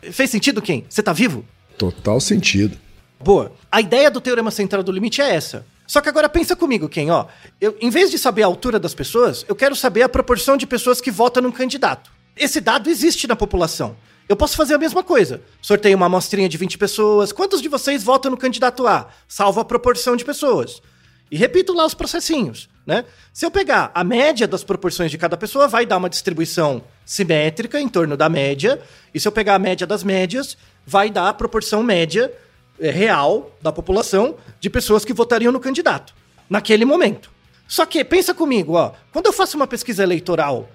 Fez 0.03 0.31
sentido, 0.31 0.61
quem? 0.61 0.85
Você 0.89 1.01
tá 1.01 1.13
vivo? 1.13 1.45
Total 1.79 2.21
sentido. 2.21 2.77
Boa. 3.21 3.53
A 3.71 3.81
ideia 3.81 4.11
do 4.11 4.21
teorema 4.21 4.51
central 4.51 4.83
do 4.83 4.91
limite 4.91 5.23
é 5.23 5.33
essa. 5.33 5.65
Só 5.91 6.01
que 6.01 6.09
agora 6.09 6.29
pensa 6.29 6.55
comigo, 6.55 6.89
quem, 6.89 7.11
ó. 7.11 7.27
Eu, 7.61 7.77
em 7.81 7.91
vez 7.91 8.13
de 8.13 8.17
saber 8.17 8.45
a 8.45 8.47
altura 8.47 8.79
das 8.79 8.95
pessoas, 8.95 9.45
eu 9.49 9.57
quero 9.57 9.75
saber 9.75 10.03
a 10.03 10.09
proporção 10.09 10.57
de 10.57 10.65
pessoas 10.65 11.01
que 11.01 11.11
votam 11.11 11.43
num 11.43 11.51
candidato. 11.51 12.13
Esse 12.37 12.61
dado 12.61 12.89
existe 12.89 13.27
na 13.27 13.35
população. 13.35 13.97
Eu 14.29 14.37
posso 14.37 14.57
fazer 14.57 14.75
a 14.75 14.79
mesma 14.79 15.03
coisa. 15.03 15.43
Sorteio 15.61 15.97
uma 15.97 16.07
amostrinha 16.07 16.49
de 16.49 16.57
20 16.57 16.79
pessoas. 16.79 17.33
Quantos 17.33 17.61
de 17.61 17.69
vocês 17.69 18.05
votam 18.05 18.31
no 18.31 18.37
candidato 18.37 18.87
A? 18.87 19.09
Salvo 19.27 19.59
a 19.59 19.65
proporção 19.65 20.15
de 20.15 20.25
pessoas. 20.25 20.81
E 21.29 21.37
repito 21.37 21.73
lá 21.73 21.85
os 21.85 21.95
processinhos, 21.95 22.69
né? 22.87 23.05
Se 23.33 23.45
eu 23.45 23.51
pegar 23.51 23.91
a 23.93 24.05
média 24.05 24.47
das 24.47 24.63
proporções 24.63 25.11
de 25.11 25.19
cada 25.19 25.37
pessoa, 25.37 25.67
vai 25.67 25.85
dar 25.85 25.97
uma 25.97 26.09
distribuição 26.09 26.85
simétrica 27.05 27.81
em 27.81 27.89
torno 27.89 28.17
da 28.17 28.29
média. 28.29 28.81
E 29.13 29.19
se 29.19 29.27
eu 29.27 29.33
pegar 29.33 29.57
a 29.57 29.59
média 29.59 29.89
das 29.89 30.05
médias, 30.05 30.57
vai 30.87 31.11
dar 31.11 31.29
a 31.29 31.35
proporção 31.35 31.83
média 31.83 32.33
real 32.81 33.55
da 33.61 33.71
população 33.71 34.37
de 34.59 34.71
pessoas 34.71 35.05
que 35.05 35.13
votariam 35.13 35.53
no 35.53 35.61
candidato 35.61 36.15
naquele 36.49 36.85
momento. 36.85 37.31
Só 37.69 37.87
que 37.87 38.05
pensa 38.05 38.35
comigo, 38.35 38.75
ó, 38.75 38.93
quando 39.13 39.27
eu 39.27 39.33
faço 39.33 39.57
uma 39.57 39.67
pesquisa 39.67 40.03
eleitoral, 40.03 40.69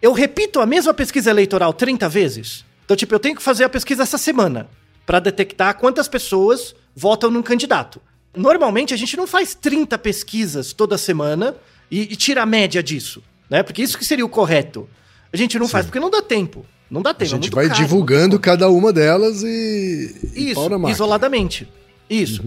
eu 0.00 0.12
repito 0.12 0.60
a 0.60 0.66
mesma 0.66 0.94
pesquisa 0.94 1.30
eleitoral 1.30 1.72
30 1.72 2.08
vezes. 2.08 2.64
Então, 2.84 2.96
tipo, 2.96 3.14
eu 3.14 3.18
tenho 3.18 3.36
que 3.36 3.42
fazer 3.42 3.64
a 3.64 3.68
pesquisa 3.68 4.04
essa 4.04 4.16
semana 4.16 4.68
para 5.04 5.18
detectar 5.18 5.76
quantas 5.76 6.08
pessoas 6.08 6.74
votam 6.94 7.30
num 7.30 7.42
candidato. 7.42 8.00
Normalmente 8.34 8.94
a 8.94 8.96
gente 8.96 9.16
não 9.16 9.26
faz 9.26 9.54
30 9.54 9.98
pesquisas 9.98 10.72
toda 10.72 10.96
semana 10.96 11.54
e, 11.90 12.02
e 12.02 12.16
tira 12.16 12.42
a 12.42 12.46
média 12.46 12.82
disso, 12.82 13.22
né? 13.50 13.62
Porque 13.62 13.82
isso 13.82 13.98
que 13.98 14.04
seria 14.04 14.24
o 14.24 14.28
correto. 14.28 14.88
A 15.32 15.36
gente 15.36 15.58
não 15.58 15.68
faz 15.68 15.84
porque 15.84 16.00
não 16.00 16.10
dá 16.10 16.22
tempo. 16.22 16.64
Não 16.90 17.02
dá 17.02 17.10
A 17.10 17.14
tempo. 17.14 17.24
é 17.24 17.26
gente 17.34 17.40
muito 17.44 17.54
vai 17.54 17.68
caro, 17.68 17.78
divulgando 17.80 18.38
cada 18.38 18.68
uma 18.70 18.92
delas 18.92 19.42
e. 19.42 20.14
e 20.34 20.50
isso, 20.52 20.60
máquina. 20.70 20.90
isoladamente. 20.90 21.68
Isso. 22.08 22.42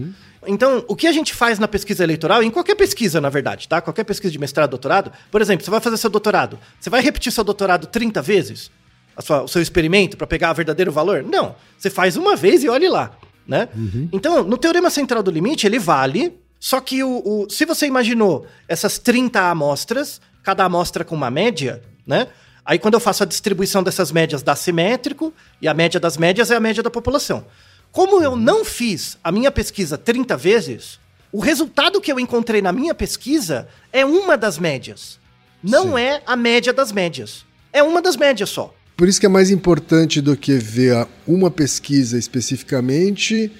Então, 0.46 0.84
o 0.88 0.96
que 0.96 1.06
a 1.06 1.12
gente 1.12 1.32
faz 1.32 1.58
na 1.60 1.68
pesquisa 1.68 2.02
eleitoral, 2.02 2.42
em 2.42 2.50
qualquer 2.50 2.74
pesquisa, 2.74 3.20
na 3.20 3.28
verdade, 3.28 3.68
tá? 3.68 3.80
Qualquer 3.80 4.02
pesquisa 4.02 4.32
de 4.32 4.38
mestrado, 4.40 4.70
doutorado, 4.70 5.12
por 5.30 5.40
exemplo, 5.40 5.64
você 5.64 5.70
vai 5.70 5.80
fazer 5.80 5.96
seu 5.96 6.10
doutorado, 6.10 6.58
você 6.80 6.90
vai 6.90 7.00
repetir 7.00 7.30
seu 7.30 7.44
doutorado 7.44 7.86
30 7.86 8.20
vezes? 8.20 8.68
A 9.16 9.22
sua- 9.22 9.42
o 9.44 9.48
seu 9.48 9.62
experimento 9.62 10.16
para 10.16 10.26
pegar 10.26 10.50
o 10.50 10.54
verdadeiro 10.54 10.90
valor? 10.90 11.22
Não. 11.22 11.54
Você 11.78 11.88
faz 11.90 12.16
uma 12.16 12.34
vez 12.34 12.64
e 12.64 12.68
olhe 12.68 12.88
lá, 12.88 13.12
né? 13.46 13.68
Então, 14.10 14.42
no 14.42 14.56
teorema 14.58 14.90
central 14.90 15.22
do 15.22 15.30
limite, 15.30 15.64
ele 15.66 15.78
vale, 15.78 16.34
só 16.58 16.80
que 16.80 17.04
o, 17.04 17.22
o- 17.24 17.46
se 17.50 17.64
você 17.64 17.86
imaginou 17.86 18.44
essas 18.66 18.98
30 18.98 19.42
amostras, 19.48 20.20
cada 20.42 20.64
amostra 20.64 21.04
com 21.04 21.14
uma 21.14 21.30
média, 21.30 21.82
né? 22.04 22.26
Aí 22.64 22.78
quando 22.78 22.94
eu 22.94 23.00
faço 23.00 23.22
a 23.22 23.26
distribuição 23.26 23.82
dessas 23.82 24.12
médias 24.12 24.42
dá 24.42 24.54
simétrico, 24.54 25.32
e 25.60 25.66
a 25.66 25.74
média 25.74 25.98
das 25.98 26.16
médias 26.16 26.50
é 26.50 26.56
a 26.56 26.60
média 26.60 26.82
da 26.82 26.90
população. 26.90 27.44
Como 27.90 28.22
eu 28.22 28.36
não 28.36 28.64
fiz 28.64 29.18
a 29.22 29.30
minha 29.30 29.50
pesquisa 29.50 29.98
30 29.98 30.36
vezes, 30.36 30.98
o 31.30 31.40
resultado 31.40 32.00
que 32.00 32.12
eu 32.12 32.20
encontrei 32.20 32.62
na 32.62 32.72
minha 32.72 32.94
pesquisa 32.94 33.68
é 33.92 34.04
uma 34.04 34.36
das 34.36 34.58
médias. 34.58 35.18
Não 35.62 35.96
Sim. 35.96 36.00
é 36.00 36.22
a 36.26 36.36
média 36.36 36.72
das 36.72 36.92
médias. 36.92 37.44
É 37.72 37.82
uma 37.82 38.00
das 38.00 38.16
médias 38.16 38.50
só. 38.50 38.74
Por 38.96 39.08
isso 39.08 39.18
que 39.18 39.26
é 39.26 39.28
mais 39.28 39.50
importante 39.50 40.20
do 40.20 40.36
que 40.36 40.56
ver 40.58 41.06
uma 41.26 41.50
pesquisa 41.50 42.18
especificamente, 42.18 43.50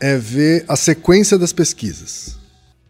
é 0.00 0.16
ver 0.16 0.64
a 0.68 0.76
sequência 0.76 1.38
das 1.38 1.52
pesquisas. 1.52 2.36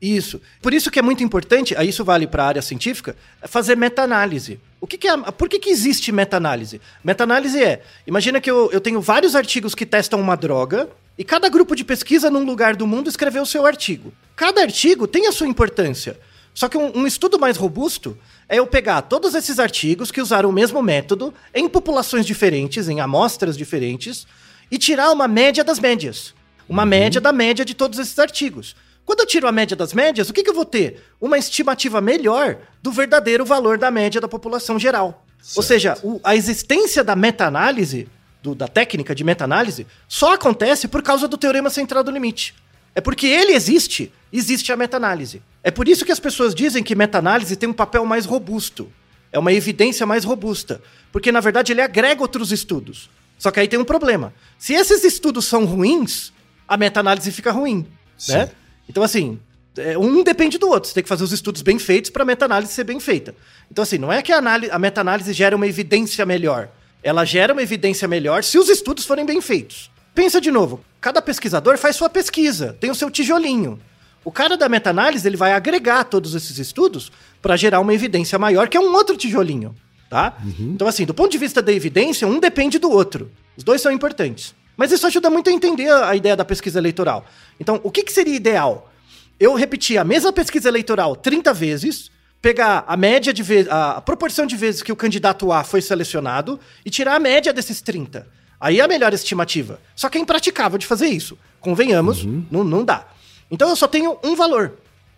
Isso. 0.05 0.39
Por 0.61 0.75
isso 0.75 0.91
que 0.91 0.99
é 0.99 1.03
muito 1.03 1.25
importante, 1.25 1.75
aí 1.77 1.89
isso 1.89 2.05
vale 2.05 2.27
para 2.27 2.45
a 2.45 2.47
área 2.47 2.63
científica, 2.63 3.17
fazer 3.45 3.75
meta-análise. 3.75 4.61
O 4.79 4.87
que, 4.87 4.99
que 4.99 5.09
é, 5.09 5.17
por 5.17 5.49
que, 5.49 5.59
que 5.59 5.71
existe 5.71 6.13
meta-análise? 6.13 6.79
Meta-análise 7.03 7.63
é, 7.63 7.83
imagina 8.07 8.39
que 8.39 8.51
eu, 8.51 8.71
eu 8.71 8.83
tenho 8.83 9.01
vários 9.01 9.35
artigos 9.35 9.75
que 9.75 9.87
testam 9.87 10.21
uma 10.21 10.37
droga, 10.37 10.91
e 11.17 11.25
cada 11.25 11.49
grupo 11.49 11.75
de 11.75 11.85
pesquisa 11.85 12.29
num 12.29 12.45
lugar 12.45 12.77
do 12.77 12.87
mundo 12.87 13.09
escreveu 13.09 13.45
o 13.45 13.47
seu 13.47 13.65
artigo. 13.65 14.13
Cada 14.37 14.61
artigo 14.61 15.07
tem 15.07 15.27
a 15.27 15.33
sua 15.33 15.47
importância. 15.47 16.19
Só 16.53 16.69
que 16.69 16.77
um, 16.77 16.99
um 16.99 17.07
estudo 17.07 17.39
mais 17.39 17.57
robusto 17.57 18.19
é 18.47 18.59
eu 18.59 18.67
pegar 18.67 19.01
todos 19.03 19.35
esses 19.35 19.59
artigos 19.59 20.11
que 20.11 20.21
usaram 20.21 20.51
o 20.51 20.53
mesmo 20.53 20.83
método 20.83 21.33
em 21.55 21.67
populações 21.67 22.27
diferentes, 22.27 22.91
em 22.91 23.01
amostras 23.01 23.57
diferentes, 23.57 24.27
e 24.71 24.77
tirar 24.77 25.11
uma 25.13 25.27
média 25.27 25.65
das 25.65 25.79
médias. 25.79 26.35
Uma 26.69 26.85
média 26.85 27.23
da 27.23 27.33
média 27.33 27.65
de 27.65 27.73
todos 27.73 27.99
esses 27.99 28.19
artigos. 28.19 28.77
Quando 29.05 29.21
eu 29.21 29.27
tiro 29.27 29.47
a 29.47 29.53
média 29.53 29.77
das 29.77 29.93
médias, 29.93 30.29
o 30.29 30.33
que, 30.33 30.43
que 30.43 30.51
eu 30.51 30.55
vou 30.55 30.65
ter? 30.65 31.03
Uma 31.21 31.37
estimativa 31.39 32.01
melhor 32.01 32.57
do 32.83 32.91
verdadeiro 32.91 33.45
valor 33.45 33.77
da 33.79 33.91
média 33.91 34.21
da 34.21 34.29
população 34.29 34.79
geral. 34.79 35.25
Ou 35.57 35.63
Certo. 35.63 35.67
seja, 35.67 35.99
o- 36.03 36.21
a 36.25 36.35
existência 36.35 37.05
da 37.05 37.15
meta-análise, 37.15 38.09
da 38.57 38.67
técnica 38.69 39.15
de 39.15 39.23
meta-análise, 39.25 39.87
só 40.09 40.35
acontece 40.35 40.89
por 40.89 41.03
causa 41.03 41.29
do 41.29 41.37
teorema 41.37 41.69
central 41.71 42.03
do 42.03 42.11
limite. 42.11 42.55
É 42.95 43.01
porque 43.01 43.27
ele 43.27 43.53
existe, 43.53 44.13
existe 44.33 44.73
a 44.73 44.77
meta-análise. 44.77 45.43
É 45.63 45.71
por 45.71 45.89
isso 45.89 46.05
que 46.05 46.13
as 46.13 46.21
pessoas 46.21 46.55
dizem 46.55 46.83
que 46.83 46.95
meta-análise 46.95 47.57
tem 47.57 47.69
um 47.69 47.73
papel 47.75 48.05
mais 48.07 48.25
robusto. 48.25 48.91
É 49.33 49.39
uma 49.39 49.53
evidência 49.53 50.07
mais 50.07 50.25
robusta. 50.25 50.81
Porque, 51.11 51.33
na 51.33 51.41
verdade, 51.41 51.73
ele 51.73 51.81
agrega 51.83 52.23
outros 52.23 52.53
estudos. 52.53 53.11
Só 53.39 53.51
que 53.51 53.59
aí 53.61 53.67
tem 53.69 53.79
um 53.79 53.85
problema. 53.85 54.33
Se 54.59 54.73
esses 54.75 55.03
estudos 55.05 55.45
são 55.47 55.65
ruins, 55.65 56.33
a 56.69 56.77
meta-análise 56.77 57.31
fica 57.33 57.51
ruim. 57.51 57.87
Né? 58.29 58.51
Então, 58.89 59.03
assim, 59.03 59.39
é, 59.77 59.99
um 59.99 60.23
depende 60.23 60.59
do 60.59 60.69
outro. 60.69 60.89
Você 60.89 60.95
tem 60.95 61.03
que 61.03 61.09
fazer 61.09 61.25
os 61.25 61.33
estudos 61.33 61.63
bem 61.63 61.79
feitos 61.79 62.11
para 62.11 62.23
a 62.23 62.27
meta-análise 62.27 62.73
ser 62.73 62.85
bem 62.85 63.01
feita. 63.01 63.35
Então, 63.71 63.83
assim, 63.83 63.99
não 63.99 64.13
é 64.13 64.23
que 64.23 64.33
a, 64.33 64.39
a 64.39 64.79
meta-análise 64.79 65.33
gera 65.33 65.57
uma 65.57 65.67
evidência 65.67 66.25
melhor. 66.25 66.69
Ela 67.03 67.25
gera 67.25 67.53
uma 67.53 67.63
evidência 67.63 68.09
melhor 68.09 68.43
se 68.43 68.59
os 68.59 68.69
estudos 68.69 69.05
forem 69.05 69.27
bem 69.27 69.41
feitos. 69.41 69.91
Pensa 70.15 70.41
de 70.41 70.51
novo. 70.51 70.83
Cada 71.01 71.21
pesquisador 71.21 71.77
faz 71.77 71.97
sua 71.97 72.09
pesquisa, 72.09 72.77
tem 72.81 72.91
o 72.91 72.95
seu 72.95 73.11
tijolinho. 73.11 73.81
O 74.25 74.33
cara 74.33 74.57
da 74.57 74.69
meta-análise 74.69 75.29
ele 75.29 75.37
vai 75.37 75.53
agregar 75.53 76.05
todos 76.05 76.35
esses 76.35 76.57
estudos 76.59 77.13
para 77.43 77.57
gerar 77.57 77.81
uma 77.81 77.93
evidência 77.93 78.39
maior, 78.39 78.69
que 78.69 78.77
é 78.77 78.81
um 78.81 78.95
outro 78.95 79.17
tijolinho, 79.19 79.75
tá? 80.09 80.39
Uhum. 80.43 80.73
Então 80.75 80.89
assim, 80.89 81.05
do 81.05 81.13
ponto 81.13 81.31
de 81.31 81.37
vista 81.37 81.61
da 81.61 81.73
evidência, 81.73 82.27
um 82.27 82.41
depende 82.41 82.79
do 82.79 82.91
outro. 82.91 83.31
Os 83.55 83.63
dois 83.63 83.83
são 83.83 83.93
importantes. 83.93 84.55
Mas 84.77 84.93
isso 84.93 85.07
ajuda 85.07 85.31
muito 85.31 85.51
a 85.51 85.53
entender 85.53 85.91
a 85.91 86.15
ideia 86.15 86.37
da 86.37 86.45
pesquisa 86.45 86.79
eleitoral. 86.79 87.25
Então, 87.61 87.81
o 87.83 87.91
que, 87.91 88.03
que 88.03 88.13
seria 88.13 88.35
ideal? 88.35 88.91
Eu 89.39 89.55
repetir 89.55 89.99
a 89.99 90.05
mesma 90.05 90.33
pesquisa 90.33 90.69
eleitoral 90.69 91.15
30 91.17 91.53
vezes, 91.53 92.11
pegar 92.41 92.85
a 92.87 92.97
média 92.97 93.33
de 93.33 93.43
vezes, 93.43 93.71
a 93.71 94.01
proporção 94.01 94.47
de 94.47 94.57
vezes 94.57 94.83
que 94.83 94.93
o 94.93 94.97
candidato 94.97 95.51
A 95.53 95.65
foi 95.65 95.81
selecionado 95.81 96.59
e 96.85 96.91
tirar 96.91 97.15
a 97.17 97.21
média 97.21 97.53
desses 97.53 97.81
30. 97.81 98.27
Aí 98.61 98.81
é 98.81 98.83
a 98.83 98.89
melhor 98.89 99.13
estimativa. 99.13 99.81
Só 99.95 100.09
que 100.09 100.19
é 100.19 100.21
impraticável 100.21 100.79
de 100.79 100.87
fazer 100.87 101.09
isso. 101.09 101.39
Convenhamos, 101.61 102.25
uhum. 102.25 102.45
não, 102.51 102.65
não 102.65 102.85
dá. 102.85 103.07
Então 103.51 103.69
eu 103.69 103.77
só 103.77 103.87
tenho 103.87 104.19
um 104.23 104.35
valor. 104.35 104.73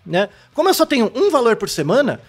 Né? 0.04 0.28
Como 0.54 0.68
eu 0.68 0.74
só 0.74 0.86
tenho 0.86 1.10
um 1.14 1.30
valor 1.30 1.56
por 1.56 1.68
semana, 1.68 2.20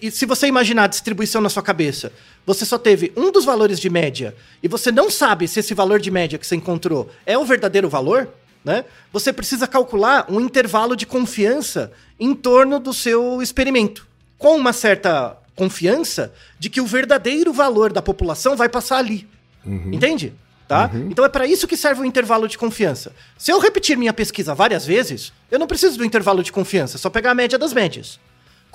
e 0.00 0.10
se 0.10 0.26
você 0.26 0.46
imaginar 0.46 0.84
a 0.84 0.88
distribuição 0.88 1.40
na 1.40 1.48
sua 1.48 1.62
cabeça, 1.62 2.12
você 2.44 2.64
só 2.64 2.78
teve 2.78 3.12
um 3.16 3.32
dos 3.32 3.44
valores 3.44 3.80
de 3.80 3.88
média 3.88 4.34
e 4.62 4.68
você 4.68 4.92
não 4.92 5.10
sabe 5.10 5.48
se 5.48 5.60
esse 5.60 5.74
valor 5.74 5.98
de 5.98 6.10
média 6.10 6.38
que 6.38 6.46
você 6.46 6.56
encontrou 6.56 7.10
é 7.24 7.36
o 7.38 7.44
verdadeiro 7.44 7.88
valor, 7.88 8.28
né? 8.64 8.84
Você 9.12 9.32
precisa 9.32 9.66
calcular 9.66 10.26
um 10.28 10.40
intervalo 10.40 10.96
de 10.96 11.06
confiança 11.06 11.92
em 12.20 12.34
torno 12.34 12.78
do 12.78 12.92
seu 12.92 13.40
experimento, 13.40 14.06
com 14.38 14.56
uma 14.56 14.72
certa 14.72 15.36
confiança 15.54 16.32
de 16.58 16.68
que 16.68 16.80
o 16.80 16.86
verdadeiro 16.86 17.52
valor 17.52 17.92
da 17.92 18.02
população 18.02 18.54
vai 18.54 18.68
passar 18.68 18.98
ali. 18.98 19.26
Uhum. 19.64 19.92
Entende? 19.92 20.34
Tá? 20.68 20.90
Uhum. 20.92 21.08
Então 21.10 21.24
é 21.24 21.28
para 21.28 21.46
isso 21.46 21.66
que 21.66 21.76
serve 21.76 22.02
o 22.02 22.04
intervalo 22.04 22.48
de 22.48 22.58
confiança. 22.58 23.12
Se 23.38 23.52
eu 23.52 23.58
repetir 23.58 23.96
minha 23.96 24.12
pesquisa 24.12 24.54
várias 24.54 24.84
vezes, 24.84 25.32
eu 25.50 25.58
não 25.58 25.66
preciso 25.66 25.96
do 25.96 26.04
intervalo 26.04 26.42
de 26.42 26.52
confiança, 26.52 26.96
é 26.96 26.98
só 26.98 27.08
pegar 27.08 27.30
a 27.30 27.34
média 27.34 27.58
das 27.58 27.72
médias. 27.72 28.18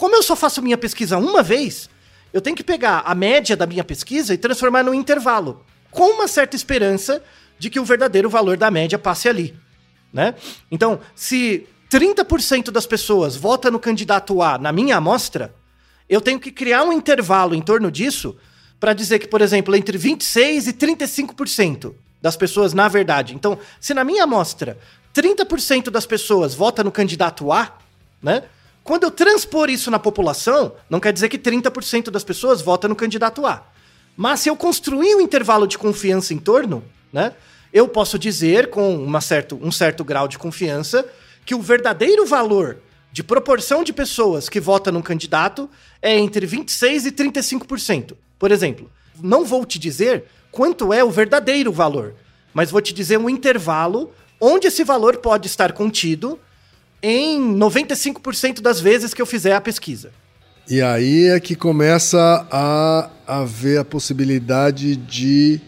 Como 0.02 0.16
eu 0.16 0.24
só 0.24 0.36
faço 0.36 0.64
minha 0.64 0.80
pesquisa 0.80 1.20
uma 1.20 1.44
vez, 1.44 1.88
eu 2.34 2.42
tenho 2.42 2.56
que 2.56 2.64
pegar 2.64 3.04
a 3.06 3.14
média 3.14 3.56
da 3.56 3.68
minha 3.68 3.84
pesquisa 3.84 4.34
e 4.34 4.38
transformar 4.38 4.84
num 4.84 4.96
intervalo, 4.96 5.64
com 5.92 6.16
uma 6.16 6.28
certa 6.28 6.56
esperança 6.56 7.24
de 7.60 7.70
que 7.70 7.80
o 7.80 7.86
verdadeiro 7.86 8.28
valor 8.28 8.58
da 8.58 8.72
média 8.72 8.98
passe 8.98 9.30
ali. 9.30 9.56
Né? 10.12 10.34
Então, 10.72 11.00
se 11.14 11.68
30% 11.88 12.72
das 12.72 12.88
pessoas 12.88 13.36
vota 13.36 13.70
no 13.70 13.80
candidato 13.80 14.42
A 14.42 14.58
na 14.58 14.72
minha 14.72 14.98
amostra, 14.98 15.54
eu 16.10 16.20
tenho 16.20 16.40
que 16.40 16.52
criar 16.52 16.82
um 16.82 16.92
intervalo 16.92 17.54
em 17.54 17.62
torno 17.62 17.92
disso 17.92 18.36
para 18.80 18.94
dizer 18.94 19.20
que, 19.20 19.28
por 19.28 19.40
exemplo, 19.40 19.76
entre 19.76 20.00
26% 20.00 20.66
e 20.66 20.74
35% 20.74 21.94
das 22.20 22.36
pessoas, 22.36 22.74
na 22.74 22.88
verdade. 22.88 23.36
Então, 23.36 23.60
se 23.80 23.94
na 23.94 24.04
minha 24.04 24.24
amostra 24.24 24.80
30% 25.14 25.92
das 25.92 26.08
pessoas 26.08 26.56
vota 26.56 26.84
no 26.84 26.92
candidato 26.92 27.52
A, 27.52 27.78
né? 28.20 28.46
Quando 28.84 29.04
eu 29.04 29.12
transpor 29.12 29.70
isso 29.70 29.92
na 29.92 30.00
população, 30.00 30.74
não 30.90 31.00
quer 31.00 31.14
dizer 31.14 31.30
que 31.30 31.38
30% 31.38 32.10
das 32.10 32.24
pessoas 32.24 32.62
votam 32.62 32.90
no 32.90 32.96
candidato 32.96 33.46
A. 33.46 33.64
Mas 34.18 34.42
se 34.42 34.50
eu 34.50 34.56
construir 34.56 35.16
um 35.16 35.22
intervalo 35.22 35.68
de 35.68 35.78
confiança 35.78 36.34
em 36.34 36.38
torno, 36.38 36.84
né, 37.14 37.34
eu 37.72 37.88
posso 37.88 38.18
dizer 38.18 38.70
com 38.70 38.96
uma 38.96 39.22
certo, 39.22 39.60
um 39.62 39.72
certo 39.72 40.04
grau 40.04 40.28
de 40.28 40.38
confiança 40.38 41.06
que 41.46 41.56
o 41.56 41.62
verdadeiro 41.62 42.26
valor 42.26 42.80
de 43.12 43.24
proporção 43.24 43.84
de 43.84 43.94
pessoas 43.94 44.50
que 44.50 44.60
votam 44.60 44.94
num 44.94 45.02
candidato 45.02 45.70
é 46.02 46.18
entre 46.18 46.48
26% 46.48 47.06
e 47.06 47.12
35%. 47.12 48.16
Por 48.40 48.52
exemplo, 48.52 48.90
não 49.22 49.46
vou 49.46 49.66
te 49.66 49.78
dizer 49.78 50.26
quanto 50.52 50.92
é 50.92 51.04
o 51.04 51.12
verdadeiro 51.12 51.72
valor, 51.72 52.16
mas 52.54 52.72
vou 52.72 52.82
te 52.82 52.94
dizer 52.94 53.18
um 53.18 53.30
intervalo 53.30 54.12
onde 54.40 54.68
esse 54.68 54.84
valor 54.84 55.18
pode 55.18 55.48
estar 55.48 55.72
contido 55.72 56.40
em 57.02 57.56
95% 57.56 58.62
das 58.62 58.80
vezes 58.80 59.14
que 59.14 59.22
eu 59.22 59.26
fizer 59.26 59.54
a 59.56 59.62
pesquisa. 59.62 60.12
E 60.70 60.82
aí 60.82 61.26
é 61.26 61.40
que 61.40 61.56
começa 61.56 62.48
a 62.50 63.10
haver 63.28 63.80
a 63.80 63.86
possibilidade 63.86 64.96
de 64.96 65.60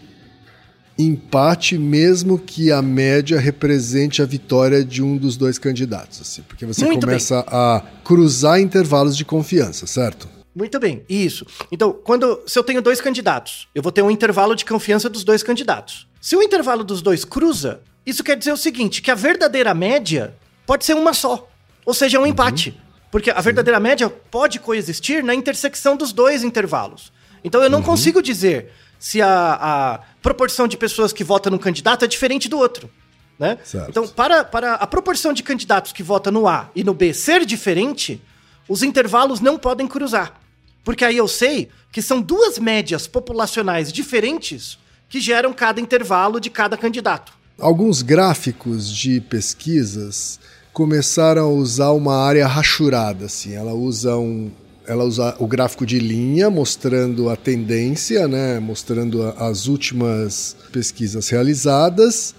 empate, 0.96 1.76
mesmo 1.76 2.38
que 2.38 2.70
a 2.70 2.80
média 2.80 3.38
represente 3.38 4.22
a 4.22 4.24
vitória 4.24 4.84
de 4.84 5.02
um 5.02 5.16
dos 5.16 5.36
dois 5.36 5.58
candidatos, 5.58 6.20
assim, 6.20 6.42
porque 6.42 6.64
você 6.64 6.84
Muito 6.84 7.04
começa 7.04 7.42
bem. 7.42 7.44
a 7.50 7.82
cruzar 8.04 8.60
intervalos 8.60 9.16
de 9.16 9.24
confiança, 9.24 9.86
certo? 9.86 10.28
Muito 10.54 10.78
bem, 10.78 11.02
isso. 11.08 11.44
Então, 11.72 11.92
quando 11.92 12.40
se 12.46 12.56
eu 12.56 12.62
tenho 12.62 12.80
dois 12.80 13.00
candidatos, 13.00 13.66
eu 13.74 13.82
vou 13.82 13.90
ter 13.90 14.02
um 14.02 14.10
intervalo 14.10 14.54
de 14.54 14.64
confiança 14.64 15.10
dos 15.10 15.24
dois 15.24 15.42
candidatos. 15.42 16.06
Se 16.20 16.36
o 16.36 16.42
intervalo 16.42 16.84
dos 16.84 17.02
dois 17.02 17.24
cruza, 17.24 17.80
isso 18.06 18.22
quer 18.22 18.36
dizer 18.36 18.52
o 18.52 18.56
seguinte, 18.56 19.02
que 19.02 19.10
a 19.10 19.16
verdadeira 19.16 19.74
média 19.74 20.32
pode 20.66 20.84
ser 20.84 20.94
uma 20.94 21.12
só. 21.12 21.48
Ou 21.84 21.94
seja, 21.94 22.16
é 22.16 22.20
um 22.20 22.24
uhum. 22.24 22.28
empate. 22.28 22.80
Porque 23.10 23.30
a 23.30 23.40
verdadeira 23.40 23.78
média 23.78 24.10
pode 24.10 24.58
coexistir 24.58 25.22
na 25.22 25.34
intersecção 25.34 25.96
dos 25.96 26.12
dois 26.12 26.42
intervalos. 26.42 27.12
Então 27.44 27.62
eu 27.62 27.70
não 27.70 27.78
uhum. 27.78 27.84
consigo 27.84 28.22
dizer 28.22 28.72
se 28.98 29.20
a, 29.20 29.58
a, 29.60 30.00
proporção 30.22 30.66
de 30.66 30.76
pessoas 30.76 31.12
que 31.12 31.22
votam 31.22 31.52
num 31.52 31.58
candidato 31.58 32.04
é 32.04 32.08
diferente 32.08 32.48
do 32.48 32.58
outro. 32.58 32.90
Né? 33.38 33.58
Então, 33.88 34.08
para, 34.08 34.44
para 34.44 34.74
a 34.74 34.86
proporção 34.86 35.32
de 35.32 35.42
candidatos 35.42 35.92
que 35.92 36.02
votam 36.02 36.32
no 36.32 36.48
A 36.48 36.70
e 36.74 36.82
no 36.82 36.94
B 36.94 37.12
ser 37.12 37.44
diferente, 37.44 38.22
os 38.68 38.82
intervalos 38.82 39.40
não 39.40 39.58
podem 39.58 39.86
cruzar. 39.86 40.40
Porque 40.82 41.04
aí 41.04 41.16
eu 41.16 41.28
sei 41.28 41.68
que 41.92 42.00
são 42.00 42.20
duas 42.20 42.58
médias 42.58 43.06
populacionais 43.06 43.92
diferentes 43.92 44.78
que 45.08 45.20
geram 45.20 45.52
cada 45.52 45.80
intervalo 45.80 46.40
de 46.40 46.50
cada 46.50 46.76
candidato. 46.76 47.32
Alguns 47.58 48.02
gráficos 48.02 48.90
de 48.90 49.20
pesquisas 49.20 50.40
começaram 50.74 51.44
a 51.44 51.48
usar 51.48 51.92
uma 51.92 52.16
área 52.16 52.46
rachurada, 52.46 53.26
assim. 53.26 53.54
Ela 53.54 53.72
usa 53.72 54.16
um, 54.16 54.50
ela 54.86 55.04
usa 55.04 55.34
o 55.38 55.46
gráfico 55.46 55.86
de 55.86 55.98
linha 55.98 56.50
mostrando 56.50 57.30
a 57.30 57.36
tendência, 57.36 58.28
né, 58.28 58.58
mostrando 58.58 59.22
a, 59.22 59.48
as 59.48 59.66
últimas 59.66 60.56
pesquisas 60.72 61.28
realizadas, 61.28 62.34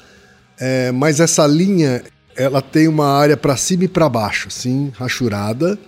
é, 0.60 0.92
mas 0.92 1.20
essa 1.20 1.48
linha 1.48 2.04
ela 2.36 2.62
tem 2.62 2.88
uma 2.88 3.08
área 3.08 3.38
para 3.38 3.56
cima 3.56 3.86
e 3.86 3.88
para 3.88 4.10
baixo, 4.10 4.50
assim, 4.50 4.92
rachurada, 4.96 5.80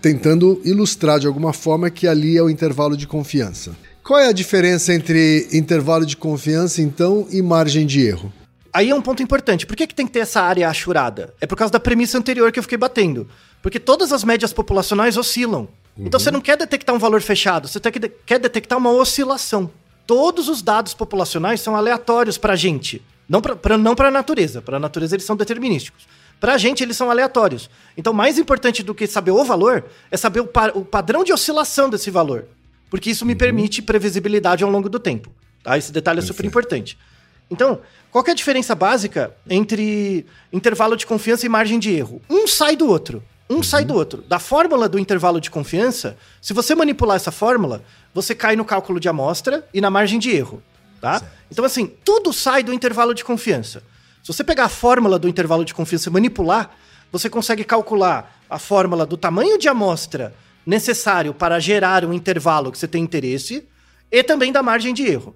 tentando 0.00 0.60
ilustrar 0.64 1.20
de 1.20 1.26
alguma 1.26 1.52
forma 1.52 1.90
que 1.90 2.08
ali 2.08 2.36
é 2.38 2.42
o 2.42 2.50
intervalo 2.50 2.96
de 2.96 3.06
confiança. 3.06 3.72
Qual 4.02 4.18
é 4.18 4.26
a 4.26 4.32
diferença 4.32 4.92
entre 4.92 5.46
intervalo 5.52 6.04
de 6.04 6.16
confiança, 6.16 6.82
então, 6.82 7.26
e 7.30 7.40
margem 7.42 7.86
de 7.86 8.00
erro? 8.00 8.32
Aí 8.72 8.88
é 8.88 8.94
um 8.94 9.02
ponto 9.02 9.22
importante. 9.22 9.66
Por 9.66 9.76
que, 9.76 9.86
que 9.86 9.94
tem 9.94 10.06
que 10.06 10.12
ter 10.12 10.20
essa 10.20 10.40
área 10.40 10.68
achurada? 10.68 11.34
É 11.40 11.46
por 11.46 11.56
causa 11.56 11.72
da 11.72 11.80
premissa 11.80 12.16
anterior 12.16 12.50
que 12.50 12.58
eu 12.58 12.62
fiquei 12.62 12.78
batendo. 12.78 13.28
Porque 13.60 13.78
todas 13.78 14.12
as 14.12 14.24
médias 14.24 14.52
populacionais 14.52 15.16
oscilam. 15.16 15.68
Uhum. 15.96 16.06
Então 16.06 16.18
você 16.18 16.30
não 16.30 16.40
quer 16.40 16.56
detectar 16.56 16.94
um 16.94 16.98
valor 16.98 17.20
fechado, 17.20 17.68
você 17.68 17.78
quer 18.24 18.38
detectar 18.38 18.78
uma 18.78 18.90
oscilação. 18.90 19.70
Todos 20.06 20.48
os 20.48 20.62
dados 20.62 20.94
populacionais 20.94 21.60
são 21.60 21.76
aleatórios 21.76 22.38
para 22.38 22.54
a 22.54 22.56
gente. 22.56 23.02
Não 23.28 23.40
para 23.40 23.78
não 23.78 23.94
a 23.96 24.10
natureza. 24.10 24.62
Para 24.62 24.78
a 24.78 24.80
natureza 24.80 25.14
eles 25.14 25.26
são 25.26 25.36
determinísticos. 25.36 26.08
Para 26.40 26.54
a 26.54 26.58
gente 26.58 26.82
eles 26.82 26.96
são 26.96 27.10
aleatórios. 27.10 27.68
Então 27.96 28.12
mais 28.12 28.38
importante 28.38 28.82
do 28.82 28.94
que 28.94 29.06
saber 29.06 29.30
o 29.30 29.44
valor 29.44 29.84
é 30.10 30.16
saber 30.16 30.40
o, 30.40 30.46
pa 30.46 30.72
o 30.74 30.84
padrão 30.84 31.22
de 31.22 31.32
oscilação 31.32 31.90
desse 31.90 32.10
valor. 32.10 32.46
Porque 32.90 33.10
isso 33.10 33.24
me 33.24 33.32
uhum. 33.32 33.38
permite 33.38 33.82
previsibilidade 33.82 34.64
ao 34.64 34.70
longo 34.70 34.88
do 34.88 34.98
tempo. 34.98 35.30
Tá? 35.62 35.76
Esse 35.76 35.92
detalhe 35.92 36.18
é 36.18 36.22
super 36.22 36.44
importante. 36.44 36.98
Então, 37.50 37.80
qual 38.12 38.22
é 38.28 38.30
a 38.32 38.34
diferença 38.34 38.74
básica 38.74 39.34
entre 39.48 40.26
intervalo 40.52 40.96
de 40.96 41.06
confiança 41.06 41.46
e 41.46 41.48
margem 41.48 41.78
de 41.78 41.90
erro? 41.90 42.20
Um 42.28 42.46
sai 42.46 42.76
do 42.76 42.86
outro. 42.86 43.22
Um 43.48 43.56
uhum. 43.56 43.62
sai 43.62 43.86
do 43.86 43.94
outro. 43.94 44.20
Da 44.20 44.38
fórmula 44.38 44.86
do 44.86 44.98
intervalo 44.98 45.40
de 45.40 45.50
confiança, 45.50 46.18
se 46.40 46.52
você 46.52 46.74
manipular 46.74 47.16
essa 47.16 47.32
fórmula, 47.32 47.82
você 48.12 48.34
cai 48.34 48.54
no 48.54 48.66
cálculo 48.66 49.00
de 49.00 49.08
amostra 49.08 49.66
e 49.72 49.80
na 49.80 49.88
margem 49.88 50.18
de 50.18 50.30
erro. 50.30 50.62
Tá? 51.00 51.22
Então, 51.50 51.64
assim, 51.64 51.90
tudo 52.04 52.34
sai 52.34 52.62
do 52.62 52.72
intervalo 52.74 53.14
de 53.14 53.24
confiança. 53.24 53.82
Se 54.22 54.30
você 54.30 54.44
pegar 54.44 54.66
a 54.66 54.68
fórmula 54.68 55.18
do 55.18 55.26
intervalo 55.26 55.64
de 55.64 55.72
confiança 55.72 56.10
e 56.10 56.12
manipular, 56.12 56.70
você 57.10 57.30
consegue 57.30 57.64
calcular 57.64 58.42
a 58.48 58.58
fórmula 58.58 59.06
do 59.06 59.16
tamanho 59.16 59.58
de 59.58 59.68
amostra 59.68 60.34
necessário 60.66 61.32
para 61.32 61.58
gerar 61.58 62.04
um 62.04 62.12
intervalo 62.12 62.70
que 62.70 62.76
você 62.78 62.86
tem 62.86 63.02
interesse 63.02 63.66
e 64.10 64.22
também 64.22 64.52
da 64.52 64.62
margem 64.62 64.92
de 64.92 65.02
erro. 65.06 65.34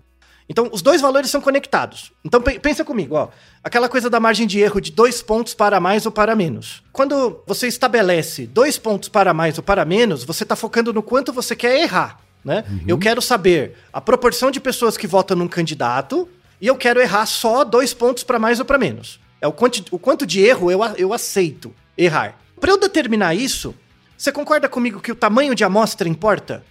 Então, 0.48 0.68
os 0.72 0.80
dois 0.80 1.00
valores 1.00 1.30
são 1.30 1.40
conectados. 1.40 2.12
Então, 2.24 2.40
pensa 2.40 2.84
comigo, 2.84 3.16
ó. 3.16 3.28
Aquela 3.64 3.88
coisa 3.88 4.08
da 4.08 4.20
margem 4.20 4.46
de 4.46 4.60
erro 4.60 4.80
de 4.80 4.92
dois 4.92 5.20
pontos 5.20 5.54
para 5.54 5.80
mais 5.80 6.06
ou 6.06 6.12
para 6.12 6.36
menos. 6.36 6.82
Quando 6.92 7.42
você 7.46 7.66
estabelece 7.66 8.46
dois 8.46 8.78
pontos 8.78 9.08
para 9.08 9.34
mais 9.34 9.58
ou 9.58 9.64
para 9.64 9.84
menos, 9.84 10.22
você 10.22 10.44
está 10.44 10.54
focando 10.54 10.92
no 10.92 11.02
quanto 11.02 11.32
você 11.32 11.56
quer 11.56 11.80
errar. 11.80 12.20
Né? 12.44 12.64
Uhum. 12.68 12.80
Eu 12.86 12.98
quero 12.98 13.20
saber 13.20 13.76
a 13.92 14.00
proporção 14.00 14.52
de 14.52 14.60
pessoas 14.60 14.96
que 14.96 15.06
votam 15.06 15.36
num 15.36 15.48
candidato 15.48 16.28
e 16.60 16.68
eu 16.68 16.76
quero 16.76 17.00
errar 17.00 17.26
só 17.26 17.64
dois 17.64 17.92
pontos 17.92 18.22
para 18.22 18.38
mais 18.38 18.60
ou 18.60 18.64
para 18.64 18.78
menos. 18.78 19.18
É 19.40 19.48
o, 19.48 19.52
quanti, 19.52 19.84
o 19.90 19.98
quanto 19.98 20.24
de 20.24 20.40
erro 20.40 20.70
eu, 20.70 20.80
eu 20.96 21.12
aceito 21.12 21.74
errar. 21.98 22.38
Para 22.60 22.70
eu 22.70 22.78
determinar 22.78 23.34
isso, 23.34 23.74
você 24.16 24.30
concorda 24.30 24.68
comigo 24.68 25.00
que 25.00 25.10
o 25.10 25.16
tamanho 25.16 25.56
de 25.56 25.64
amostra 25.64 26.08
importa? 26.08 26.64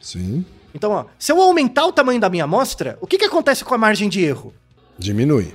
Sim. 0.00 0.44
Então, 0.74 0.92
ó, 0.92 1.04
se 1.18 1.32
eu 1.32 1.40
aumentar 1.40 1.86
o 1.86 1.92
tamanho 1.92 2.20
da 2.20 2.28
minha 2.28 2.44
amostra, 2.44 2.96
o 3.00 3.06
que, 3.06 3.18
que 3.18 3.24
acontece 3.24 3.64
com 3.64 3.74
a 3.74 3.78
margem 3.78 4.08
de 4.08 4.22
erro? 4.22 4.54
Diminui. 4.98 5.52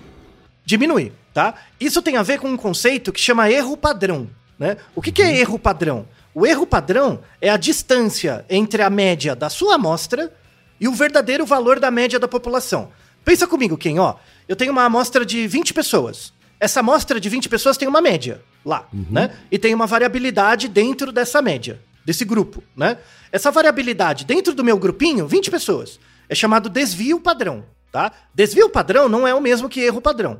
diminui, 0.65 1.11
tá? 1.33 1.53
Isso 1.79 2.01
tem 2.01 2.17
a 2.17 2.23
ver 2.23 2.39
com 2.39 2.49
um 2.49 2.57
conceito 2.57 3.11
que 3.11 3.19
chama 3.19 3.49
erro 3.49 3.77
padrão, 3.77 4.27
né? 4.57 4.77
O 4.95 5.01
que, 5.01 5.11
que 5.11 5.21
é 5.21 5.37
erro 5.37 5.59
padrão? 5.59 6.07
O 6.33 6.45
erro 6.45 6.65
padrão 6.65 7.21
é 7.39 7.49
a 7.49 7.57
distância 7.57 8.43
entre 8.49 8.81
a 8.81 8.89
média 8.89 9.35
da 9.35 9.49
sua 9.49 9.75
amostra 9.75 10.33
e 10.79 10.87
o 10.87 10.93
verdadeiro 10.93 11.45
valor 11.45 11.79
da 11.79 11.89
média 11.89 12.19
da 12.19 12.27
população. 12.27 12.89
Pensa 13.23 13.47
comigo, 13.47 13.77
quem, 13.77 13.99
ó. 13.99 14.15
Eu 14.47 14.55
tenho 14.55 14.71
uma 14.71 14.83
amostra 14.83 15.25
de 15.25 15.47
20 15.47 15.73
pessoas. 15.73 16.33
Essa 16.59 16.79
amostra 16.81 17.19
de 17.19 17.29
20 17.29 17.47
pessoas 17.49 17.77
tem 17.77 17.87
uma 17.87 18.01
média 18.01 18.41
lá, 18.65 18.87
né? 19.09 19.31
E 19.51 19.57
tem 19.57 19.73
uma 19.73 19.85
variabilidade 19.87 20.67
dentro 20.67 21.11
dessa 21.11 21.41
média, 21.41 21.79
desse 22.03 22.25
grupo, 22.25 22.63
né? 22.75 22.97
Essa 23.35 23.51
variabilidade 23.51 24.23
dentro 24.23 24.53
do 24.53 24.63
meu 24.63 24.79
grupinho, 24.79 25.27
20 25.27 25.51
pessoas, 25.51 25.99
é 26.29 26.33
chamado 26.33 26.69
desvio 26.69 27.19
padrão, 27.19 27.65
tá? 27.91 28.09
Desvio 28.33 28.69
padrão 28.69 29.09
não 29.09 29.27
é 29.27 29.35
o 29.35 29.41
mesmo 29.41 29.67
que 29.67 29.81
erro 29.81 29.99
padrão. 29.99 30.39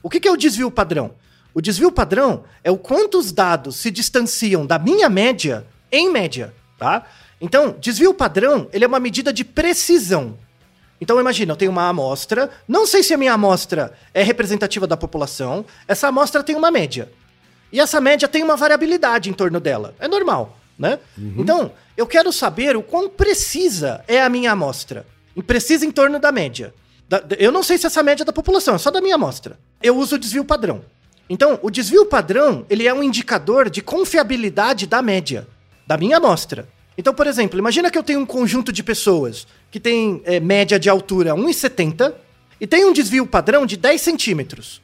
O 0.00 0.08
que, 0.08 0.20
que 0.20 0.28
é 0.28 0.30
o 0.30 0.36
desvio 0.36 0.70
padrão? 0.70 1.10
O 1.52 1.60
desvio 1.60 1.90
padrão 1.90 2.44
é 2.62 2.70
o 2.70 2.78
quanto 2.78 3.18
os 3.18 3.32
dados 3.32 3.74
se 3.74 3.90
distanciam 3.90 4.64
da 4.64 4.78
minha 4.78 5.08
média 5.08 5.66
em 5.90 6.08
média, 6.08 6.54
tá? 6.78 7.04
Então, 7.40 7.74
desvio 7.80 8.14
padrão, 8.14 8.68
ele 8.72 8.84
é 8.84 8.86
uma 8.86 9.00
medida 9.00 9.32
de 9.32 9.44
precisão. 9.44 10.38
Então 11.00 11.18
imagina, 11.18 11.50
eu 11.50 11.56
tenho 11.56 11.72
uma 11.72 11.88
amostra, 11.88 12.48
não 12.68 12.86
sei 12.86 13.02
se 13.02 13.12
a 13.12 13.18
minha 13.18 13.32
amostra 13.32 13.92
é 14.14 14.22
representativa 14.22 14.86
da 14.86 14.96
população, 14.96 15.64
essa 15.88 16.06
amostra 16.06 16.44
tem 16.44 16.54
uma 16.54 16.70
média. 16.70 17.10
E 17.72 17.80
essa 17.80 18.00
média 18.00 18.28
tem 18.28 18.44
uma 18.44 18.54
variabilidade 18.54 19.28
em 19.28 19.32
torno 19.32 19.58
dela. 19.58 19.96
É 19.98 20.06
normal, 20.06 20.56
né? 20.78 21.00
Então, 21.40 21.72
eu 21.96 22.06
quero 22.06 22.32
saber 22.32 22.76
o 22.76 22.82
quão 22.82 23.08
precisa 23.08 24.04
é 24.06 24.20
a 24.22 24.28
minha 24.28 24.52
amostra. 24.52 25.06
Precisa 25.46 25.84
em 25.84 25.90
torno 25.90 26.18
da 26.18 26.32
média. 26.32 26.74
Da- 27.08 27.22
eu 27.38 27.52
não 27.52 27.62
sei 27.62 27.78
se 27.78 27.86
essa 27.86 28.02
média 28.02 28.22
é 28.22 28.26
da 28.26 28.32
população, 28.32 28.74
é 28.74 28.78
só 28.78 28.90
da 28.90 29.00
minha 29.00 29.14
amostra. 29.14 29.58
Eu 29.82 29.96
uso 29.96 30.16
o 30.16 30.18
desvio 30.18 30.44
padrão. 30.44 30.82
Então, 31.28 31.58
o 31.62 31.70
desvio 31.70 32.06
padrão, 32.06 32.64
ele 32.70 32.86
é 32.86 32.94
um 32.94 33.02
indicador 33.02 33.68
de 33.68 33.80
confiabilidade 33.82 34.86
da 34.86 35.02
média, 35.02 35.46
da 35.86 35.96
minha 35.96 36.16
amostra. 36.16 36.68
Então, 36.96 37.12
por 37.12 37.26
exemplo, 37.26 37.58
imagina 37.58 37.90
que 37.90 37.98
eu 37.98 38.02
tenho 38.02 38.20
um 38.20 38.26
conjunto 38.26 38.72
de 38.72 38.82
pessoas 38.82 39.46
que 39.70 39.78
tem 39.78 40.22
é, 40.24 40.40
média 40.40 40.78
de 40.78 40.88
altura 40.88 41.34
1,70 41.34 42.14
e 42.60 42.66
tem 42.66 42.84
um 42.86 42.92
desvio 42.92 43.26
padrão 43.26 43.66
de 43.66 43.76
10 43.76 44.00
centímetros. 44.00 44.80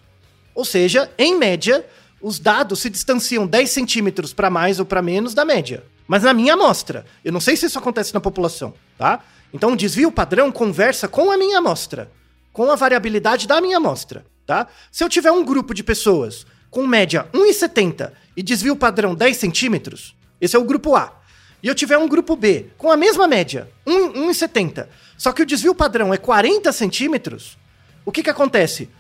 Ou 0.55 0.65
seja, 0.65 1.11
em 1.17 1.39
média, 1.39 1.85
os 2.21 2.39
dados 2.39 2.81
se 2.81 2.91
distanciam 2.91 3.47
10 3.47 3.71
centímetros 3.71 4.33
para 4.35 4.51
mais 4.51 4.79
ou 4.79 4.85
para 4.85 5.01
menos 5.01 5.33
da 5.33 5.45
média. 5.45 5.83
Mas 6.13 6.25
na 6.25 6.35
minha 6.35 6.53
amostra. 6.53 7.07
Eu 7.25 7.33
não 7.33 7.41
sei 7.41 7.57
se 7.57 7.65
isso 7.65 7.79
acontece 7.79 8.13
na 8.13 8.21
população, 8.21 8.75
tá? 8.99 9.25
Então 9.51 9.73
o 9.73 9.77
desvio 9.77 10.13
padrão 10.13 10.53
conversa 10.53 11.09
com 11.09 11.31
a 11.31 11.39
minha 11.39 11.57
amostra, 11.57 12.13
com 12.53 12.71
a 12.71 12.77
variabilidade 12.77 13.49
da 13.49 13.63
minha 13.63 13.79
amostra, 13.79 14.23
tá? 14.45 14.69
Se 14.91 15.03
eu 15.03 15.09
tiver 15.09 15.33
um 15.33 15.43
grupo 15.43 15.73
de 15.73 15.83
pessoas 15.83 16.45
com 16.71 16.87
média 16.87 17.27
1,70 17.33 18.13
e 18.37 18.43
desvio 18.43 18.77
padrão 18.77 19.15
10 19.15 19.39
centímetros, 19.39 20.15
esse 20.39 20.55
é 20.55 20.59
o 20.59 20.65
grupo 20.65 20.95
A. 20.95 21.19
E 21.63 21.69
eu 21.69 21.75
tiver 21.75 21.97
um 21.97 22.07
grupo 22.07 22.37
B 22.37 22.67
com 22.77 22.93
a 22.93 22.97
mesma 22.97 23.27
média, 23.27 23.71
1 23.87 24.29
1,70, 24.29 24.89
só 25.17 25.33
que 25.33 25.41
o 25.41 25.47
desvio 25.47 25.75
padrão 25.75 26.13
é 26.13 26.19
40 26.19 26.71
centímetros, 26.73 27.57
o 28.05 28.13
que 28.13 28.23
que 28.23 28.29
acontece? 28.29 28.91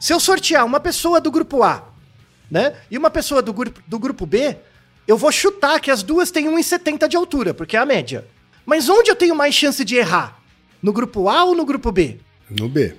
Se 0.00 0.12
eu 0.12 0.18
sortear 0.18 0.66
uma 0.66 0.80
pessoa 0.80 1.20
do 1.20 1.30
grupo 1.30 1.62
A, 1.62 1.84
né, 2.50 2.74
e 2.90 2.98
uma 2.98 3.10
pessoa 3.10 3.40
do 3.40 3.52
grupo, 3.52 3.80
do 3.86 3.96
grupo 4.00 4.26
B, 4.26 4.58
eu 5.08 5.16
vou 5.16 5.32
chutar 5.32 5.80
que 5.80 5.90
as 5.90 6.02
duas 6.04 6.30
têm 6.30 6.46
1,70 6.46 7.08
de 7.08 7.16
altura, 7.16 7.52
porque 7.54 7.76
é 7.76 7.80
a 7.80 7.86
média. 7.86 8.24
Mas 8.64 8.88
onde 8.88 9.10
eu 9.10 9.16
tenho 9.16 9.34
mais 9.34 9.54
chance 9.54 9.84
de 9.84 9.96
errar? 9.96 10.38
No 10.80 10.92
grupo 10.92 11.28
A 11.28 11.42
ou 11.44 11.54
no 11.56 11.64
grupo 11.64 11.90
B? 11.90 12.18
No 12.48 12.68
B. 12.68 12.94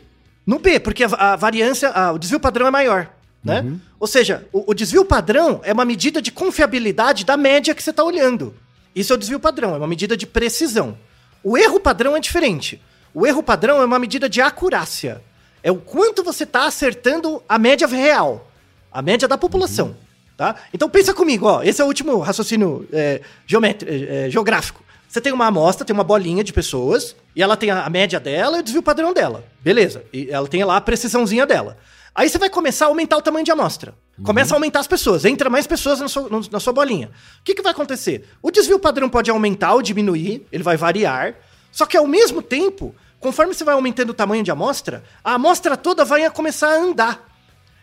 No 0.46 0.60
B, 0.60 0.80
porque 0.80 1.04
a, 1.04 1.08
a 1.08 1.36
variância, 1.36 1.90
a- 1.90 2.12
o 2.12 2.18
desvio 2.20 2.40
padrão 2.40 2.66
é 2.68 2.72
maior, 2.72 3.10
né? 3.44 3.64
Ou 4.00 4.08
seja, 4.08 4.48
o, 4.52 4.72
o 4.72 4.74
desvio 4.74 5.06
padrão 5.06 5.62
é 5.64 5.72
uma 5.72 5.86
medida 5.86 6.22
de 6.22 6.32
confiabilidade 6.32 7.24
da 7.24 7.38
média 7.38 7.74
que 7.76 7.82
você 7.84 7.92
está 7.92 8.04
olhando. 8.04 8.56
Isso 8.96 9.14
é 9.14 9.16
o 9.16 9.20
desvio 9.20 9.40
padrão, 9.40 9.76
é 9.76 9.78
uma 9.78 9.88
medida 9.88 10.18
de 10.18 10.26
precisão. 10.26 10.98
O 11.44 11.58
erro 11.58 11.80
padrão 11.80 12.18
é 12.18 12.20
diferente. 12.20 12.82
O 13.14 13.26
erro 13.28 13.44
padrão 13.44 13.82
é 13.82 13.86
uma 13.86 14.00
medida 14.00 14.28
de 14.28 14.42
acurácia. 14.42 15.22
É 15.62 15.72
o 15.72 15.76
quanto 15.78 16.24
você 16.24 16.44
está 16.44 16.66
acertando 16.66 17.44
a 17.48 17.60
média 17.60 17.88
real, 17.88 18.50
a 18.92 19.02
média 19.02 19.28
da 19.28 19.38
população, 19.38 19.96
tá? 20.40 20.56
Então 20.74 20.90
pensa 20.90 21.14
comigo, 21.14 21.46
ó, 21.46 21.62
esse 21.62 21.82
é 21.82 21.84
o 21.84 21.88
último 21.88 22.18
raciocínio 22.20 22.88
é, 22.94 23.20
é, 23.52 24.26
é, 24.26 24.30
geográfico. 24.30 24.82
Você 25.06 25.20
tem 25.20 25.34
uma 25.34 25.48
amostra, 25.48 25.84
tem 25.84 25.94
uma 25.94 26.04
bolinha 26.04 26.46
de 26.46 26.54
pessoas, 26.54 27.14
e 27.36 27.44
ela 27.44 27.58
tem 27.58 27.72
a 27.72 27.90
média 27.90 28.22
dela 28.22 28.56
e 28.56 28.60
o 28.62 28.64
desvio 28.64 28.82
padrão 28.82 29.14
dela. 29.14 29.44
Beleza. 29.60 30.02
E 30.14 30.30
ela 30.32 30.48
tem 30.48 30.64
lá 30.64 30.78
a 30.78 30.82
precisãozinha 30.82 31.46
dela. 31.46 31.78
Aí 32.16 32.30
você 32.30 32.38
vai 32.38 32.50
começar 32.50 32.86
a 32.86 32.88
aumentar 32.88 33.18
o 33.18 33.22
tamanho 33.22 33.44
de 33.44 33.52
amostra. 33.52 33.94
Começa 34.24 34.54
a 34.54 34.56
aumentar 34.56 34.80
as 34.80 34.88
pessoas, 34.88 35.26
entra 35.26 35.50
mais 35.50 35.68
pessoas 35.68 36.00
na 36.00 36.08
sua, 36.08 36.30
na 36.50 36.60
sua 36.60 36.72
bolinha. 36.72 37.12
O 37.42 37.44
que, 37.44 37.54
que 37.54 37.62
vai 37.62 37.74
acontecer? 37.74 38.26
O 38.42 38.50
desvio 38.50 38.80
padrão 38.80 39.10
pode 39.10 39.30
aumentar 39.30 39.74
ou 39.74 39.82
diminuir, 39.82 40.48
ele 40.54 40.64
vai 40.64 40.78
variar. 40.78 41.36
Só 41.70 41.86
que 41.86 41.98
ao 41.98 42.08
mesmo 42.08 42.42
tempo, 42.42 42.96
conforme 43.20 43.54
você 43.54 43.66
vai 43.66 43.74
aumentando 43.74 44.12
o 44.12 44.14
tamanho 44.14 44.44
de 44.44 44.52
amostra, 44.52 45.04
a 45.22 45.34
amostra 45.34 45.76
toda 45.76 46.06
vai 46.06 46.30
começar 46.30 46.70
a 46.70 46.78
andar. 46.78 47.29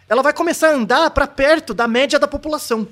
Ela 0.08 0.22
vai 0.22 0.32
começar 0.32 0.68
a 0.68 0.74
andar 0.74 1.10
para 1.10 1.26
perto 1.26 1.74
da 1.74 1.88
média 1.88 2.18
da 2.18 2.28
população. 2.28 2.86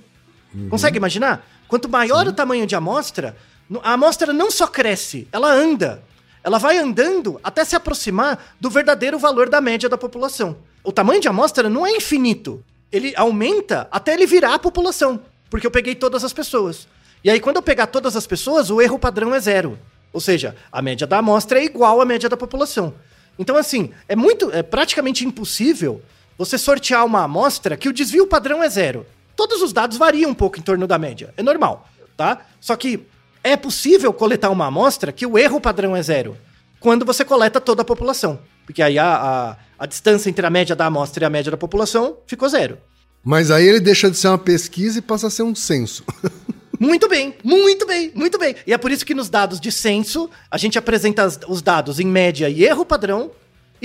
Consegue 0.69 0.97
imaginar? 0.97 1.47
Quanto 1.69 1.89
maior 1.89 2.27
o 2.27 2.33
tamanho 2.33 2.67
de 2.67 2.77
amostra, 2.77 3.37
a 3.83 3.93
amostra 3.93 4.33
não 4.33 4.51
só 4.51 4.67
cresce, 4.67 5.27
ela 5.33 5.51
anda. 5.51 6.03
Ela 6.43 6.59
vai 6.59 6.77
andando 6.77 7.41
até 7.43 7.65
se 7.65 7.75
aproximar 7.75 8.55
do 8.61 8.69
verdadeiro 8.69 9.19
valor 9.19 9.49
da 9.49 9.61
média 9.61 9.89
da 9.89 9.97
população. 9.97 10.57
O 10.83 10.93
tamanho 10.93 11.21
de 11.21 11.29
amostra 11.29 11.71
não 11.71 11.87
é 11.87 11.93
infinito. 11.93 12.63
Ele 12.93 13.15
aumenta 13.17 13.89
até 13.91 14.13
ele 14.13 14.27
virar 14.27 14.55
a 14.55 14.59
população, 14.59 15.21
porque 15.49 15.67
eu 15.67 15.71
peguei 15.71 15.95
todas 15.95 16.23
as 16.23 16.33
pessoas. 16.33 16.87
E 17.25 17.31
aí, 17.31 17.41
quando 17.41 17.57
eu 17.57 17.63
pegar 17.63 17.87
todas 17.87 18.15
as 18.15 18.27
pessoas, 18.27 18.71
o 18.71 18.83
erro 18.83 18.99
padrão 18.99 19.35
é 19.35 19.41
zero. 19.41 19.79
Ou 20.13 20.21
seja, 20.21 20.55
a 20.71 20.83
média 20.83 21.07
da 21.07 21.19
amostra 21.19 21.59
é 21.59 21.65
igual 21.65 22.01
à 22.01 22.05
média 22.05 22.29
da 22.29 22.37
população. 22.37 22.95
Então, 23.39 23.57
assim, 23.57 23.91
é 24.07 24.15
muito, 24.15 24.51
é 24.53 24.63
praticamente 24.63 25.25
impossível 25.25 26.03
você 26.37 26.59
sortear 26.59 27.05
uma 27.05 27.25
amostra 27.25 27.77
que 27.77 27.89
o 27.89 27.93
desvio 27.93 28.27
padrão 28.27 28.63
é 28.63 28.69
zero. 28.69 29.07
Todos 29.37 29.63
os 29.63 29.73
dados 29.73 29.97
variam 29.97 30.31
um 30.31 30.35
pouco 30.35 30.59
em 30.59 30.63
torno 30.63 30.87
da 30.87 30.99
média, 30.99 31.35
é 31.37 31.43
normal, 31.43 31.89
tá? 32.17 32.47
Só 32.61 32.77
que 32.77 33.07
é 33.43 33.57
possível 33.57 34.13
coletar 34.13 34.51
uma 34.51 34.67
amostra 34.67 35.13
que 35.13 35.27
o 35.27 35.37
erro 35.37 35.61
padrão 35.61 35.95
é 35.95 36.03
zero 36.03 36.37
quando 36.81 37.05
você 37.05 37.25
coleta 37.25 37.61
toda 37.61 37.83
a 37.83 37.85
população. 37.85 38.39
Porque 38.67 38.83
aí 38.83 38.99
a, 38.99 39.15
a, 39.15 39.57
a 39.79 39.87
distância 39.87 40.31
entre 40.31 40.45
a 40.47 40.51
média 40.51 40.77
da 40.77 40.87
amostra 40.87 41.25
e 41.25 41.27
a 41.27 41.31
média 41.31 41.51
da 41.51 41.57
população 41.57 42.19
ficou 42.27 42.49
zero. 42.49 42.79
Mas 43.23 43.51
aí 43.51 43.67
ele 43.67 43.81
deixa 43.81 44.11
de 44.11 44.17
ser 44.17 44.29
uma 44.29 44.39
pesquisa 44.39 44.99
e 44.99 45.03
passa 45.03 45.29
a 45.29 45.31
ser 45.31 45.43
um 45.43 45.55
censo. 45.55 46.05
Muito 46.79 47.09
bem, 47.09 47.35
muito 47.43 47.87
bem, 47.87 48.11
muito 48.15 48.37
bem. 48.37 48.57
E 48.67 48.73
é 48.73 48.77
por 48.77 48.91
isso 48.91 49.07
que 49.07 49.15
nos 49.15 49.31
dados 49.31 49.61
de 49.61 49.71
censo, 49.71 50.29
a 50.51 50.59
gente 50.59 50.77
apresenta 50.77 51.27
os 51.49 51.63
dados 51.63 52.01
em 52.01 52.05
média 52.05 52.49
e 52.51 52.65
erro 52.65 52.85
padrão, 52.85 53.31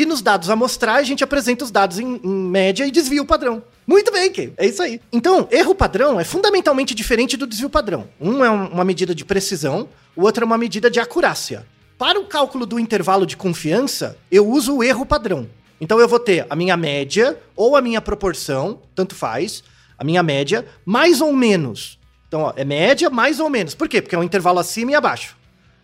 e 0.01 0.05
nos 0.05 0.21
dados 0.21 0.49
amostrais, 0.49 1.01
a 1.01 1.07
gente 1.07 1.23
apresenta 1.23 1.63
os 1.65 1.71
dados 1.71 1.99
em, 1.99 2.19
em 2.23 2.29
média 2.29 2.85
e 2.85 2.91
desvio 2.91 3.25
padrão. 3.25 3.63
Muito 3.87 4.11
bem, 4.11 4.31
Kay. 4.31 4.53
É 4.57 4.65
isso 4.67 4.81
aí. 4.83 5.01
Então, 5.11 5.47
erro 5.51 5.73
padrão 5.73 6.19
é 6.19 6.23
fundamentalmente 6.23 6.93
diferente 6.93 7.35
do 7.35 7.47
desvio 7.47 7.69
padrão. 7.69 8.07
Um 8.19 8.43
é 8.45 8.49
um- 8.51 8.67
uma 8.67 8.85
medida 8.85 9.15
de 9.15 9.25
precisão, 9.25 9.89
o 10.15 10.23
outro 10.23 10.43
é 10.43 10.45
uma 10.45 10.57
medida 10.57 10.89
de 10.91 10.99
acurácia. 10.99 11.65
Para 11.97 12.19
o 12.19 12.25
cálculo 12.25 12.65
do 12.65 12.79
intervalo 12.79 13.25
de 13.25 13.35
confiança, 13.35 14.17
eu 14.31 14.47
uso 14.47 14.77
o 14.77 14.83
erro 14.83 15.05
padrão. 15.05 15.49
Então 15.81 15.99
eu 15.99 16.07
vou 16.07 16.19
ter 16.19 16.45
a 16.49 16.55
minha 16.55 16.77
média 16.77 17.37
ou 17.55 17.75
a 17.75 17.81
minha 17.81 17.99
proporção, 18.01 18.81
tanto 18.93 19.15
faz, 19.15 19.63
a 19.97 20.03
minha 20.03 20.21
média, 20.23 20.65
mais 20.85 21.19
ou 21.19 21.33
menos. 21.33 21.97
Então, 22.27 22.41
ó, 22.41 22.53
é 22.55 22.63
média 22.63 23.09
mais 23.09 23.39
ou 23.39 23.49
menos. 23.49 23.73
Por 23.75 23.89
quê? 23.89 24.01
Porque 24.01 24.15
é 24.15 24.19
um 24.19 24.23
intervalo 24.23 24.59
acima 24.59 24.91
e 24.91 24.95
abaixo. 24.95 25.35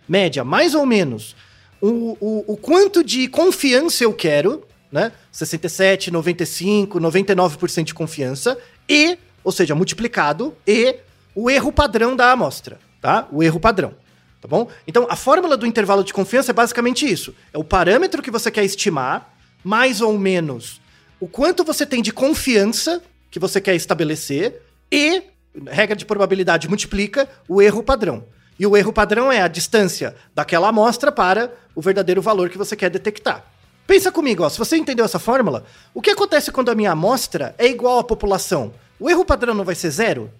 Média 0.07 0.43
mais 0.43 0.76
ou 0.76 0.86
menos. 0.86 1.36
O, 1.82 2.17
o, 2.19 2.53
o 2.53 2.57
quanto 2.57 3.03
de 3.03 3.28
confiança 3.28 4.03
eu 4.03 4.13
quero, 4.13 4.65
né? 4.91 5.11
67, 5.32 6.11
95, 6.11 6.99
99% 6.99 7.84
de 7.84 7.93
confiança. 7.93 8.57
E, 8.88 9.17
ou 9.43 9.51
seja, 9.51 9.76
multiplicado, 9.76 10.55
e 10.65 10.95
o 11.34 11.49
erro 11.49 11.71
padrão 11.71 12.15
da 12.15 12.32
amostra, 12.32 12.80
tá? 13.01 13.28
O 13.32 13.43
erro 13.43 13.59
padrão. 13.59 13.93
Tá 14.41 14.47
bom? 14.47 14.69
Então, 14.88 15.07
a 15.09 15.15
fórmula 15.15 15.57
do 15.57 15.65
intervalo 15.65 16.03
de 16.03 16.13
confiança 16.13 16.51
é 16.51 16.53
basicamente 16.53 17.11
isso. 17.11 17.34
É 17.51 17.57
o 17.57 17.63
parâmetro 17.63 18.21
que 18.21 18.30
você 18.30 18.51
quer 18.51 18.63
estimar, 18.63 19.36
mais 19.63 20.01
ou 20.01 20.17
menos 20.17 20.80
o 21.19 21.28
quanto 21.28 21.63
você 21.63 21.86
tem 21.86 22.01
de 22.01 22.11
confiança 22.11 23.01
que 23.32 23.39
você 23.39 23.59
quer 23.59 23.76
estabelecer 23.76 24.61
e, 24.91 25.23
regra 25.67 25.95
de 25.95 26.05
probabilidade, 26.05 26.67
multiplica 26.67 27.28
o 27.47 27.61
erro 27.61 27.82
padrão. 27.82 28.26
E 28.58 28.66
o 28.66 28.76
erro 28.76 28.93
padrão 28.93 29.32
é 29.32 29.41
a 29.41 29.47
distância 29.47 30.16
daquela 30.34 30.70
amostra 30.70 31.12
para 31.12 31.51
o 31.76 31.82
verdadeiro 31.82 32.22
valor 32.22 32.49
que 32.49 32.58
você 32.58 32.76
quer 32.76 32.89
detectar. 32.89 33.43
Pensa 33.86 34.12
comigo, 34.12 34.43
ó, 34.43 34.49
se 34.49 34.58
você 34.58 34.78
entendeu 34.78 35.06
essa 35.06 35.20
fórmula, 35.20 35.64
o 35.93 36.01
que 36.01 36.10
acontece 36.10 36.51
quando 36.51 36.70
a 36.70 36.76
minha 36.76 36.91
amostra 36.91 37.53
é 37.58 37.68
igual 37.68 37.99
à 37.99 38.03
população? 38.03 38.74
O 38.99 39.10
erro 39.10 39.26
padrão 39.26 39.53
não 39.53 39.64
vai 39.64 39.76
ser 39.76 39.91
zero? 39.91 40.32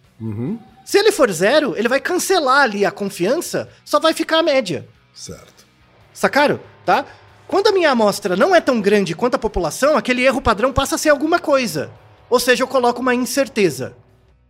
Se 0.84 0.98
ele 0.98 1.12
for 1.12 1.32
zero, 1.32 1.76
ele 1.78 1.90
vai 1.90 2.00
cancelar 2.00 2.62
ali 2.62 2.86
a 2.86 2.92
confiança, 2.92 3.70
só 3.84 4.00
vai 4.00 4.14
ficar 4.14 4.40
a 4.40 4.44
média. 4.44 4.88
Certo. 5.14 5.66
Sacaram? 6.14 6.60
Tá? 6.86 7.06
Quando 7.48 7.68
a 7.68 7.72
minha 7.72 7.92
amostra 7.92 8.36
não 8.36 8.56
é 8.56 8.62
tão 8.62 8.82
grande 8.82 9.14
quanto 9.14 9.36
a 9.36 9.40
população, 9.40 9.98
aquele 9.98 10.24
erro 10.24 10.42
padrão 10.42 10.72
passa 10.72 10.96
a 10.96 10.98
ser 10.98 11.10
alguma 11.10 11.38
coisa. 11.38 11.92
Ou 12.30 12.40
seja, 12.40 12.64
eu 12.64 12.68
coloco 12.68 13.02
uma 13.02 13.14
incerteza. 13.14 13.96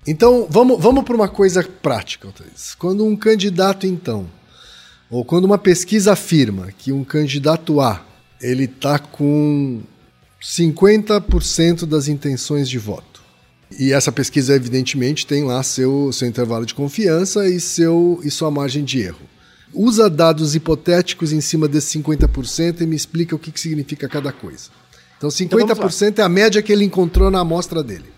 Então, 0.07 0.47
vamos, 0.49 0.79
vamos 0.81 1.03
para 1.03 1.15
uma 1.15 1.27
coisa 1.27 1.63
prática, 1.63 2.29
Thaís. 2.31 2.75
Quando 2.75 3.05
um 3.05 3.15
candidato, 3.15 3.87
então, 3.87 4.27
ou 5.09 5.25
quando 5.25 5.45
uma 5.45 5.57
pesquisa 5.57 6.13
afirma 6.13 6.71
que 6.77 6.91
um 6.91 7.03
candidato 7.03 7.81
A 7.81 8.05
ele 8.41 8.65
está 8.65 8.99
com 8.99 9.81
50% 10.41 11.85
das 11.85 12.07
intenções 12.07 12.69
de 12.69 12.77
voto. 12.77 13.23
E 13.79 13.91
essa 13.91 14.11
pesquisa, 14.11 14.55
evidentemente, 14.55 15.25
tem 15.25 15.43
lá 15.43 15.63
seu, 15.63 16.11
seu 16.13 16.27
intervalo 16.27 16.65
de 16.65 16.75
confiança 16.75 17.47
e, 17.47 17.59
seu, 17.59 18.19
e 18.23 18.29
sua 18.29 18.51
margem 18.51 18.83
de 18.83 18.99
erro. 18.99 19.21
Usa 19.73 20.09
dados 20.09 20.55
hipotéticos 20.55 21.33
em 21.33 21.41
cima 21.41 21.67
desse 21.67 21.97
50% 21.99 22.81
e 22.81 22.85
me 22.85 22.95
explica 22.95 23.35
o 23.35 23.39
que, 23.39 23.51
que 23.51 23.59
significa 23.59 24.07
cada 24.07 24.31
coisa. 24.31 24.69
Então, 25.17 25.29
50% 25.29 26.09
então 26.09 26.23
é 26.23 26.25
a 26.25 26.29
média 26.29 26.61
que 26.61 26.71
ele 26.71 26.85
encontrou 26.85 27.31
na 27.31 27.39
amostra 27.39 27.83
dele. 27.83 28.14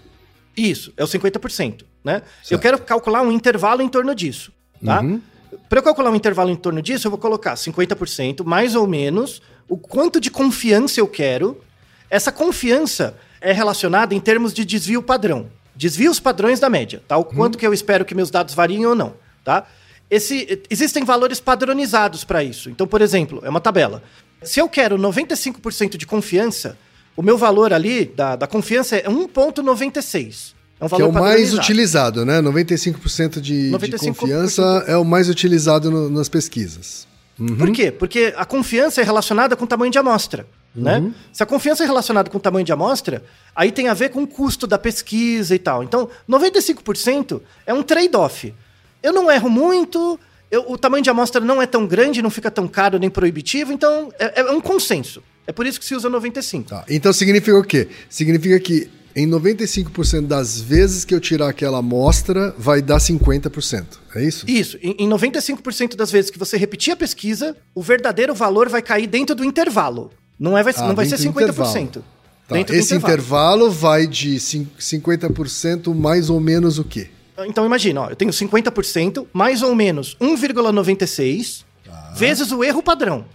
Isso, 0.58 0.92
é 0.98 1.04
o 1.04 1.08
50%. 1.08 1.84
Né? 2.04 2.24
Eu 2.50 2.58
quero 2.58 2.80
calcular 2.80 3.22
um 3.22 3.32
intervalo 3.32 3.84
em 3.84 3.88
torno 3.88 4.16
disso. 4.16 4.52
Tá? 4.84 5.02
Uhum. 5.02 5.22
Para 5.70 5.80
eu 5.80 5.84
calcular 5.84 6.10
um 6.10 6.16
intervalo 6.16 6.50
em 6.50 6.56
torno 6.56 6.82
disso, 6.82 7.06
eu 7.06 7.12
vou 7.12 7.20
colocar 7.20 7.54
50%, 7.54 8.44
mais 8.44 8.74
ou 8.76 8.88
menos, 8.88 9.42
o 9.70 9.78
quanto 9.78 10.20
de 10.20 10.32
confiança 10.32 11.00
eu 11.00 11.08
quero. 11.08 11.62
Essa 12.10 12.32
confiança 12.32 13.16
é 13.40 13.52
relacionada 13.52 14.16
em 14.16 14.20
termos 14.20 14.54
de 14.54 14.66
desvio 14.66 15.04
padrão. 15.04 15.48
Desvios 15.76 16.20
padrões 16.20 16.60
da 16.60 16.70
média, 16.70 17.04
tá? 17.08 17.18
O 17.18 17.22
uhum. 17.22 17.26
quanto 17.26 17.58
que 17.58 17.68
eu 17.68 17.74
espero 17.74 18.04
que 18.04 18.16
meus 18.16 18.32
dados 18.32 18.56
variem 18.56 18.86
ou 18.86 18.96
não, 18.96 19.14
tá? 19.44 19.68
Esse, 20.10 20.64
existem 20.70 21.04
valores 21.04 21.40
padronizados 21.40 22.24
para 22.24 22.44
isso. 22.44 22.70
Então, 22.70 22.88
por 22.88 23.02
exemplo, 23.02 23.42
é 23.44 23.50
uma 23.50 23.62
tabela. 23.62 24.02
Se 24.42 24.60
eu 24.60 24.70
quero 24.70 24.98
95% 24.98 25.98
de 25.98 26.06
confiança, 26.08 26.78
o 27.18 27.24
meu 27.24 27.38
valor 27.38 27.74
ali 27.74 28.06
da, 28.06 28.36
da 28.36 28.48
confiança 28.48 28.96
é 28.96 29.04
1,96. 29.04 30.54
É 30.80 30.86
um 30.86 30.88
valor 30.88 31.10
que 31.10 31.18
é 31.18 31.20
o 31.20 31.24
mais 31.24 31.54
utilizado, 31.54 32.24
né? 32.24 32.40
95% 32.40 33.42
de, 33.42 33.72
95% 33.72 33.90
de 33.90 33.98
confiança 33.98 34.86
é 34.88 34.96
o 34.96 35.04
mais 35.04 35.28
utilizado 35.28 35.90
no, 35.90 36.10
nas 36.10 36.30
pesquisas. 36.30 37.08
Uhum. 37.40 37.58
Por 37.58 37.72
quê? 37.72 37.92
Porque 37.92 38.34
a 38.38 38.46
confiança 38.46 39.02
é 39.02 39.04
relacionada 39.04 39.56
com 39.56 39.66
o 39.66 39.68
tamanho 39.68 39.92
de 39.92 39.98
amostra. 39.98 40.46
Né? 40.76 41.00
Uhum. 41.00 41.14
Se 41.34 41.42
a 41.42 41.46
confiança 41.46 41.84
é 41.84 41.88
relacionada 41.88 42.30
com 42.30 42.38
o 42.38 42.42
tamanho 42.42 42.64
de 42.64 42.72
amostra, 42.72 43.24
aí 43.56 43.72
tem 43.72 43.88
a 43.88 43.96
ver 43.96 44.10
com 44.10 44.22
o 44.22 44.28
custo 44.28 44.68
da 44.68 44.78
pesquisa 44.78 45.56
e 45.56 45.60
tal. 45.60 45.84
Então, 45.84 46.08
95% 46.30 47.42
é 47.66 47.74
um 47.74 47.82
trade-off. 47.82 48.54
Eu 49.02 49.12
não 49.12 49.32
erro 49.32 49.50
muito, 49.50 50.20
eu, 50.50 50.72
o 50.72 50.78
tamanho 50.78 51.04
de 51.04 51.10
amostra 51.10 51.42
não 51.42 51.62
é 51.62 51.66
tão 51.66 51.86
grande, 51.86 52.22
não 52.22 52.30
fica 52.30 52.50
tão 52.50 52.68
caro 52.68 52.98
nem 52.98 53.10
proibitivo, 53.10 53.72
então 53.72 54.12
é, 54.18 54.42
é 54.42 54.52
um 54.52 54.62
consenso. 54.62 55.22
É 55.46 55.52
por 55.52 55.66
isso 55.66 55.80
que 55.80 55.86
se 55.86 55.96
usa 55.96 56.10
95. 56.10 56.70
Tá. 56.70 56.86
Então 56.90 57.12
significa 57.14 57.58
o 57.58 57.64
quê? 57.64 57.88
Significa 58.10 58.60
que 58.60 58.90
em 59.16 59.28
95% 59.28 60.28
das 60.28 60.62
vezes 60.62 61.04
que 61.04 61.14
eu 61.16 61.20
tirar 61.20 61.50
aquela 61.50 61.80
amostra, 61.80 62.54
vai 62.56 62.84
dar 62.84 63.00
50%. 63.00 63.86
É 64.16 64.24
isso? 64.24 64.46
Isso. 64.48 64.78
Em, 64.80 64.92
em 65.00 65.10
95% 65.10 65.96
das 65.96 66.12
vezes 66.12 66.30
que 66.30 66.38
você 66.38 66.56
repetir 66.56 66.94
a 66.94 66.96
pesquisa, 66.96 67.58
o 67.74 67.82
verdadeiro 67.82 68.36
valor 68.36 68.70
vai 68.70 68.82
cair 68.82 69.08
dentro 69.08 69.36
do 69.36 69.44
intervalo. 69.44 70.12
Não, 70.40 70.56
é, 70.56 70.62
vai, 70.62 70.72
ah, 70.78 70.88
não 70.88 70.96
vai 70.96 71.08
ser 71.08 71.18
50%. 71.18 72.04
Tá. 72.48 72.60
Esse 72.60 72.94
intervalo. 72.94 72.96
intervalo 72.96 73.72
vai 73.72 74.06
de 74.06 74.36
50% 74.36 75.96
mais 75.96 76.30
ou 76.30 76.40
menos 76.40 76.78
o 76.78 76.84
quê? 76.84 77.10
Então 77.46 77.66
imagina, 77.66 78.02
ó, 78.02 78.10
eu 78.10 78.16
tenho 78.16 78.32
50% 78.32 79.28
mais 79.32 79.62
ou 79.62 79.76
menos 79.76 80.16
1,96 80.20 81.64
tá. 81.86 82.14
vezes 82.16 82.52
o 82.52 82.64
erro 82.64 82.82
padrão. 82.82 83.26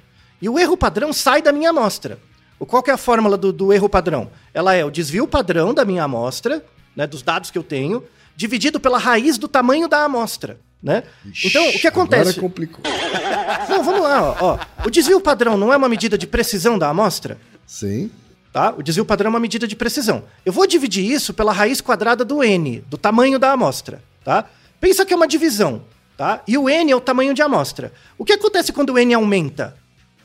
E 0.41 0.49
o 0.49 0.59
erro 0.59 0.77
padrão 0.77 1.13
sai 1.13 1.41
da 1.41 1.53
minha 1.53 1.71
amostra. 1.71 2.19
Qual 2.67 2.83
que 2.83 2.91
é 2.91 2.95
a 2.95 2.99
fórmula 2.99 3.37
do, 3.37 3.53
do 3.53 3.73
erro 3.73 3.89
padrão? 3.89 4.31
Ela 4.55 4.75
é 4.75 4.85
o 4.85 4.91
desvio 4.91 5.27
padrão 5.27 5.75
da 5.75 5.85
minha 5.85 6.05
amostra, 6.05 6.65
né, 6.95 7.07
dos 7.07 7.23
dados 7.23 7.51
que 7.51 7.59
eu 7.59 7.63
tenho, 7.63 8.05
dividido 8.37 8.79
pela 8.79 8.99
raiz 8.99 9.39
do 9.39 9.49
tamanho 9.49 9.89
da 9.89 10.05
amostra. 10.05 10.59
Né? 10.83 11.05
Ixi, 11.25 11.47
então, 11.47 11.69
o 11.69 11.73
que 11.73 11.87
acontece? 11.87 12.31
Agora 12.31 12.41
complicou. 12.41 12.83
Não, 13.69 13.85
vamos 13.85 14.03
lá. 14.03 14.21
Ó, 14.23 14.37
ó. 14.41 14.59
O 14.85 14.91
desvio 14.91 15.21
padrão 15.21 15.57
não 15.57 15.73
é 15.73 15.77
uma 15.77 15.89
medida 15.89 16.19
de 16.19 16.27
precisão 16.27 16.77
da 16.77 16.89
amostra? 16.89 17.39
Sim. 17.65 18.11
Tá? 18.53 18.75
O 18.77 18.83
desvio 18.83 19.05
padrão 19.05 19.29
é 19.29 19.31
uma 19.31 19.41
medida 19.41 19.67
de 19.67 19.75
precisão. 19.75 20.25
Eu 20.45 20.53
vou 20.53 20.67
dividir 20.67 21.05
isso 21.11 21.33
pela 21.33 21.53
raiz 21.53 21.81
quadrada 21.81 22.25
do 22.25 22.45
n, 22.45 22.85
do 22.89 22.99
tamanho 22.99 23.39
da 23.39 23.53
amostra. 23.53 24.03
Tá? 24.23 24.45
Pensa 24.79 25.07
que 25.07 25.15
é 25.15 25.17
uma 25.17 25.27
divisão. 25.27 25.83
Tá? 26.17 26.43
E 26.47 26.59
o 26.59 26.69
n 26.69 26.93
é 26.93 26.95
o 26.95 27.01
tamanho 27.01 27.33
de 27.33 27.41
amostra. 27.41 27.93
O 28.19 28.25
que 28.25 28.35
acontece 28.35 28.73
quando 28.73 28.91
o 28.91 28.99
n 28.99 29.15
aumenta? 29.15 29.75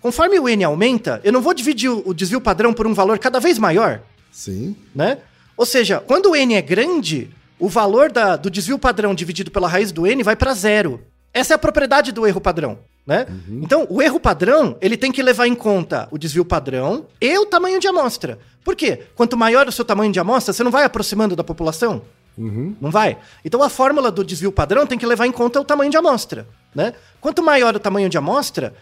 Conforme 0.01 0.39
o 0.39 0.49
n 0.49 0.63
aumenta, 0.63 1.21
eu 1.23 1.31
não 1.31 1.41
vou 1.41 1.53
dividir 1.53 1.89
o 1.89 2.13
desvio 2.13 2.41
padrão 2.41 2.73
por 2.73 2.85
um 2.85 2.93
valor 2.93 3.17
cada 3.17 3.39
vez 3.39 3.57
maior. 3.57 4.01
Sim. 4.31 4.75
Né? 4.93 5.19
Ou 5.55 5.65
seja, 5.65 5.99
quando 5.99 6.31
o 6.31 6.35
n 6.35 6.53
é 6.53 6.61
grande, 6.61 7.29
o 7.57 7.69
valor 7.69 8.11
da, 8.11 8.35
do 8.35 8.51
desvio 8.51 8.77
padrão 8.77 9.15
dividido 9.15 9.49
pela 9.49 9.69
raiz 9.69 9.91
do 9.91 10.05
n 10.05 10.21
vai 10.21 10.35
para 10.35 10.53
zero. 10.53 11.01
Essa 11.33 11.53
é 11.53 11.55
a 11.55 11.59
propriedade 11.59 12.11
do 12.11 12.27
erro 12.27 12.41
padrão. 12.41 12.79
Né? 13.07 13.25
Uhum. 13.29 13.61
Então, 13.63 13.87
o 13.89 14.01
erro 14.01 14.19
padrão, 14.19 14.75
ele 14.81 14.97
tem 14.97 15.13
que 15.13 15.23
levar 15.23 15.47
em 15.47 15.55
conta 15.55 16.09
o 16.11 16.17
desvio 16.17 16.43
padrão 16.43 17.05
e 17.21 17.37
o 17.39 17.45
tamanho 17.45 17.79
de 17.79 17.87
amostra. 17.87 18.37
Por 18.65 18.75
quê? 18.75 19.03
Quanto 19.15 19.37
maior 19.37 19.65
o 19.65 19.71
seu 19.71 19.85
tamanho 19.85 20.11
de 20.11 20.19
amostra, 20.19 20.53
você 20.53 20.61
não 20.61 20.69
vai 20.69 20.83
aproximando 20.83 21.33
da 21.33 21.43
população? 21.43 22.01
Uhum. 22.37 22.75
Não 22.81 22.91
vai? 22.91 23.17
Então, 23.45 23.63
a 23.63 23.69
fórmula 23.69 24.11
do 24.11 24.25
desvio 24.25 24.51
padrão 24.51 24.85
tem 24.85 24.97
que 24.97 25.05
levar 25.05 25.25
em 25.25 25.31
conta 25.31 25.61
o 25.61 25.63
tamanho 25.63 25.89
de 25.89 25.95
amostra. 25.95 26.45
Né? 26.75 26.93
Quanto 27.21 27.41
maior 27.41 27.73
o 27.73 27.79
tamanho 27.79 28.09
de 28.09 28.17
amostra, 28.17 28.75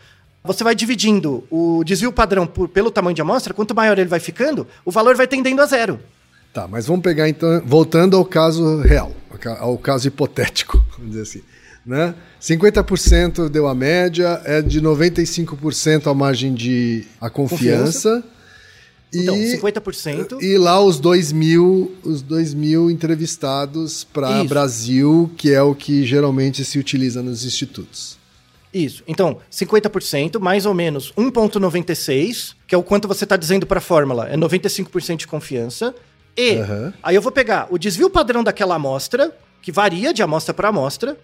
você 0.43 0.63
vai 0.63 0.73
dividindo 0.73 1.43
o 1.51 1.83
desvio 1.83 2.11
padrão 2.11 2.47
por, 2.47 2.67
pelo 2.67 2.89
tamanho 2.89 3.15
de 3.15 3.21
amostra, 3.21 3.53
quanto 3.53 3.75
maior 3.75 3.97
ele 3.99 4.09
vai 4.09 4.19
ficando, 4.19 4.67
o 4.83 4.89
valor 4.89 5.15
vai 5.15 5.27
tendendo 5.27 5.61
a 5.61 5.67
zero. 5.67 5.99
Tá, 6.51 6.67
mas 6.67 6.87
vamos 6.87 7.03
pegar 7.03 7.29
então, 7.29 7.61
voltando 7.63 8.17
ao 8.17 8.25
caso 8.25 8.81
real, 8.81 9.11
ao 9.59 9.77
caso 9.77 10.07
hipotético, 10.07 10.83
vamos 10.97 11.11
dizer 11.11 11.21
assim 11.21 11.54
né? 11.85 12.15
50% 12.41 13.49
deu 13.49 13.67
a 13.67 13.75
média, 13.75 14.41
é 14.43 14.61
de 14.61 14.81
95% 14.81 16.09
a 16.09 16.13
margem 16.13 16.53
de 16.53 17.05
a 17.21 17.29
confiança. 17.29 18.21
confiança. 18.21 18.35
Então, 19.13 19.35
50%. 19.35 20.41
E 20.41 20.57
lá 20.57 20.81
os 20.81 20.99
2 20.99 21.31
mil, 21.31 21.95
os 22.03 22.21
2 22.21 22.53
mil 22.53 22.91
entrevistados 22.91 24.03
para 24.03 24.43
Brasil, 24.43 25.31
que 25.37 25.53
é 25.53 25.61
o 25.61 25.73
que 25.73 26.03
geralmente 26.05 26.65
se 26.65 26.77
utiliza 26.77 27.21
nos 27.21 27.45
institutos. 27.45 28.17
Isso. 28.73 29.03
Então, 29.07 29.37
50%, 29.49 30.37
mais 30.37 30.65
ou 30.65 30.73
menos 30.73 31.13
1,96, 31.13 32.55
que 32.67 32.75
é 32.75 32.77
o 32.77 32.83
quanto 32.83 33.07
você 33.07 33.23
está 33.23 33.37
dizendo 33.37 33.65
para 33.65 33.77
a 33.77 33.81
fórmula, 33.81 34.27
é 34.27 34.35
95% 34.35 35.17
de 35.17 35.27
confiança. 35.27 35.95
E 36.35 36.55
uhum. 36.55 36.93
aí 37.01 37.15
eu 37.15 37.21
vou 37.21 37.31
pegar 37.31 37.67
o 37.71 37.77
desvio 37.77 38.09
padrão 38.09 38.43
daquela 38.43 38.75
amostra, 38.75 39.31
que 39.61 39.71
varia 39.71 40.13
de 40.13 40.21
amostra 40.21 40.53
para 40.53 40.67
amostra, 40.67 41.17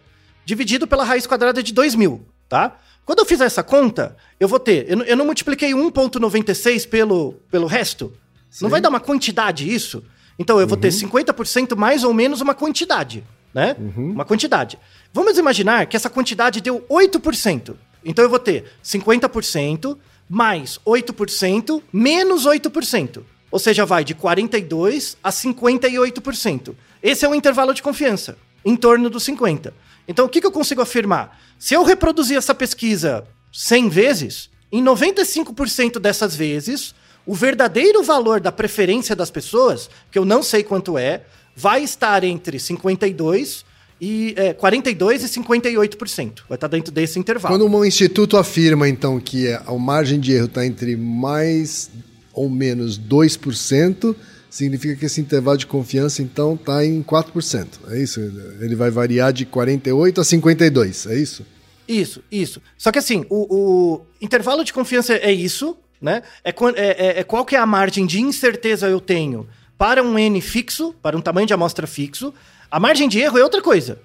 dividido 0.45 0.87
pela 0.87 1.03
raiz 1.03 1.25
quadrada 1.27 1.61
de 1.61 1.73
2000, 1.73 2.25
tá? 2.49 2.77
Quando 3.05 3.19
eu 3.19 3.25
fizer 3.25 3.45
essa 3.45 3.63
conta, 3.63 4.15
eu 4.39 4.47
vou 4.47 4.59
ter. 4.59 4.85
Eu, 4.89 5.01
eu 5.03 5.17
não 5.17 5.25
multipliquei 5.25 5.71
1,96 5.71 6.87
pelo, 6.87 7.33
pelo 7.49 7.67
resto. 7.67 8.13
Sim. 8.49 8.65
Não 8.65 8.69
vai 8.69 8.81
dar 8.81 8.89
uma 8.89 8.99
quantidade 8.99 9.73
isso? 9.73 10.03
Então 10.37 10.59
eu 10.59 10.67
vou 10.67 10.75
uhum. 10.75 10.81
ter 10.81 10.89
50% 10.89 11.75
mais 11.75 12.03
ou 12.03 12.13
menos 12.13 12.41
uma 12.41 12.53
quantidade, 12.53 13.23
né? 13.53 13.75
Uhum. 13.79 14.11
Uma 14.11 14.25
quantidade. 14.25 14.77
Vamos 15.13 15.37
imaginar 15.37 15.85
que 15.87 15.95
essa 15.95 16.09
quantidade 16.09 16.61
deu 16.61 16.85
8%. 16.89 17.75
Então 18.03 18.23
eu 18.23 18.29
vou 18.29 18.39
ter 18.39 18.65
50% 18.83 19.97
mais 20.27 20.79
8% 20.85 21.83
menos 21.91 22.45
8%. 22.45 23.23
Ou 23.51 23.59
seja, 23.59 23.85
vai 23.85 24.03
de 24.03 24.15
42% 24.15 25.17
a 25.21 25.29
58%. 25.29 26.73
Esse 27.03 27.25
é 27.25 27.29
o 27.29 27.35
intervalo 27.35 27.73
de 27.73 27.83
confiança, 27.83 28.37
em 28.63 28.75
torno 28.75 29.09
dos 29.09 29.25
50%. 29.25 29.73
Então, 30.07 30.25
o 30.25 30.29
que, 30.29 30.41
que 30.41 30.47
eu 30.47 30.51
consigo 30.51 30.81
afirmar? 30.81 31.39
Se 31.57 31.73
eu 31.73 31.83
reproduzir 31.83 32.37
essa 32.37 32.55
pesquisa 32.55 33.23
100 33.51 33.89
vezes, 33.89 34.49
em 34.71 34.83
95% 34.83 35.99
dessas 35.99 36.35
vezes, 36.35 36.95
o 37.25 37.35
verdadeiro 37.35 38.01
valor 38.03 38.39
da 38.39 38.51
preferência 38.51 39.15
das 39.15 39.29
pessoas, 39.29 39.89
que 40.11 40.17
eu 40.17 40.25
não 40.25 40.41
sei 40.41 40.63
quanto 40.63 40.97
é, 40.97 41.23
vai 41.55 41.83
estar 41.83 42.23
entre 42.23 42.59
52 42.59 43.65
e 43.99 44.33
é, 44.35 44.53
42 44.53 45.23
e 45.23 45.39
58%. 45.39 46.39
Vai 46.49 46.55
estar 46.55 46.67
dentro 46.67 46.91
desse 46.91 47.19
intervalo. 47.19 47.53
Quando 47.53 47.67
um 47.67 47.85
instituto 47.85 48.37
afirma, 48.37 48.89
então, 48.89 49.19
que 49.19 49.53
a 49.53 49.71
margem 49.73 50.19
de 50.19 50.31
erro 50.33 50.45
está 50.45 50.65
entre 50.65 50.95
mais 50.95 51.91
ou 52.33 52.49
menos 52.49 52.97
2%, 52.97 54.15
significa 54.51 54.95
que 54.97 55.05
esse 55.05 55.21
intervalo 55.21 55.57
de 55.57 55.65
confiança, 55.65 56.21
então, 56.21 56.55
está 56.55 56.85
em 56.85 57.01
4%. 57.01 57.67
É 57.87 57.97
isso? 57.97 58.19
Ele 58.59 58.75
vai 58.75 58.91
variar 58.91 59.31
de 59.31 59.45
48 59.45 60.19
a 60.19 60.23
52, 60.23 61.07
é 61.07 61.15
isso? 61.15 61.45
Isso, 61.87 62.21
isso. 62.29 62.61
Só 62.77 62.91
que 62.91 62.99
assim, 62.99 63.25
o, 63.29 63.47
o 63.49 64.01
intervalo 64.21 64.63
de 64.63 64.73
confiança 64.73 65.13
é 65.13 65.31
isso, 65.31 65.77
né? 66.01 66.21
É, 66.43 66.49
é, 66.49 66.55
é, 66.75 67.19
é, 67.19 67.23
qual 67.23 67.45
que 67.45 67.55
é 67.55 67.59
a 67.59 67.65
margem 67.65 68.05
de 68.05 68.19
incerteza 68.21 68.87
eu 68.87 68.99
tenho 68.99 69.47
para 69.77 70.03
um 70.03 70.19
N 70.19 70.39
fixo, 70.41 70.93
para 71.01 71.17
um 71.17 71.21
tamanho 71.21 71.47
de 71.47 71.53
amostra 71.53 71.87
fixo. 71.87 72.33
A 72.69 72.79
margem 72.79 73.07
de 73.07 73.19
erro 73.19 73.37
é 73.37 73.43
outra 73.43 73.61
coisa, 73.61 73.99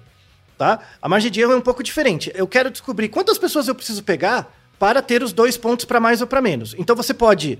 tá? 0.57 0.79
A 1.01 1.09
margem 1.09 1.29
de 1.29 1.41
erro 1.41 1.53
é 1.53 1.55
um 1.55 1.61
pouco 1.61 1.83
diferente. 1.83 2.31
Eu 2.33 2.47
quero 2.47 2.71
descobrir 2.71 3.09
quantas 3.09 3.37
pessoas 3.37 3.67
eu 3.67 3.75
preciso 3.75 4.01
pegar 4.01 4.51
para 4.79 5.01
ter 5.01 5.21
os 5.21 5.33
dois 5.33 5.57
pontos 5.57 5.85
para 5.85 5.99
mais 5.99 6.21
ou 6.21 6.27
para 6.27 6.41
menos. 6.41 6.73
Então 6.77 6.95
você 6.95 7.13
pode 7.13 7.59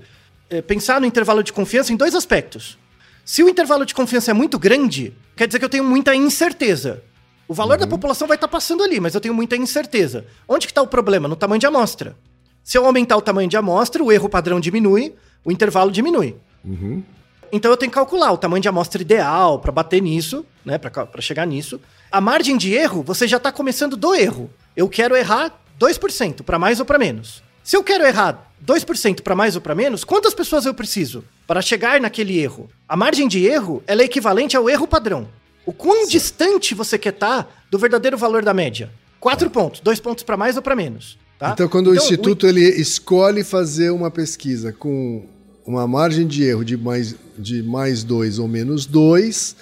é, 0.50 0.62
pensar 0.62 1.00
no 1.00 1.06
intervalo 1.06 1.42
de 1.42 1.52
confiança 1.52 1.92
em 1.92 1.96
dois 1.96 2.14
aspectos. 2.14 2.78
Se 3.24 3.42
o 3.42 3.48
intervalo 3.48 3.84
de 3.84 3.94
confiança 3.94 4.30
é 4.30 4.34
muito 4.34 4.58
grande, 4.58 5.14
quer 5.36 5.46
dizer 5.46 5.58
que 5.58 5.64
eu 5.64 5.68
tenho 5.68 5.84
muita 5.84 6.14
incerteza. 6.14 7.02
O 7.46 7.54
valor 7.54 7.74
uhum. 7.74 7.80
da 7.80 7.86
população 7.86 8.26
vai 8.26 8.36
estar 8.36 8.48
tá 8.48 8.52
passando 8.52 8.82
ali, 8.82 9.00
mas 9.00 9.14
eu 9.14 9.20
tenho 9.20 9.34
muita 9.34 9.56
incerteza. 9.56 10.26
Onde 10.48 10.66
que 10.66 10.70
está 10.70 10.82
o 10.82 10.86
problema? 10.86 11.28
No 11.28 11.36
tamanho 11.36 11.60
de 11.60 11.66
amostra. 11.66 12.16
Se 12.62 12.76
eu 12.76 12.84
aumentar 12.84 13.16
o 13.16 13.22
tamanho 13.22 13.48
de 13.48 13.56
amostra, 13.56 14.02
o 14.02 14.12
erro 14.12 14.28
padrão 14.28 14.60
diminui, 14.60 15.14
o 15.44 15.50
intervalo 15.50 15.90
diminui. 15.90 16.36
Uhum. 16.64 17.02
Então 17.50 17.70
eu 17.70 17.76
tenho 17.76 17.90
que 17.90 17.94
calcular 17.94 18.32
o 18.32 18.36
tamanho 18.36 18.60
de 18.60 18.68
amostra 18.68 19.00
ideal 19.00 19.58
para 19.58 19.72
bater 19.72 20.02
nisso, 20.02 20.44
né, 20.64 20.76
para 20.76 21.20
chegar 21.20 21.46
nisso. 21.46 21.80
A 22.10 22.20
margem 22.20 22.56
de 22.56 22.74
erro, 22.74 23.02
você 23.02 23.26
já 23.26 23.38
está 23.38 23.50
começando 23.50 23.96
do 23.96 24.14
erro. 24.14 24.50
Eu 24.76 24.88
quero 24.88 25.16
errar 25.16 25.58
2%, 25.80 26.42
para 26.42 26.58
mais 26.58 26.80
ou 26.80 26.86
para 26.86 26.98
menos. 26.98 27.42
Se 27.68 27.76
eu 27.76 27.84
quero 27.84 28.06
errar 28.06 28.50
2% 28.66 29.20
para 29.20 29.36
mais 29.36 29.54
ou 29.54 29.60
para 29.60 29.74
menos, 29.74 30.02
quantas 30.02 30.32
pessoas 30.32 30.64
eu 30.64 30.72
preciso 30.72 31.22
para 31.46 31.60
chegar 31.60 32.00
naquele 32.00 32.38
erro? 32.38 32.66
A 32.88 32.96
margem 32.96 33.28
de 33.28 33.44
erro 33.44 33.82
ela 33.86 34.00
é 34.00 34.06
equivalente 34.06 34.56
ao 34.56 34.70
erro 34.70 34.88
padrão. 34.88 35.28
O 35.66 35.72
quão 35.74 36.06
Sim. 36.06 36.12
distante 36.12 36.74
você 36.74 36.96
quer 36.96 37.12
estar 37.12 37.42
tá 37.42 37.50
do 37.70 37.78
verdadeiro 37.78 38.16
valor 38.16 38.42
da 38.42 38.54
média? 38.54 38.90
Quatro 39.20 39.50
pontos, 39.50 39.80
dois 39.80 40.00
pontos 40.00 40.24
para 40.24 40.34
mais 40.34 40.56
ou 40.56 40.62
para 40.62 40.74
menos. 40.74 41.18
Tá? 41.38 41.50
Então, 41.50 41.68
quando 41.68 41.90
então, 41.90 42.02
o 42.02 42.06
instituto 42.06 42.44
o... 42.44 42.48
ele 42.48 42.64
escolhe 42.64 43.44
fazer 43.44 43.90
uma 43.90 44.10
pesquisa 44.10 44.72
com 44.72 45.26
uma 45.66 45.86
margem 45.86 46.26
de 46.26 46.44
erro 46.44 46.64
de 46.64 46.78
mais, 46.78 47.16
de 47.38 47.62
mais 47.62 48.02
dois 48.02 48.38
ou 48.38 48.48
menos 48.48 48.86
dois, 48.86 49.54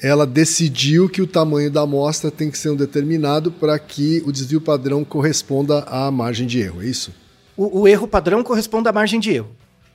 ela 0.00 0.24
decidiu 0.24 1.08
que 1.08 1.20
o 1.20 1.26
tamanho 1.26 1.72
da 1.72 1.80
amostra 1.80 2.30
tem 2.30 2.52
que 2.52 2.56
ser 2.56 2.70
um 2.70 2.76
determinado 2.76 3.50
para 3.50 3.76
que 3.80 4.22
o 4.24 4.30
desvio 4.30 4.60
padrão 4.60 5.02
corresponda 5.02 5.80
à 5.88 6.08
margem 6.08 6.46
de 6.46 6.60
erro, 6.60 6.82
é 6.82 6.86
isso? 6.86 7.12
O, 7.58 7.80
o, 7.80 7.88
erro 7.88 8.06
padrão 8.06 8.44
corresponde 8.44 8.88
à 8.88 8.92
margem 8.92 9.18
de 9.18 9.32
erro. 9.32 9.50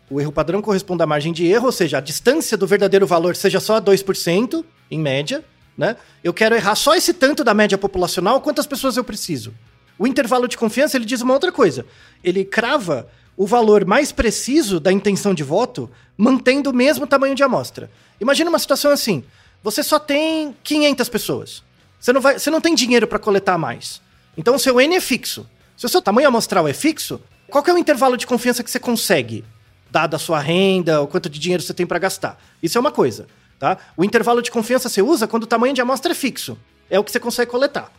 O 0.10 0.20
erro 0.20 0.34
padrão 0.34 0.62
corresponde 0.62 1.02
à 1.02 1.06
margem 1.06 1.32
de 1.32 1.46
erro, 1.46 1.68
ou 1.68 1.72
seja, 1.72 1.98
a 1.98 2.02
distância 2.02 2.58
do 2.58 2.68
verdadeiro 2.68 3.08
valor 3.08 3.38
seja 3.38 3.62
só 3.62 3.80
2%, 3.80 4.66
em 4.92 5.00
média, 5.00 5.42
né? 5.78 5.96
Eu 6.22 6.34
quero 6.34 6.56
errar 6.56 6.76
só 6.76 6.94
esse 6.94 7.14
tanto 7.14 7.42
da 7.42 7.54
média 7.54 7.78
populacional, 7.78 8.42
quantas 8.42 8.68
pessoas 8.68 8.98
eu 8.98 9.04
preciso? 9.04 9.54
O 9.98 10.06
intervalo 10.06 10.46
de 10.46 10.58
confiança, 10.58 10.98
ele 10.98 11.06
diz 11.06 11.22
uma 11.22 11.34
outra 11.34 11.54
coisa. 11.54 11.86
Ele 12.22 12.44
crava 12.44 13.08
o 13.38 13.48
valor 13.48 13.86
mais 13.86 14.12
preciso 14.12 14.78
da 14.78 14.92
intenção 14.92 15.34
de 15.34 15.42
voto, 15.42 15.90
mantendo 16.18 16.70
o 16.70 16.76
mesmo 16.76 17.08
tamanho 17.08 17.34
de 17.34 17.44
amostra. 17.44 17.90
Imagina 18.20 18.50
uma 18.50 18.60
situação 18.60 18.92
assim: 18.92 19.24
você 19.64 19.82
só 19.82 20.00
tem 20.00 20.54
500 20.66 21.08
pessoas. 21.08 21.64
Você 21.98 22.12
não, 22.12 22.20
vai, 22.20 22.38
você 22.38 22.52
não 22.52 22.60
tem 22.60 22.76
dinheiro 22.76 23.08
para 23.08 23.20
coletar 23.20 23.58
mais. 23.58 24.02
Então 24.38 24.56
o 24.56 24.60
seu 24.60 24.82
N 24.82 24.96
é 24.98 25.00
fixo. 25.00 25.50
Se 25.78 25.86
o 25.86 25.90
seu 25.90 26.02
tamanho 26.02 26.28
amostral 26.28 26.68
é 26.68 26.74
fixo, 26.74 27.22
qual 27.50 27.64
é 27.68 27.74
o 27.74 27.78
intervalo 27.78 28.18
de 28.18 28.26
confiança 28.26 28.64
que 28.64 28.72
você 28.72 28.80
consegue, 28.80 29.44
dada 29.92 30.16
a 30.16 30.20
sua 30.20 30.40
renda, 30.40 31.02
o 31.02 31.08
quanto 31.08 31.30
de 31.30 31.40
dinheiro 31.40 31.62
você 31.62 31.74
tem 31.74 31.86
para 31.86 32.00
gastar? 32.00 32.42
Isso 32.62 32.78
é 32.78 32.82
uma 32.82 32.92
coisa. 32.92 33.28
Tá? 33.60 33.78
O 33.96 34.04
intervalo 34.04 34.42
de 34.42 34.52
confiança 34.52 34.90
você 34.90 35.02
usa 35.02 35.28
quando 35.28 35.44
o 35.44 35.48
tamanho 35.48 35.74
de 35.74 35.82
amostra 35.82 36.12
é 36.12 36.16
fixo. 36.16 36.58
É 36.90 37.00
o 37.00 37.04
que 37.04 37.12
você 37.12 37.20
consegue 37.20 37.50
coletar. 37.50 37.92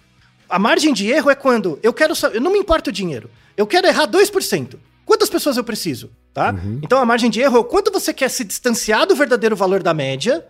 A 0.48 0.58
margem 0.58 0.92
de 0.92 1.08
erro 1.08 1.30
é 1.30 1.34
quando 1.34 1.78
eu 1.82 1.92
quero. 1.92 2.12
Eu 2.32 2.40
não 2.40 2.52
me 2.52 2.58
importa 2.58 2.90
o 2.90 2.92
dinheiro. 2.92 3.30
Eu 3.56 3.66
quero 3.66 3.86
errar 3.86 4.06
2%. 4.06 4.76
Quantas 5.06 5.30
pessoas 5.30 5.56
eu 5.56 5.64
preciso? 5.64 6.10
Tá? 6.32 6.52
Uhum. 6.52 6.80
Então 6.82 6.98
a 6.98 7.06
margem 7.06 7.30
de 7.30 7.40
erro 7.40 7.56
é 7.56 7.60
o 7.60 7.64
quanto 7.64 7.90
você 7.90 8.12
quer 8.12 8.28
se 8.28 8.44
distanciar 8.44 9.06
do 9.06 9.14
verdadeiro 9.14 9.56
valor 9.56 9.82
da 9.82 9.94
média. 9.94 10.44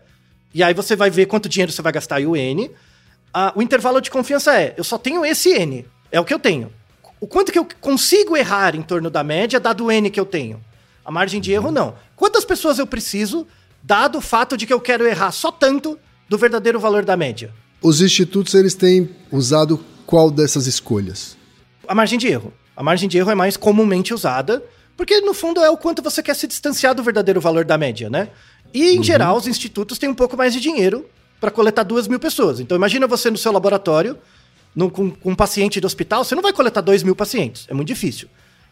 E 0.52 0.62
aí 0.62 0.72
você 0.72 0.96
vai 0.96 1.10
ver 1.10 1.26
quanto 1.26 1.48
dinheiro 1.48 1.72
você 1.72 1.82
vai 1.82 1.92
gastar 1.92 2.20
e 2.20 2.26
o 2.26 2.36
N. 2.36 2.70
Ah, 3.32 3.52
o 3.54 3.62
intervalo 3.62 4.00
de 4.00 4.10
confiança 4.10 4.58
é: 4.58 4.74
eu 4.76 4.84
só 4.84 4.96
tenho 4.96 5.24
esse 5.24 5.50
N. 5.50 5.86
É 6.10 6.20
o 6.20 6.24
que 6.24 6.32
eu 6.32 6.38
tenho. 6.38 6.72
O 7.24 7.26
quanto 7.26 7.50
que 7.50 7.58
eu 7.58 7.66
consigo 7.80 8.36
errar 8.36 8.76
em 8.76 8.82
torno 8.82 9.08
da 9.08 9.24
média, 9.24 9.58
dado 9.58 9.86
o 9.86 9.90
N 9.90 10.10
que 10.10 10.20
eu 10.20 10.26
tenho. 10.26 10.62
A 11.02 11.10
margem 11.10 11.40
de 11.40 11.52
erro, 11.52 11.70
não. 11.70 11.94
Quantas 12.14 12.44
pessoas 12.44 12.78
eu 12.78 12.86
preciso, 12.86 13.46
dado 13.82 14.18
o 14.18 14.20
fato 14.20 14.58
de 14.58 14.66
que 14.66 14.72
eu 14.74 14.78
quero 14.78 15.06
errar 15.06 15.32
só 15.32 15.50
tanto 15.50 15.98
do 16.28 16.36
verdadeiro 16.36 16.78
valor 16.78 17.02
da 17.02 17.16
média? 17.16 17.50
Os 17.80 18.02
institutos, 18.02 18.52
eles 18.52 18.74
têm 18.74 19.08
usado 19.32 19.82
qual 20.04 20.30
dessas 20.30 20.66
escolhas? 20.66 21.34
A 21.88 21.94
margem 21.94 22.18
de 22.18 22.28
erro. 22.28 22.52
A 22.76 22.82
margem 22.82 23.08
de 23.08 23.16
erro 23.16 23.30
é 23.30 23.34
mais 23.34 23.56
comumente 23.56 24.12
usada, 24.12 24.62
porque 24.94 25.22
no 25.22 25.32
fundo 25.32 25.64
é 25.64 25.70
o 25.70 25.78
quanto 25.78 26.02
você 26.02 26.22
quer 26.22 26.36
se 26.36 26.46
distanciar 26.46 26.94
do 26.94 27.02
verdadeiro 27.02 27.40
valor 27.40 27.64
da 27.64 27.78
média, 27.78 28.10
né? 28.10 28.28
E 28.74 28.90
em 28.90 28.98
uhum. 28.98 29.02
geral, 29.02 29.38
os 29.38 29.46
institutos 29.46 29.96
têm 29.96 30.10
um 30.10 30.14
pouco 30.14 30.36
mais 30.36 30.52
de 30.52 30.60
dinheiro 30.60 31.08
para 31.40 31.50
coletar 31.50 31.84
duas 31.84 32.06
mil 32.06 32.20
pessoas. 32.20 32.60
Então 32.60 32.76
imagina 32.76 33.06
você 33.06 33.30
no 33.30 33.38
seu 33.38 33.50
laboratório, 33.50 34.18
no, 34.74 34.90
com, 34.90 35.10
com, 35.10 35.30
um 35.30 35.34
paciente 35.34 35.80
de 35.80 35.86
hospital, 35.86 36.24
você 36.24 36.34
não 36.34 36.42
vai 36.42 36.52
coletar 36.52 36.80
dois 36.80 37.02
mil 37.02 37.14
pacientes. 37.14 37.66
É 37.68 37.74
muito 37.74 37.88
difícil. 37.88 38.28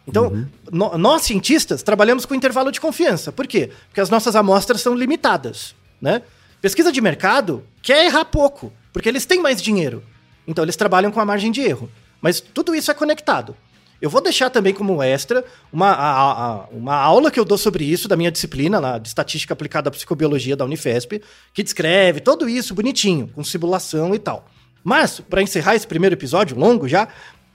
Então, 0.07 0.27
uhum. 0.27 0.47
no, 0.71 0.97
nós 0.97 1.21
cientistas 1.21 1.81
trabalhamos 1.81 2.25
com 2.25 2.35
intervalo 2.35 2.71
de 2.71 2.81
confiança. 2.81 3.31
Por 3.31 3.47
quê? 3.47 3.71
Porque 3.87 4.01
as 4.01 4.09
nossas 4.09 4.35
amostras 4.35 4.81
são 4.81 4.93
limitadas, 4.95 5.75
né? 6.01 6.21
Pesquisa 6.61 6.91
de 6.91 7.01
mercado 7.01 7.63
quer 7.81 8.05
errar 8.05 8.25
pouco, 8.25 8.71
porque 8.91 9.09
eles 9.09 9.25
têm 9.25 9.41
mais 9.41 9.61
dinheiro. 9.61 10.03
Então 10.47 10.63
eles 10.63 10.75
trabalham 10.75 11.11
com 11.11 11.19
a 11.19 11.25
margem 11.25 11.51
de 11.51 11.61
erro. 11.61 11.89
Mas 12.21 12.39
tudo 12.39 12.73
isso 12.73 12.89
é 12.89 12.93
conectado. 12.93 13.55
Eu 14.01 14.09
vou 14.09 14.21
deixar 14.21 14.49
também 14.49 14.73
como 14.73 15.01
extra 15.01 15.45
uma, 15.71 15.91
a, 15.91 16.31
a, 16.31 16.67
uma 16.71 16.95
aula 16.95 17.31
que 17.31 17.39
eu 17.39 17.45
dou 17.45 17.57
sobre 17.57 17.85
isso, 17.85 18.07
da 18.07 18.17
minha 18.17 18.29
disciplina 18.31 18.77
lá, 18.77 18.97
de 18.97 19.07
Estatística 19.07 19.53
Aplicada 19.53 19.87
à 19.87 19.91
Psicobiologia 19.91 20.57
da 20.57 20.65
Unifesp, 20.65 21.21
que 21.53 21.63
descreve 21.63 22.19
tudo 22.19 22.49
isso 22.49 22.73
bonitinho, 22.73 23.29
com 23.29 23.41
simulação 23.45 24.13
e 24.13 24.19
tal. 24.19 24.45
Mas, 24.83 25.19
para 25.19 25.41
encerrar 25.41 25.75
esse 25.75 25.87
primeiro 25.87 26.15
episódio, 26.15 26.57
longo 26.57 26.87
já, 26.87 27.07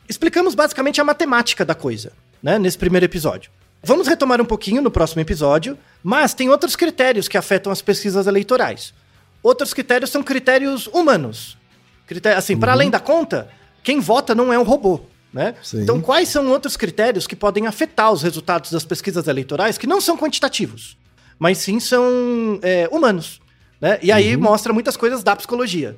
explicamos 0.08 0.54
basicamente 0.54 1.00
a 1.00 1.04
matemática 1.04 1.64
da 1.64 1.74
coisa, 1.74 2.12
né, 2.42 2.58
nesse 2.58 2.78
primeiro 2.78 3.04
episódio. 3.04 3.50
Vamos 3.82 4.08
retomar 4.08 4.40
um 4.40 4.44
pouquinho 4.44 4.82
no 4.82 4.90
próximo 4.90 5.20
episódio, 5.20 5.78
mas 6.02 6.34
tem 6.34 6.48
outros 6.48 6.74
critérios 6.74 7.28
que 7.28 7.38
afetam 7.38 7.70
as 7.70 7.82
pesquisas 7.82 8.26
eleitorais. 8.26 8.92
Outros 9.42 9.72
critérios 9.72 10.10
são 10.10 10.22
critérios 10.22 10.86
humanos. 10.88 11.56
Critério, 12.06 12.38
assim, 12.38 12.54
uhum. 12.54 12.60
para 12.60 12.72
além 12.72 12.90
da 12.90 12.98
conta, 12.98 13.48
quem 13.82 14.00
vota 14.00 14.34
não 14.34 14.52
é 14.52 14.58
um 14.58 14.64
robô. 14.64 15.00
Né? 15.32 15.54
Então, 15.74 16.00
quais 16.00 16.28
são 16.30 16.48
outros 16.48 16.76
critérios 16.76 17.26
que 17.26 17.36
podem 17.36 17.66
afetar 17.66 18.10
os 18.10 18.22
resultados 18.22 18.72
das 18.72 18.84
pesquisas 18.84 19.28
eleitorais 19.28 19.76
que 19.76 19.86
não 19.86 20.00
são 20.00 20.16
quantitativos, 20.16 20.96
mas 21.38 21.58
sim 21.58 21.78
são 21.78 22.58
é, 22.62 22.88
humanos? 22.90 23.40
Né? 23.80 23.98
E 24.02 24.10
aí 24.10 24.34
uhum. 24.34 24.42
mostra 24.42 24.72
muitas 24.72 24.96
coisas 24.96 25.22
da 25.22 25.36
psicologia. 25.36 25.96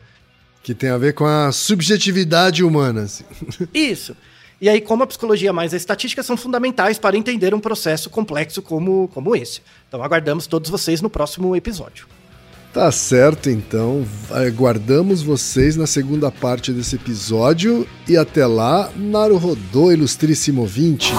Que 0.62 0.74
tem 0.74 0.90
a 0.90 0.98
ver 0.98 1.14
com 1.14 1.24
a 1.24 1.52
subjetividade 1.52 2.62
humana. 2.62 3.02
Assim. 3.02 3.24
Isso. 3.72 4.16
E 4.61 4.68
aí, 4.68 4.80
como 4.80 5.02
a 5.02 5.06
psicologia 5.06 5.52
mais 5.52 5.72
a 5.72 5.76
estatística 5.76 6.22
são 6.22 6.36
fundamentais 6.36 6.98
para 6.98 7.16
entender 7.16 7.54
um 7.54 7.61
processo 7.61 8.11
complexo 8.11 8.61
como, 8.61 9.08
como 9.08 9.34
esse. 9.34 9.62
Então, 9.88 10.02
aguardamos 10.02 10.46
todos 10.46 10.68
vocês 10.68 11.00
no 11.00 11.08
próximo 11.08 11.56
episódio. 11.56 12.06
Tá 12.72 12.92
certo, 12.92 13.48
então. 13.48 14.06
Aguardamos 14.30 15.22
vocês 15.22 15.76
na 15.76 15.86
segunda 15.86 16.30
parte 16.30 16.72
desse 16.72 16.96
episódio. 16.96 17.88
E 18.06 18.16
até 18.16 18.46
lá, 18.46 18.90
Naruhodô, 18.94 19.90
ilustríssimo 19.90 20.61
ouvinte. 20.61 21.12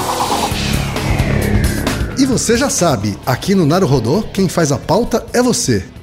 E 2.17 2.25
você 2.25 2.55
já 2.55 2.69
sabe, 2.69 3.17
aqui 3.25 3.55
no 3.55 3.65
Naruhodô, 3.65 4.21
quem 4.21 4.47
faz 4.47 4.71
a 4.71 4.77
pauta 4.77 5.25
é 5.33 5.41
você. 5.41 5.83